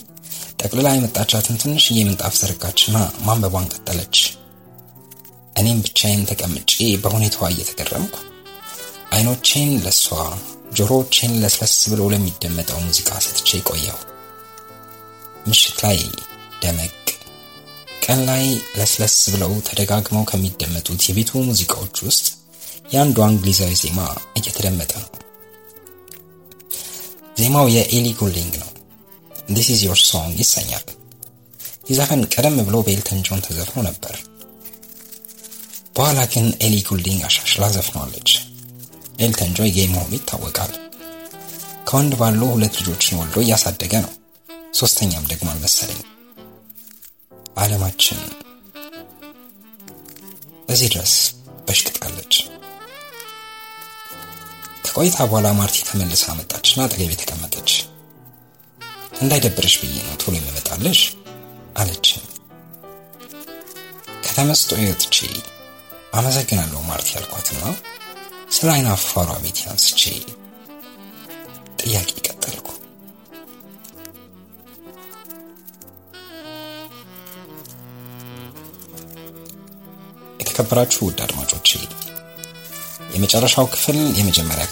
ጠቅልላ 0.60 0.88
የመጣቻትን 0.94 1.58
ትንሽዬ 1.62 1.98
ምንጣፍ 2.06 2.34
ዘረጋችና 2.40 2.96
ማንበቧን 3.26 3.70
ቀጠለች። 3.74 4.16
እኔም 5.56 5.82
ብቻዬን 5.84 6.22
ተቀምጬ 6.30 6.72
በሁኔታዋ 7.02 7.48
እየተገረምኩ 7.52 8.14
አይኖቼን 9.12 9.70
ለሷ 9.84 10.04
ጆሮዎቼን 10.76 11.32
ለስለስ 11.42 11.74
ብሎ 11.90 12.02
ለሚደመጠው 12.12 12.78
ሙዚቃ 12.86 13.10
ሰጥቼ 13.26 13.60
ቆየው። 13.68 13.98
ምሽት 15.46 15.76
ላይ 15.84 15.98
ደመቅ፣ 16.62 16.94
ቀን 18.04 18.20
ላይ 18.28 18.44
ለስለስ 18.78 19.18
ብለው 19.34 19.52
ተደጋግመው 19.68 20.24
ከሚደመጡት 20.30 21.02
የቤቱ 21.06 21.42
ሙዚቃዎች 21.48 21.98
ውስጥ 22.08 22.26
የአንዱ 22.92 23.18
እንግሊዛዊ 23.26 23.74
ዜማ 23.82 24.00
እየተደመጠ 24.38 24.92
ነው። 25.04 25.10
ዜማው 27.36 27.66
የኤሊ 27.74 28.06
ጎልዲንግ 28.18 28.54
ነው። 28.62 28.70
This 29.50 29.68
is 29.74 29.80
your 29.86 30.00
song 30.04 30.36
ይሰኛል። 30.42 30.84
ይህ 31.86 31.96
ዘፈን 31.98 32.22
ቀደም 32.32 32.56
ብሎ 32.66 32.76
በኤልተን 32.84 33.18
ጆን 33.26 33.44
ተዘፍኖ 33.46 33.78
ነበር። 33.88 34.14
በኋላ 35.96 36.20
ግን 36.32 36.46
ኤሊ 36.64 36.76
ጎልዲንግ 36.86 37.20
አሻሽላ 37.26 37.64
ዘፍኗለች። 37.74 38.30
ኤልተን 39.20 39.52
ጆን 39.56 39.68
gay 39.76 39.86
መሆኑ 39.92 40.12
ይታወቃል። 40.16 40.72
ከወንድ 41.88 42.12
ባሉ 42.20 42.40
ሁለት 42.52 42.74
ልጆችን 42.80 43.18
ወልዶ 43.20 43.36
እያሳደገ 43.44 43.94
ነው። 44.04 44.12
ሶስተኛም 44.74 45.28
ደግሞ 45.30 45.46
አልመሰለኝ። 45.52 46.00
ዓለማችን 47.56 48.20
እዚህ 50.68 50.88
ድረስ 50.94 51.14
በሽቅጣለች። 51.66 52.34
ከቆይታ 54.94 55.20
በኋላ 55.22 55.48
ማርቲ 55.58 55.76
ተመልሳ 55.86 56.24
መጣችና 56.38 56.78
አጠገቤ 56.84 57.12
ተቀመጠች። 57.20 57.70
እንዳይደብርሽ 59.22 59.74
ብዬ 59.80 59.96
ነው 60.04 60.14
ቶሎ 60.22 60.34
የሚመጣልሽ 60.38 61.00
አለች። 61.78 62.08
ከተመስጦ 64.24 64.70
ወጥቼ 64.82 65.16
አመሰግናለሁ 66.14 66.82
ማርቲ 66.90 67.08
ያልኳትና 67.16 67.62
ስለ 68.56 68.68
አይን 68.74 68.88
አፋሯ 68.92 69.30
ቤት 69.44 69.60
አንስቼ 69.72 70.02
ጥያቄ 71.80 72.10
ቀጠልኩ። 72.28 72.68
የተከበራችሁ 80.40 81.02
ውድ 81.08 81.20
አድማጮቼ 81.26 81.70
የመጨረሻው 83.14 83.66
ክፍል 83.74 83.98
የመጀመሪያ 84.18 84.64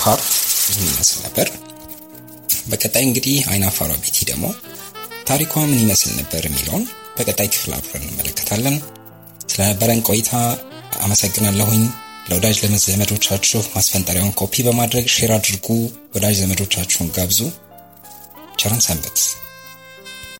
part 0.00 0.28
ይህን 0.70 0.88
ይመስል 0.90 1.18
ነበር። 1.26 1.48
በቀጣይ 2.70 3.04
እንግዲህ 3.06 3.36
አይን 3.50 3.64
አፋሯ 3.68 3.92
ቤቲ 4.02 4.18
ደግሞ 4.30 4.46
ታሪኳ 5.26 5.52
ምን 5.62 5.80
ይመስል 5.82 6.12
ነበር 6.20 6.42
የሚለውን 6.46 6.84
በቀጣይ 7.16 7.48
ክፍል 7.54 7.72
አብረን 7.76 8.04
እንመለከታለን። 8.04 8.76
ስለነበረን 9.50 10.04
ቆይታ 10.08 10.30
አመሰግናለሁኝ። 11.00 11.82
ለወዳጅ 12.28 12.56
ዘመዶቻችሁ 12.86 13.60
ማስፈንጠሪያውን 13.74 14.34
ኮፒ 14.40 14.62
በማድረግ 14.66 15.06
share 15.14 15.32
አድርጉ። 15.36 15.68
ወዳጅ 16.14 16.34
ዘመዶቻችሁን 16.40 17.12
ጋብዙ። 17.16 17.40
ቸር 18.60 18.82
ሰንብቱ። 18.86 19.18